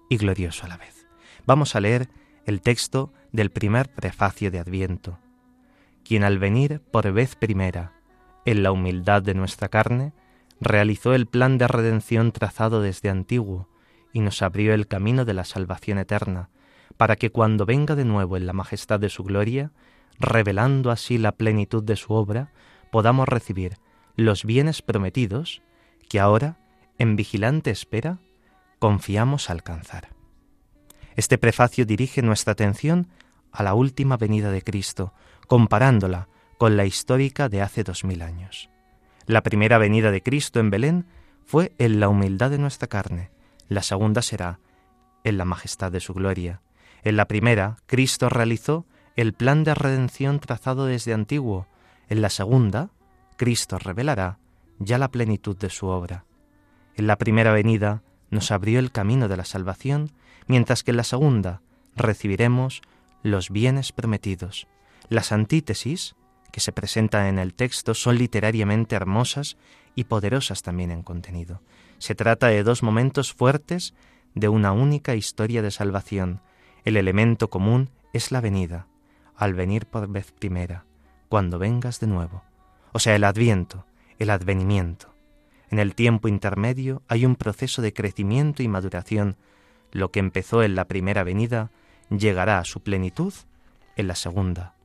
y 0.09 0.17
glorioso 0.17 0.65
a 0.65 0.69
la 0.69 0.77
vez. 0.77 1.07
Vamos 1.47 1.75
a 1.75 1.81
leer 1.81 2.09
el 2.47 2.61
texto 2.61 3.13
del 3.33 3.51
primer 3.51 3.93
prefacio 3.93 4.51
de 4.51 4.59
Adviento. 4.59 5.19
Quien 6.05 6.25
al 6.25 6.39
venir 6.39 6.81
por 6.93 7.11
vez 7.13 7.35
primera, 7.37 7.93
en 8.45 8.63
la 8.63 8.73
humildad 8.73 9.23
de 9.23 9.35
nuestra 9.35 9.69
carne, 9.69 10.13
realizó 10.61 11.15
el 11.15 11.27
plan 11.27 11.59
de 11.59 11.69
redención 11.69 12.33
trazado 12.33 12.81
desde 12.81 13.11
antiguo 13.11 13.69
y 14.13 14.21
nos 14.21 14.43
abrió 14.43 14.75
el 14.75 14.87
camino 14.87 15.25
de 15.25 15.35
la 15.35 15.45
salvación 15.45 15.99
eterna, 15.99 16.51
para 16.97 17.17
que 17.17 17.31
cuando 17.31 17.67
venga 17.67 17.95
de 17.95 18.05
nuevo 18.05 18.37
en 18.37 18.47
la 18.47 18.53
majestad 18.53 18.99
de 18.99 19.09
su 19.09 19.23
gloria, 19.23 19.71
revelando 20.19 20.91
así 20.91 21.19
la 21.19 21.33
plenitud 21.33 21.83
de 21.83 21.97
su 21.97 22.13
obra, 22.13 22.53
podamos 22.91 23.29
recibir 23.29 23.79
los 24.17 24.45
bienes 24.45 24.83
prometidos 24.83 25.63
que 26.09 26.19
ahora, 26.19 26.59
en 26.99 27.15
vigilante 27.15 27.71
espera, 27.71 28.19
confiamos 28.79 29.51
alcanzar. 29.51 30.09
Este 31.15 31.39
prefacio 31.39 31.85
dirige 31.85 32.23
nuestra 32.23 32.53
atención 32.53 33.09
a 33.53 33.63
la 33.63 33.75
última 33.75 34.17
venida 34.17 34.51
de 34.51 34.63
Cristo, 34.63 35.13
comparándola 35.47 36.29
con 36.59 36.77
la 36.77 36.85
histórica 36.85 37.49
de 37.49 37.63
hace 37.63 37.85
dos 37.85 38.05
mil 38.05 38.23
años. 38.23 38.71
La 39.29 39.43
primera 39.43 39.77
venida 39.77 40.11
de 40.11 40.23
Cristo 40.23 40.59
en 40.59 40.71
Belén 40.71 41.05
fue 41.45 41.75
en 41.77 42.01
la 42.01 42.09
humildad 42.09 42.51
de 42.51 42.57
nuestra 42.57 42.89
carne, 42.89 43.31
la 43.69 43.83
segunda 43.83 44.23
será 44.23 44.59
en 45.23 45.37
la 45.37 45.45
majestad 45.45 45.93
de 45.93 46.01
su 46.01 46.15
gloria. 46.15 46.63
En 47.03 47.19
la 47.19 47.27
primera, 47.27 47.77
Cristo 47.85 48.31
realizó 48.31 48.87
el 49.17 49.35
plan 49.35 49.65
de 49.65 49.75
redención 49.75 50.41
trazado 50.41 50.87
desde 50.87 51.13
antiguo. 51.13 51.67
En 52.09 52.23
la 52.23 52.31
segunda, 52.31 52.89
Cristo 53.37 53.79
revelará 53.79 54.39
ya 54.79 54.97
la 54.97 55.11
plenitud 55.11 55.59
de 55.59 55.69
su 55.69 55.89
obra. 55.89 56.25
En 56.97 57.07
la 57.07 57.17
primera 57.17 57.53
venida 57.53 58.03
nos 58.31 58.51
abrió 58.51 58.79
el 58.79 58.93
camino 58.93 59.29
de 59.29 59.37
la 59.37 59.45
salvación, 59.45 60.11
mientras 60.47 60.83
que 60.83 60.93
en 60.93 60.97
la 60.97 61.05
segunda 61.05 61.61
recibiremos 61.97 62.81
los 63.23 63.51
bienes 63.51 63.93
prometidos. 63.93 64.69
Las 65.11 65.33
antítesis 65.33 66.17
que 66.53 66.61
se 66.61 66.73
presentan 66.73 67.27
en 67.27 67.39
el 67.39 67.55
texto 67.55 67.95
son 67.95 68.19
literariamente 68.19 68.97
hermosas 68.97 69.57
y 69.95 70.05
poderosas 70.05 70.63
también 70.63 70.91
en 70.91 71.03
contenido. 71.03 71.61
Se 71.99 72.15
trata 72.15 72.49
de 72.49 72.63
dos 72.63 72.83
momentos 72.83 73.33
fuertes 73.33 73.95
de 74.35 74.49
una 74.49 74.73
única 74.73 75.15
historia 75.15 75.63
de 75.63 75.71
salvación. 75.71 76.41
El 76.85 76.97
elemento 76.97 77.51
común 77.51 77.91
es 78.13 78.31
la 78.31 78.41
venida, 78.41 78.87
al 79.37 79.55
venir 79.55 79.87
por 79.87 80.09
vez 80.09 80.33
primera, 80.33 80.85
cuando 81.29 81.59
vengas 81.59 82.01
de 82.01 82.07
nuevo. 82.07 82.43
O 82.93 82.99
sea, 82.99 83.17
el 83.17 83.25
adviento, 83.25 83.87
el 84.19 84.31
advenimiento. 84.31 85.15
En 85.71 85.79
el 85.79 85.95
tiempo 85.95 86.29
intermedio 86.29 87.03
hay 87.09 87.27
un 87.27 87.37
proceso 87.37 87.83
de 87.83 87.93
crecimiento 87.93 88.63
y 88.63 88.69
maduración. 88.69 89.37
Lo 89.93 90.11
que 90.11 90.21
empezó 90.21 90.63
en 90.63 90.75
la 90.75 90.87
primera 90.87 91.25
venida 91.25 91.71
llegará 92.09 92.59
a 92.59 92.65
su 92.65 92.81
plenitud 92.81 93.35
en 93.97 94.09
la 94.09 94.15
segunda. 94.15 94.78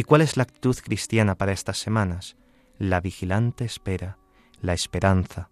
¿Y 0.00 0.02
cuál 0.02 0.22
es 0.22 0.38
la 0.38 0.44
actitud 0.44 0.74
cristiana 0.82 1.34
para 1.34 1.52
estas 1.52 1.76
semanas? 1.76 2.38
La 2.78 3.02
vigilante 3.02 3.66
espera, 3.66 4.16
la 4.62 4.72
esperanza, 4.72 5.50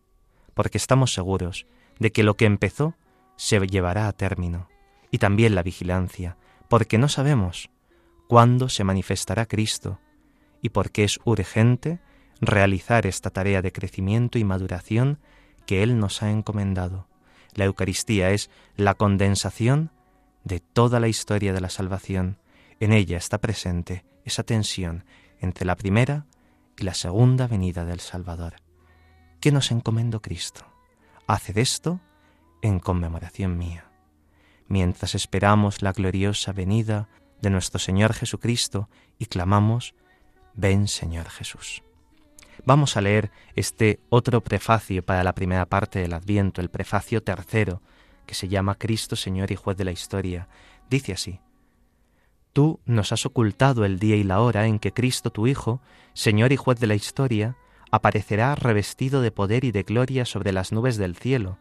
porque 0.54 0.78
estamos 0.78 1.12
seguros 1.12 1.66
de 1.98 2.12
que 2.12 2.22
lo 2.22 2.38
que 2.38 2.46
empezó 2.46 2.94
se 3.36 3.60
llevará 3.66 4.08
a 4.08 4.14
término, 4.14 4.70
y 5.10 5.18
también 5.18 5.54
la 5.54 5.62
vigilancia, 5.62 6.38
porque 6.70 6.96
no 6.96 7.10
sabemos 7.10 7.68
cuándo 8.26 8.70
se 8.70 8.84
manifestará 8.84 9.44
Cristo, 9.44 10.00
y 10.62 10.70
porque 10.70 11.04
es 11.04 11.20
urgente 11.26 12.00
realizar 12.40 13.04
esta 13.04 13.28
tarea 13.28 13.60
de 13.60 13.70
crecimiento 13.70 14.38
y 14.38 14.44
maduración 14.44 15.18
que 15.66 15.82
Él 15.82 15.98
nos 15.98 16.22
ha 16.22 16.30
encomendado. 16.30 17.06
La 17.52 17.66
Eucaristía 17.66 18.30
es 18.30 18.48
la 18.76 18.94
condensación 18.94 19.90
de 20.44 20.60
toda 20.60 21.00
la 21.00 21.08
historia 21.08 21.52
de 21.52 21.60
la 21.60 21.68
salvación. 21.68 22.38
En 22.80 22.94
ella 22.94 23.18
está 23.18 23.36
presente 23.36 24.08
esa 24.28 24.44
tensión 24.44 25.04
entre 25.40 25.66
la 25.66 25.76
primera 25.76 26.26
y 26.78 26.84
la 26.84 26.94
segunda 26.94 27.46
venida 27.46 27.84
del 27.84 28.00
Salvador. 28.00 28.54
¿Qué 29.40 29.52
nos 29.52 29.70
encomendó 29.70 30.22
Cristo? 30.22 30.64
Haced 31.26 31.58
esto 31.58 32.00
en 32.62 32.78
conmemoración 32.78 33.58
mía. 33.58 33.90
Mientras 34.68 35.14
esperamos 35.14 35.82
la 35.82 35.92
gloriosa 35.92 36.52
venida 36.52 37.08
de 37.40 37.50
nuestro 37.50 37.78
Señor 37.78 38.12
Jesucristo 38.12 38.88
y 39.18 39.26
clamamos, 39.26 39.94
ven 40.54 40.88
Señor 40.88 41.28
Jesús. 41.30 41.82
Vamos 42.64 42.96
a 42.96 43.00
leer 43.00 43.30
este 43.54 44.00
otro 44.10 44.42
prefacio 44.42 45.04
para 45.04 45.22
la 45.22 45.34
primera 45.34 45.66
parte 45.66 46.00
del 46.00 46.12
Adviento, 46.12 46.60
el 46.60 46.70
prefacio 46.70 47.22
tercero, 47.22 47.80
que 48.26 48.34
se 48.34 48.48
llama 48.48 48.74
Cristo 48.74 49.16
Señor 49.16 49.50
y 49.52 49.56
Juez 49.56 49.76
de 49.76 49.84
la 49.84 49.92
Historia. 49.92 50.48
Dice 50.90 51.12
así, 51.12 51.40
Tú 52.52 52.80
nos 52.86 53.12
has 53.12 53.26
ocultado 53.26 53.84
el 53.84 53.98
día 53.98 54.16
y 54.16 54.24
la 54.24 54.40
hora 54.40 54.66
en 54.66 54.78
que 54.78 54.92
Cristo 54.92 55.30
tu 55.30 55.46
Hijo, 55.46 55.80
Señor 56.14 56.52
y 56.52 56.56
Juez 56.56 56.80
de 56.80 56.86
la 56.86 56.94
Historia, 56.94 57.56
aparecerá 57.90 58.54
revestido 58.54 59.22
de 59.22 59.30
poder 59.30 59.64
y 59.64 59.72
de 59.72 59.82
gloria 59.82 60.24
sobre 60.24 60.52
las 60.52 60.72
nubes 60.72 60.96
del 60.96 61.16
cielo. 61.16 61.58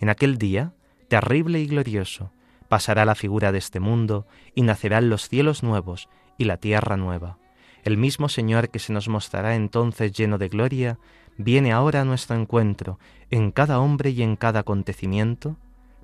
En 0.00 0.08
aquel 0.08 0.38
día, 0.38 0.74
terrible 1.08 1.60
y 1.60 1.66
glorioso, 1.66 2.32
pasará 2.68 3.04
la 3.04 3.14
figura 3.14 3.52
de 3.52 3.58
este 3.58 3.80
mundo 3.80 4.26
y 4.54 4.62
nacerán 4.62 5.10
los 5.10 5.28
cielos 5.28 5.62
nuevos 5.62 6.08
y 6.38 6.44
la 6.44 6.56
tierra 6.56 6.96
nueva. 6.96 7.38
El 7.84 7.98
mismo 7.98 8.28
Señor 8.28 8.70
que 8.70 8.78
se 8.78 8.92
nos 8.92 9.08
mostrará 9.08 9.54
entonces 9.56 10.12
lleno 10.12 10.38
de 10.38 10.48
gloria, 10.48 10.98
viene 11.36 11.72
ahora 11.72 12.02
a 12.02 12.04
nuestro 12.04 12.36
encuentro 12.36 12.98
en 13.30 13.50
cada 13.50 13.80
hombre 13.80 14.10
y 14.10 14.22
en 14.22 14.36
cada 14.36 14.60
acontecimiento, 14.60 15.56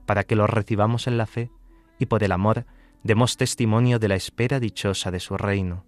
para 0.07 0.25
que 0.25 0.37
lo 0.37 0.47
recibamos 0.47 1.07
en 1.07 1.19
la 1.19 1.27
fe 1.27 1.51
y 1.99 2.07
por 2.07 2.25
el 2.25 2.33
amor 2.33 2.67
demos 3.03 3.37
testimonio 3.37 3.99
de 3.99 4.09
la 4.09 4.17
espera 4.17 4.61
dichosa 4.61 5.11
de 5.11 5.21
su 5.21 5.37
reino. 5.37 5.85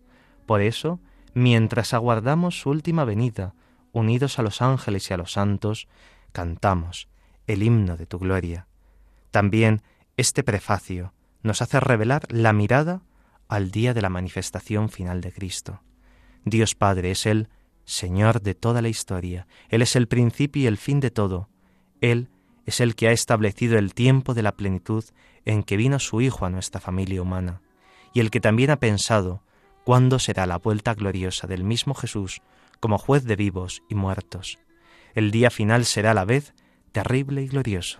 Por 0.46 0.60
eso, 0.60 1.00
mientras 1.34 1.94
aguardamos 1.94 2.60
su 2.60 2.70
última 2.70 3.04
venida, 3.04 3.54
unidos 3.92 4.38
a 4.38 4.42
los 4.42 4.62
ángeles 4.62 5.10
y 5.10 5.14
a 5.14 5.16
los 5.16 5.32
santos, 5.32 5.88
cantamos 6.32 7.08
el 7.46 7.62
himno 7.62 7.96
de 7.96 8.06
tu 8.06 8.18
gloria. 8.18 8.66
También 9.30 9.82
este 10.16 10.42
prefacio 10.42 11.12
nos 11.42 11.62
hace 11.62 11.80
revelar 11.80 12.22
la 12.28 12.52
mirada 12.52 13.02
al 13.48 13.70
día 13.70 13.94
de 13.94 14.02
la 14.02 14.10
manifestación 14.10 14.90
final 14.90 15.20
de 15.20 15.32
Cristo. 15.32 15.82
Dios 16.44 16.74
Padre 16.74 17.10
es 17.10 17.26
el 17.26 17.48
Señor 17.84 18.40
de 18.42 18.54
toda 18.54 18.82
la 18.82 18.88
historia, 18.88 19.46
Él 19.68 19.82
es 19.82 19.96
el 19.96 20.06
principio 20.06 20.62
y 20.62 20.66
el 20.66 20.76
fin 20.76 21.00
de 21.00 21.10
todo, 21.10 21.48
Él 22.00 22.30
es 22.70 22.80
el 22.80 22.94
que 22.94 23.08
ha 23.08 23.12
establecido 23.12 23.78
el 23.78 23.94
tiempo 23.94 24.32
de 24.32 24.42
la 24.42 24.52
plenitud 24.52 25.04
en 25.44 25.64
que 25.64 25.76
vino 25.76 25.98
su 25.98 26.20
Hijo 26.20 26.46
a 26.46 26.50
nuestra 26.50 26.80
familia 26.80 27.20
humana, 27.20 27.62
y 28.14 28.20
el 28.20 28.30
que 28.30 28.40
también 28.40 28.70
ha 28.70 28.76
pensado 28.76 29.42
cuándo 29.84 30.20
será 30.20 30.46
la 30.46 30.58
vuelta 30.58 30.94
gloriosa 30.94 31.48
del 31.48 31.64
mismo 31.64 31.94
Jesús 31.94 32.42
como 32.78 32.96
juez 32.96 33.24
de 33.24 33.34
vivos 33.34 33.82
y 33.88 33.96
muertos. 33.96 34.60
El 35.14 35.32
día 35.32 35.50
final 35.50 35.84
será 35.84 36.12
a 36.12 36.14
la 36.14 36.24
vez 36.24 36.54
terrible 36.92 37.42
y 37.42 37.48
glorioso. 37.48 37.98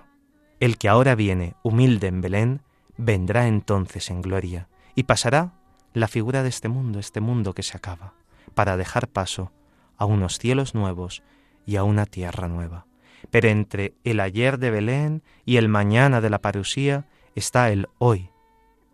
El 0.60 0.78
que 0.78 0.88
ahora 0.88 1.16
viene 1.16 1.56
humilde 1.64 2.06
en 2.06 2.20
Belén, 2.20 2.62
vendrá 2.96 3.48
entonces 3.48 4.08
en 4.08 4.22
gloria, 4.22 4.68
y 4.94 5.02
pasará 5.02 5.54
la 5.94 6.06
figura 6.06 6.44
de 6.44 6.48
este 6.48 6.68
mundo, 6.68 7.00
este 7.00 7.20
mundo 7.20 7.54
que 7.54 7.64
se 7.64 7.76
acaba, 7.76 8.14
para 8.54 8.76
dejar 8.76 9.08
paso 9.08 9.50
a 9.96 10.04
unos 10.04 10.38
cielos 10.38 10.76
nuevos 10.76 11.24
y 11.66 11.74
a 11.74 11.82
una 11.82 12.06
tierra 12.06 12.46
nueva. 12.46 12.86
Pero 13.30 13.48
entre 13.48 13.94
el 14.04 14.20
ayer 14.20 14.58
de 14.58 14.70
Belén 14.70 15.22
y 15.44 15.56
el 15.56 15.68
mañana 15.68 16.20
de 16.20 16.30
la 16.30 16.40
parusía 16.40 17.06
está 17.34 17.70
el 17.70 17.88
hoy 17.98 18.30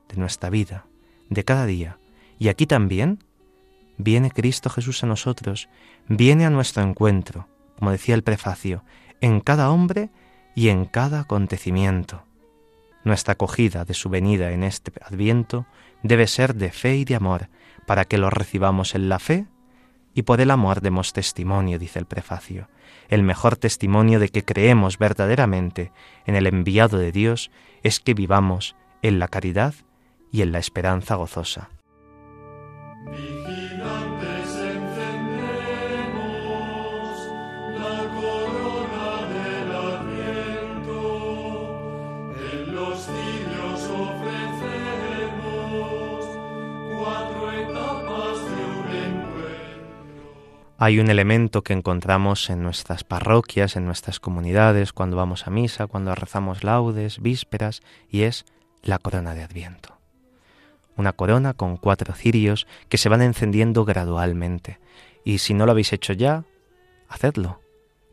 de 0.09 0.17
nuestra 0.17 0.51
vida, 0.51 0.87
de 1.31 1.45
cada 1.45 1.67
día. 1.67 1.99
Y 2.39 2.49
aquí 2.49 2.67
también 2.67 3.21
viene 3.97 4.31
Cristo 4.31 4.71
Jesús 4.71 5.03
a 5.03 5.07
nosotros, 5.07 5.69
viene 6.09 6.45
a 6.45 6.51
nuestro 6.51 6.83
encuentro, 6.83 7.49
como 7.79 7.91
decía 7.91 8.15
el 8.15 8.23
prefacio, 8.23 8.83
en 9.21 9.41
cada 9.41 9.71
hombre 9.71 10.11
y 10.55 10.69
en 10.69 10.85
cada 10.85 11.21
acontecimiento. 11.21 12.25
Nuestra 13.05 13.33
acogida 13.33 13.85
de 13.85 13.95
su 13.95 14.09
venida 14.09 14.51
en 14.53 14.65
este 14.65 14.93
adviento 15.05 15.67
debe 16.03 16.27
ser 16.27 16.55
de 16.55 16.73
fe 16.73 16.97
y 16.97 17.05
de 17.05 17.15
amor, 17.15 17.49
para 17.87 18.05
que 18.05 18.19
lo 18.19 18.31
recibamos 18.31 18.95
en 18.95 19.09
la 19.09 19.19
fe 19.19 19.47
y 20.13 20.23
por 20.23 20.41
el 20.41 20.51
amor 20.51 20.81
demos 20.81 21.13
testimonio, 21.13 21.79
dice 21.79 21.99
el 21.99 22.07
prefacio, 22.07 22.69
el 23.09 23.23
mejor 23.23 23.57
testimonio 23.57 24.19
de 24.19 24.29
que 24.29 24.45
creemos 24.45 24.99
verdaderamente 24.99 25.93
en 26.27 26.37
el 26.37 26.47
enviado 26.47 26.99
de 26.99 27.13
Dios 27.13 27.51
es 27.83 28.01
que 28.01 28.15
vivamos 28.15 28.77
en 29.03 29.19
la 29.19 29.29
caridad 29.29 29.75
y 30.33 30.43
en 30.43 30.53
la 30.53 30.59
esperanza 30.59 31.15
gozosa. 31.15 31.71
Hay 50.79 51.01
un 51.01 51.09
elemento 51.09 51.63
que 51.63 51.73
encontramos 51.73 52.51
en 52.51 52.63
nuestras 52.63 53.03
parroquias, 53.03 53.77
en 53.77 53.87
nuestras 53.87 54.21
comunidades, 54.21 54.93
cuando 54.93 55.17
vamos 55.17 55.47
a 55.47 55.51
misa, 55.51 55.87
cuando 55.87 56.15
rezamos 56.15 56.65
laudes, 56.65 57.21
vísperas, 57.21 57.81
y 58.11 58.23
es 58.23 58.45
la 58.83 58.99
corona 58.99 59.35
de 59.35 59.43
Adviento. 59.43 59.97
Una 60.99 61.15
corona 61.15 61.55
con 61.55 61.79
cuatro 61.79 62.13
cirios 62.13 62.67
que 62.91 62.99
se 62.99 63.09
van 63.09 63.23
encendiendo 63.23 63.87
gradualmente. 63.87 64.79
Y 65.25 65.39
si 65.39 65.55
no 65.55 65.65
lo 65.65 65.73
habéis 65.73 65.95
hecho 65.95 66.13
ya, 66.13 66.45
hacedlo. 67.09 67.63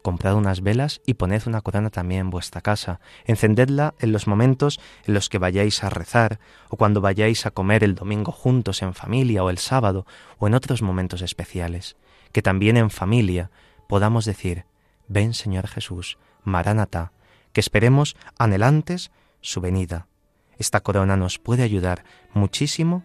Comprad 0.01 0.35
unas 0.35 0.61
velas 0.61 1.01
y 1.05 1.15
poned 1.15 1.41
una 1.47 1.59
corona 1.59 1.89
también 1.89 2.21
en 2.21 2.29
vuestra 2.29 2.61
casa. 2.61 3.01
Encendedla 3.25 3.93
en 3.99 4.13
los 4.13 4.25
momentos 4.25 4.79
en 5.05 5.15
los 5.15 5.27
que 5.27 5.37
vayáis 5.37 5.83
a 5.83 5.89
rezar, 5.89 6.39
o 6.69 6.77
cuando 6.77 7.01
vayáis 7.01 7.45
a 7.45 7.51
comer 7.51 7.83
el 7.83 7.95
domingo 7.95 8.31
juntos 8.31 8.81
en 8.83 8.93
familia, 8.93 9.43
o 9.43 9.49
el 9.49 9.57
sábado, 9.57 10.05
o 10.39 10.47
en 10.47 10.53
otros 10.53 10.81
momentos 10.81 11.21
especiales 11.21 11.97
que 12.33 12.41
también 12.41 12.75
en 12.75 12.89
familia 12.89 13.49
podamos 13.87 14.25
decir, 14.25 14.65
ven 15.07 15.33
Señor 15.33 15.67
Jesús, 15.67 16.17
Maránata, 16.43 17.13
que 17.53 17.61
esperemos 17.61 18.17
anhelantes 18.37 19.11
su 19.39 19.61
venida. 19.61 20.07
Esta 20.57 20.81
corona 20.81 21.15
nos 21.15 21.39
puede 21.39 21.63
ayudar 21.63 22.03
muchísimo 22.33 23.03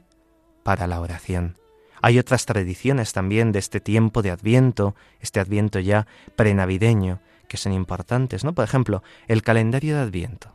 para 0.65 0.87
la 0.87 1.01
oración. 1.01 1.57
Hay 2.01 2.19
otras 2.19 2.47
tradiciones 2.47 3.13
también 3.13 3.53
de 3.53 3.59
este 3.59 3.81
tiempo 3.81 4.23
de 4.23 4.31
Adviento, 4.31 4.95
este 5.21 5.41
Adviento 5.41 5.81
ya 5.81 6.07
prenavideño, 6.37 7.21
que 7.49 7.57
son 7.57 7.73
importantes, 7.73 8.45
¿no? 8.45 8.53
Por 8.55 8.65
ejemplo, 8.65 9.03
el 9.27 9.43
calendario 9.43 9.97
de 9.97 10.03
Adviento. 10.03 10.55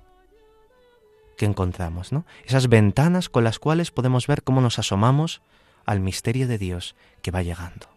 que 1.35 1.45
encontramos, 1.45 2.11
¿no? 2.11 2.25
Esas 2.45 2.69
ventanas 2.69 3.27
con 3.27 3.43
las 3.43 3.57
cuales 3.57 3.89
podemos 3.89 4.27
ver 4.27 4.43
cómo 4.43 4.61
nos 4.61 4.77
asomamos 4.77 5.41
al 5.83 5.99
misterio 5.99 6.47
de 6.47 6.59
Dios 6.59 6.95
que 7.23 7.31
va 7.31 7.41
llegando. 7.41 7.92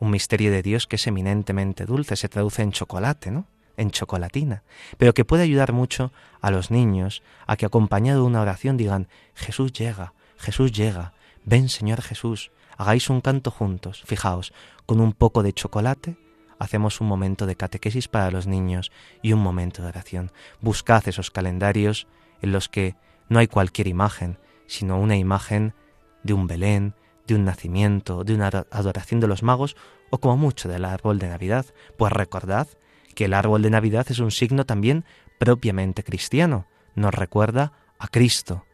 Un 0.00 0.10
misterio 0.10 0.50
de 0.50 0.62
Dios 0.62 0.86
que 0.88 0.96
es 0.96 1.06
eminentemente 1.06 1.86
dulce, 1.86 2.16
se 2.16 2.28
traduce 2.28 2.62
en 2.62 2.72
chocolate, 2.72 3.30
¿no? 3.30 3.46
En 3.76 3.92
chocolatina, 3.92 4.64
pero 4.98 5.14
que 5.14 5.24
puede 5.24 5.44
ayudar 5.44 5.72
mucho 5.72 6.12
a 6.40 6.50
los 6.50 6.70
niños 6.70 7.22
a 7.46 7.56
que 7.56 7.64
acompañado 7.64 8.22
de 8.22 8.26
una 8.26 8.42
oración 8.42 8.76
digan, 8.76 9.08
Jesús 9.34 9.72
llega, 9.72 10.12
Jesús 10.36 10.72
llega, 10.72 11.14
ven 11.44 11.68
Señor 11.68 12.02
Jesús, 12.02 12.50
hagáis 12.76 13.08
un 13.08 13.20
canto 13.20 13.50
juntos. 13.50 14.02
Fijaos, 14.04 14.52
con 14.86 15.00
un 15.00 15.12
poco 15.12 15.42
de 15.42 15.52
chocolate 15.52 16.16
hacemos 16.58 17.00
un 17.00 17.08
momento 17.08 17.46
de 17.46 17.56
catequesis 17.56 18.06
para 18.06 18.30
los 18.30 18.46
niños 18.46 18.92
y 19.22 19.32
un 19.32 19.40
momento 19.40 19.82
de 19.82 19.88
oración. 19.88 20.30
Buscad 20.60 21.08
esos 21.08 21.30
calendarios 21.30 22.06
en 22.42 22.52
los 22.52 22.68
que 22.68 22.96
no 23.28 23.38
hay 23.38 23.48
cualquier 23.48 23.86
imagen, 23.86 24.38
sino 24.66 24.98
una 25.00 25.16
imagen 25.16 25.74
de 26.22 26.34
un 26.34 26.46
Belén, 26.46 26.94
de 27.30 27.36
un 27.36 27.44
nacimiento, 27.44 28.24
de 28.24 28.34
una 28.34 28.48
adoración 28.48 29.20
de 29.20 29.28
los 29.28 29.42
magos 29.42 29.76
o 30.10 30.18
como 30.18 30.36
mucho 30.36 30.68
del 30.68 30.84
árbol 30.84 31.18
de 31.18 31.28
Navidad. 31.28 31.64
Pues 31.96 32.12
recordad 32.12 32.68
que 33.14 33.26
el 33.26 33.34
árbol 33.34 33.62
de 33.62 33.70
Navidad 33.70 34.06
es 34.10 34.18
un 34.18 34.30
signo 34.30 34.66
también 34.66 35.04
propiamente 35.38 36.02
cristiano. 36.02 36.66
Nos 36.94 37.14
recuerda 37.14 37.72
a 37.98 38.08
Cristo, 38.08 38.64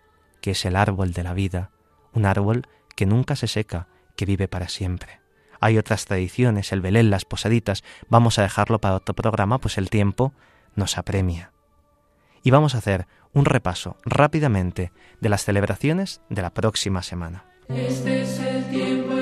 que 0.41 0.53
es 0.53 0.65
el 0.65 0.75
árbol 0.75 1.13
de 1.13 1.23
la 1.23 1.35
vida, 1.35 1.71
un 2.13 2.25
árbol 2.25 2.67
que 2.95 3.07
nunca 3.07 3.37
se 3.37 3.47
seca, 3.47 3.89
que 4.17 4.27
vive 4.27 4.49
para 4.49 4.69
siempre. 4.69 5.21
Hay 5.61 5.79
otras 5.79 6.07
tradiciones, 6.07 6.73
el 6.73 6.81
Belén, 6.81 7.11
las 7.11 7.25
posaditas, 7.25 7.85
vamos 8.09 8.39
a 8.39 8.43
dejarlo 8.43 8.81
para 8.81 8.97
otro 8.97 9.15
programa, 9.15 9.59
pues 9.59 9.79
el 9.79 9.91
tiempo 9.91 10.33
nos 10.75 10.99
apremia. 10.99 11.53
Y 12.43 12.51
vamos 12.51 12.75
a 12.75 12.79
hacer 12.79 13.07
un 13.33 13.45
repaso 13.45 13.97
rápidamente 14.05 14.93
de 15.21 15.29
las 15.29 15.45
celebraciones 15.45 16.21
de 16.31 16.43
la 16.43 16.51
próxima 16.51 17.03
semana. 17.03 17.46
Este 17.69 18.23
es 18.23 18.39
el 18.39 18.64
tiempo 18.71 19.16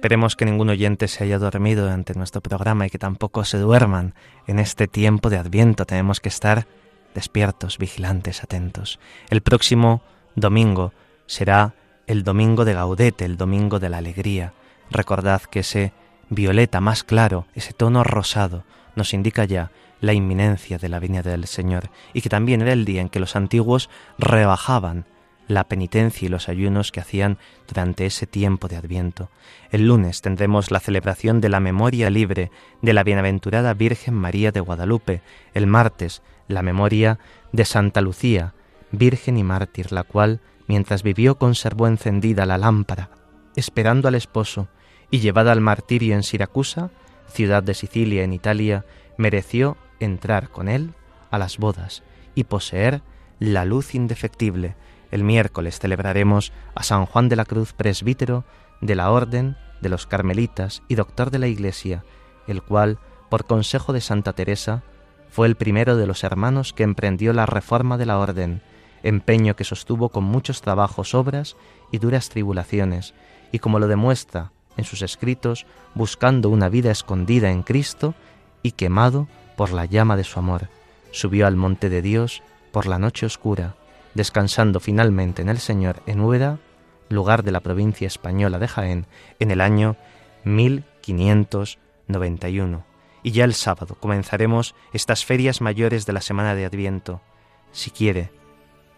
Esperemos 0.00 0.34
que 0.34 0.46
ningún 0.46 0.70
oyente 0.70 1.08
se 1.08 1.24
haya 1.24 1.38
dormido 1.38 1.82
durante 1.82 2.14
nuestro 2.14 2.40
programa 2.40 2.86
y 2.86 2.88
que 2.88 2.98
tampoco 2.98 3.44
se 3.44 3.58
duerman 3.58 4.14
en 4.46 4.58
este 4.58 4.88
tiempo 4.88 5.28
de 5.28 5.36
Adviento. 5.36 5.84
Tenemos 5.84 6.20
que 6.20 6.30
estar 6.30 6.66
despiertos, 7.14 7.76
vigilantes, 7.76 8.42
atentos. 8.42 8.98
El 9.28 9.42
próximo 9.42 10.00
domingo 10.36 10.94
será 11.26 11.74
el 12.06 12.24
domingo 12.24 12.64
de 12.64 12.72
Gaudete, 12.72 13.26
el 13.26 13.36
domingo 13.36 13.78
de 13.78 13.90
la 13.90 13.98
alegría. 13.98 14.54
Recordad 14.90 15.42
que 15.42 15.60
ese 15.60 15.92
violeta 16.30 16.80
más 16.80 17.04
claro, 17.04 17.44
ese 17.54 17.74
tono 17.74 18.02
rosado, 18.02 18.64
nos 18.96 19.12
indica 19.12 19.44
ya 19.44 19.70
la 20.00 20.14
inminencia 20.14 20.78
de 20.78 20.88
la 20.88 20.98
venida 20.98 21.20
del 21.24 21.46
Señor 21.46 21.90
y 22.14 22.22
que 22.22 22.30
también 22.30 22.62
era 22.62 22.72
el 22.72 22.86
día 22.86 23.02
en 23.02 23.10
que 23.10 23.20
los 23.20 23.36
antiguos 23.36 23.90
rebajaban 24.16 25.04
la 25.50 25.64
penitencia 25.64 26.26
y 26.26 26.28
los 26.28 26.48
ayunos 26.48 26.92
que 26.92 27.00
hacían 27.00 27.38
durante 27.66 28.06
ese 28.06 28.26
tiempo 28.26 28.68
de 28.68 28.76
Adviento. 28.76 29.30
El 29.70 29.88
lunes 29.88 30.22
tendremos 30.22 30.70
la 30.70 30.80
celebración 30.80 31.40
de 31.40 31.48
la 31.48 31.60
memoria 31.60 32.08
libre 32.08 32.50
de 32.82 32.92
la 32.92 33.02
bienaventurada 33.02 33.74
Virgen 33.74 34.14
María 34.14 34.52
de 34.52 34.60
Guadalupe. 34.60 35.22
El 35.52 35.66
martes, 35.66 36.22
la 36.46 36.62
memoria 36.62 37.18
de 37.52 37.64
Santa 37.64 38.00
Lucía, 38.00 38.54
Virgen 38.92 39.36
y 39.36 39.44
mártir, 39.44 39.92
la 39.92 40.04
cual, 40.04 40.40
mientras 40.66 41.02
vivió, 41.02 41.36
conservó 41.36 41.86
encendida 41.86 42.46
la 42.46 42.58
lámpara, 42.58 43.10
esperando 43.56 44.08
al 44.08 44.14
esposo, 44.14 44.68
y 45.10 45.18
llevada 45.18 45.50
al 45.52 45.60
martirio 45.60 46.14
en 46.14 46.22
Siracusa, 46.22 46.90
ciudad 47.28 47.62
de 47.62 47.74
Sicilia 47.74 48.22
en 48.22 48.32
Italia, 48.32 48.84
mereció 49.16 49.76
entrar 49.98 50.50
con 50.50 50.68
él 50.68 50.94
a 51.30 51.38
las 51.38 51.58
bodas 51.58 52.02
y 52.34 52.44
poseer 52.44 53.02
la 53.40 53.64
luz 53.64 53.94
indefectible. 53.94 54.76
El 55.10 55.24
miércoles 55.24 55.78
celebraremos 55.78 56.52
a 56.74 56.82
San 56.82 57.06
Juan 57.06 57.28
de 57.28 57.36
la 57.36 57.44
Cruz, 57.44 57.72
presbítero 57.72 58.44
de 58.80 58.94
la 58.94 59.10
Orden 59.10 59.56
de 59.80 59.88
los 59.88 60.06
Carmelitas 60.06 60.82
y 60.88 60.94
doctor 60.94 61.30
de 61.30 61.38
la 61.38 61.48
Iglesia, 61.48 62.04
el 62.46 62.62
cual, 62.62 62.98
por 63.28 63.44
consejo 63.44 63.92
de 63.92 64.00
Santa 64.00 64.32
Teresa, 64.32 64.82
fue 65.30 65.46
el 65.46 65.56
primero 65.56 65.96
de 65.96 66.06
los 66.06 66.24
hermanos 66.24 66.72
que 66.72 66.82
emprendió 66.82 67.32
la 67.32 67.46
reforma 67.46 67.96
de 67.96 68.06
la 68.06 68.18
Orden, 68.18 68.62
empeño 69.02 69.56
que 69.56 69.64
sostuvo 69.64 70.10
con 70.10 70.24
muchos 70.24 70.60
trabajos, 70.60 71.14
obras 71.14 71.56
y 71.90 71.98
duras 71.98 72.28
tribulaciones, 72.28 73.14
y 73.52 73.58
como 73.58 73.78
lo 73.78 73.88
demuestra 73.88 74.52
en 74.76 74.84
sus 74.84 75.02
escritos, 75.02 75.66
buscando 75.94 76.48
una 76.48 76.68
vida 76.68 76.90
escondida 76.90 77.50
en 77.50 77.62
Cristo 77.62 78.14
y 78.62 78.72
quemado 78.72 79.28
por 79.56 79.72
la 79.72 79.84
llama 79.84 80.16
de 80.16 80.24
su 80.24 80.38
amor, 80.38 80.68
subió 81.12 81.46
al 81.46 81.56
monte 81.56 81.88
de 81.88 82.02
Dios 82.02 82.42
por 82.72 82.86
la 82.86 82.98
noche 82.98 83.26
oscura, 83.26 83.74
descansando 84.14 84.80
finalmente 84.80 85.42
en 85.42 85.48
el 85.48 85.58
Señor 85.58 86.02
en 86.06 86.20
Úbeda, 86.20 86.58
lugar 87.08 87.42
de 87.42 87.52
la 87.52 87.60
provincia 87.60 88.06
española 88.06 88.58
de 88.58 88.68
Jaén, 88.68 89.06
en 89.38 89.50
el 89.50 89.60
año 89.60 89.96
1591. 90.44 92.84
Y 93.22 93.32
ya 93.32 93.44
el 93.44 93.54
sábado 93.54 93.96
comenzaremos 94.00 94.74
estas 94.92 95.24
ferias 95.24 95.60
mayores 95.60 96.06
de 96.06 96.12
la 96.12 96.20
semana 96.20 96.54
de 96.54 96.64
Adviento. 96.64 97.20
Si 97.72 97.90
quiere, 97.90 98.30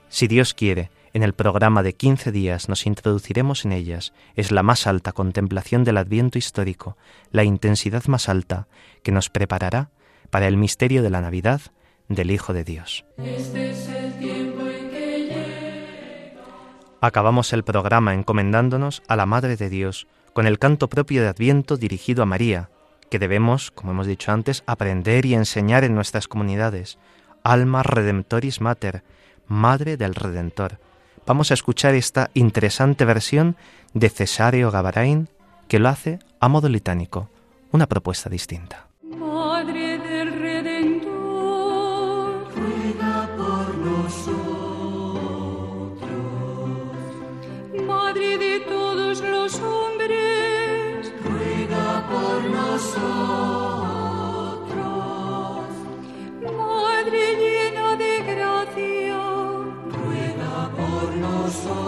si 0.09 0.29
Dios 0.29 0.55
quiere, 0.55 0.91
en 1.15 1.23
el 1.23 1.35
programa 1.35 1.83
de 1.83 1.95
15 1.95 2.33
días 2.33 2.69
nos 2.69 2.87
introduciremos 2.87 3.65
en 3.65 3.73
ellas. 3.73 4.13
Es 4.35 4.51
la 4.51 4.63
más 4.63 4.87
alta 4.87 5.13
contemplación 5.13 5.85
del 5.85 5.99
Adviento 5.99 6.39
histórico, 6.39 6.97
la 7.31 7.45
intensidad 7.45 8.05
más 8.07 8.29
alta 8.29 8.67
que 9.03 9.13
nos 9.13 9.29
preparará 9.29 9.91
para 10.31 10.49
el 10.49 10.57
misterio 10.57 11.03
de 11.03 11.11
la 11.11 11.21
Navidad 11.21 11.61
del 12.09 12.31
Hijo 12.31 12.53
de 12.53 12.65
Dios. 12.65 13.05
Este 13.19 13.71
es 13.71 13.89
el 13.89 14.19
tiempo 14.19 14.72
Acabamos 17.03 17.53
el 17.53 17.65
programa 17.65 18.15
encomendándonos 18.15 19.03
a 19.09 19.17
la 19.17 19.27
Madre 19.27 19.57
de 19.57 19.69
Dios 19.69 20.07
con 20.33 20.47
el 20.47 20.61
canto 20.61 20.89
propio 20.89 21.21
de 21.21 21.27
Adviento 21.27 21.77
dirigido 21.77 22.23
a 22.23 22.27
María, 22.27 22.71
que 23.11 23.19
debemos, 23.19 23.73
como 23.73 23.91
hemos 23.91 24.07
dicho 24.07 24.31
antes, 24.31 24.63
aprender 24.69 25.27
y 25.27 25.35
enseñar 25.35 25.83
en 25.83 25.97
nuestras 25.97 26.29
comunidades. 26.29 27.01
Alma 27.43 27.83
Redemptoris 27.83 28.61
Mater, 28.61 29.03
Madre 29.49 29.97
del 29.97 30.15
Redentor. 30.15 30.79
Vamos 31.27 31.51
a 31.51 31.55
escuchar 31.55 31.97
esta 31.97 32.31
interesante 32.35 33.05
versión 33.05 33.57
de 33.95 34.09
Cesáreo 34.09 34.71
Gavarain, 34.71 35.29
que 35.67 35.81
lo 35.81 35.89
hace 35.89 36.21
a 36.39 36.47
modo 36.47 36.69
litánico, 36.69 37.29
una 37.73 37.89
propuesta 37.89 38.31
distinta. 38.31 38.92
Los 49.53 49.61
hombres, 49.61 51.13
ruega 51.25 52.07
por 52.09 52.45
nosotros. 52.45 53.13
Madre 56.57 57.23
llena 57.43 57.97
de 57.97 58.13
gracia, 58.23 59.23
ruega 59.99 60.71
por 60.79 61.07
nosotros. 61.27 61.83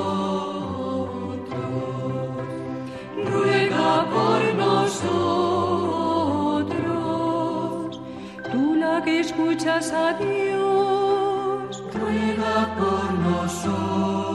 Ruega 3.32 3.92
por 4.14 4.40
nosotros. 4.54 5.14
Tú 8.52 8.74
la 8.74 9.02
que 9.02 9.20
escuchas 9.20 9.92
a 9.92 10.12
Dios, 10.14 11.82
ruega 11.94 12.74
por 12.78 13.12
nosotros. 13.14 14.33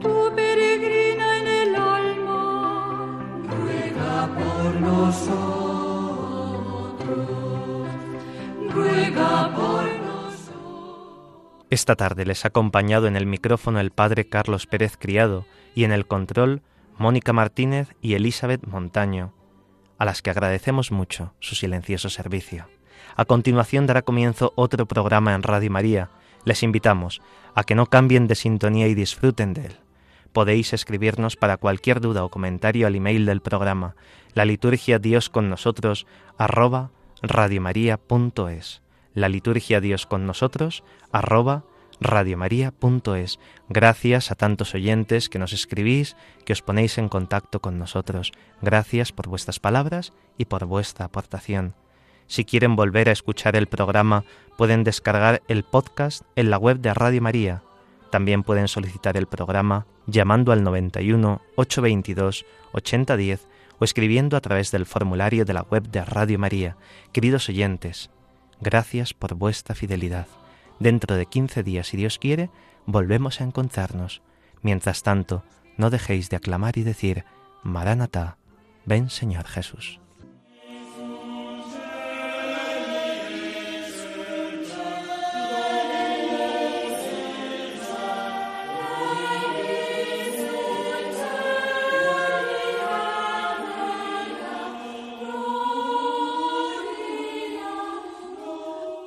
Tú 0.00 0.32
peregrina 0.36 1.38
en 1.38 1.46
el 1.48 1.74
alma, 1.74 3.18
ruega 3.50 4.30
por 4.38 4.80
nosotros. 4.80 5.66
Ruega 8.70 9.54
por 9.56 9.82
nosotros. 10.06 11.66
Esta 11.70 11.96
tarde 11.96 12.24
les 12.26 12.44
ha 12.44 12.48
acompañado 12.48 13.08
en 13.08 13.16
el 13.16 13.26
micrófono 13.26 13.80
el 13.80 13.90
padre 13.90 14.28
Carlos 14.28 14.66
Pérez 14.66 14.96
Criado 14.96 15.46
y 15.74 15.82
en 15.82 15.90
el 15.90 16.06
control 16.06 16.62
Mónica 16.96 17.32
Martínez 17.32 17.88
y 18.00 18.14
Elizabeth 18.14 18.64
Montaño, 18.66 19.32
a 19.98 20.04
las 20.04 20.22
que 20.22 20.30
agradecemos 20.30 20.92
mucho 20.92 21.32
su 21.40 21.54
silencioso 21.54 22.10
servicio. 22.10 22.66
A 23.16 23.24
continuación 23.24 23.86
dará 23.86 24.02
comienzo 24.02 24.52
otro 24.56 24.86
programa 24.86 25.34
en 25.34 25.42
Radio 25.42 25.70
María. 25.70 26.10
Les 26.44 26.62
invitamos 26.62 27.22
a 27.54 27.64
que 27.64 27.74
no 27.74 27.86
cambien 27.86 28.26
de 28.26 28.34
sintonía 28.34 28.88
y 28.88 28.94
disfruten 28.94 29.54
de 29.54 29.66
él. 29.66 29.76
Podéis 30.32 30.74
escribirnos 30.74 31.36
para 31.36 31.56
cualquier 31.56 32.00
duda 32.00 32.22
o 32.24 32.28
comentario 32.28 32.86
al 32.86 32.94
email 32.94 33.24
del 33.24 33.40
programa, 33.40 33.96
la 34.34 34.44
liturgia 34.44 34.98
Dios 34.98 35.30
con 35.30 35.48
nosotros, 35.48 36.06
arroba 36.36 36.90
radiomaria.es. 37.22 38.82
La 39.14 39.30
liturgia 39.30 39.80
Dios 39.80 40.04
con 40.04 40.26
nosotros, 40.26 40.84
arroba 41.10 41.64
radiomaria.es. 42.00 43.38
Gracias 43.68 44.30
a 44.30 44.34
tantos 44.34 44.74
oyentes 44.74 45.28
que 45.28 45.38
nos 45.38 45.52
escribís, 45.52 46.16
que 46.44 46.52
os 46.52 46.62
ponéis 46.62 46.98
en 46.98 47.08
contacto 47.08 47.60
con 47.60 47.78
nosotros. 47.78 48.32
Gracias 48.62 49.12
por 49.12 49.28
vuestras 49.28 49.60
palabras 49.60 50.12
y 50.38 50.46
por 50.46 50.66
vuestra 50.66 51.06
aportación. 51.06 51.74
Si 52.26 52.44
quieren 52.44 52.76
volver 52.76 53.08
a 53.08 53.12
escuchar 53.12 53.56
el 53.56 53.68
programa, 53.68 54.24
pueden 54.56 54.84
descargar 54.84 55.42
el 55.48 55.62
podcast 55.64 56.22
en 56.34 56.50
la 56.50 56.58
web 56.58 56.78
de 56.78 56.92
Radio 56.92 57.22
María. 57.22 57.62
También 58.10 58.42
pueden 58.42 58.68
solicitar 58.68 59.16
el 59.16 59.26
programa 59.26 59.86
llamando 60.06 60.52
al 60.52 60.62
91 60.62 61.40
822 61.56 62.46
8010 62.72 63.46
o 63.78 63.84
escribiendo 63.84 64.36
a 64.36 64.40
través 64.40 64.70
del 64.70 64.86
formulario 64.86 65.44
de 65.44 65.54
la 65.54 65.62
web 65.62 65.88
de 65.88 66.04
Radio 66.04 66.38
María. 66.38 66.76
Queridos 67.12 67.48
oyentes, 67.48 68.10
gracias 68.60 69.12
por 69.12 69.34
vuestra 69.34 69.74
fidelidad. 69.74 70.26
Dentro 70.78 71.16
de 71.16 71.26
15 71.26 71.62
días, 71.62 71.88
si 71.88 71.96
Dios 71.96 72.18
quiere, 72.18 72.50
volvemos 72.86 73.40
a 73.40 73.44
encontrarnos. 73.44 74.22
Mientras 74.62 75.02
tanto, 75.02 75.44
no 75.76 75.90
dejéis 75.90 76.30
de 76.30 76.36
aclamar 76.36 76.78
y 76.78 76.82
decir, 76.82 77.24
Maranatá, 77.62 78.36
ven 78.84 79.10
Señor 79.10 79.46
Jesús. 79.46 80.00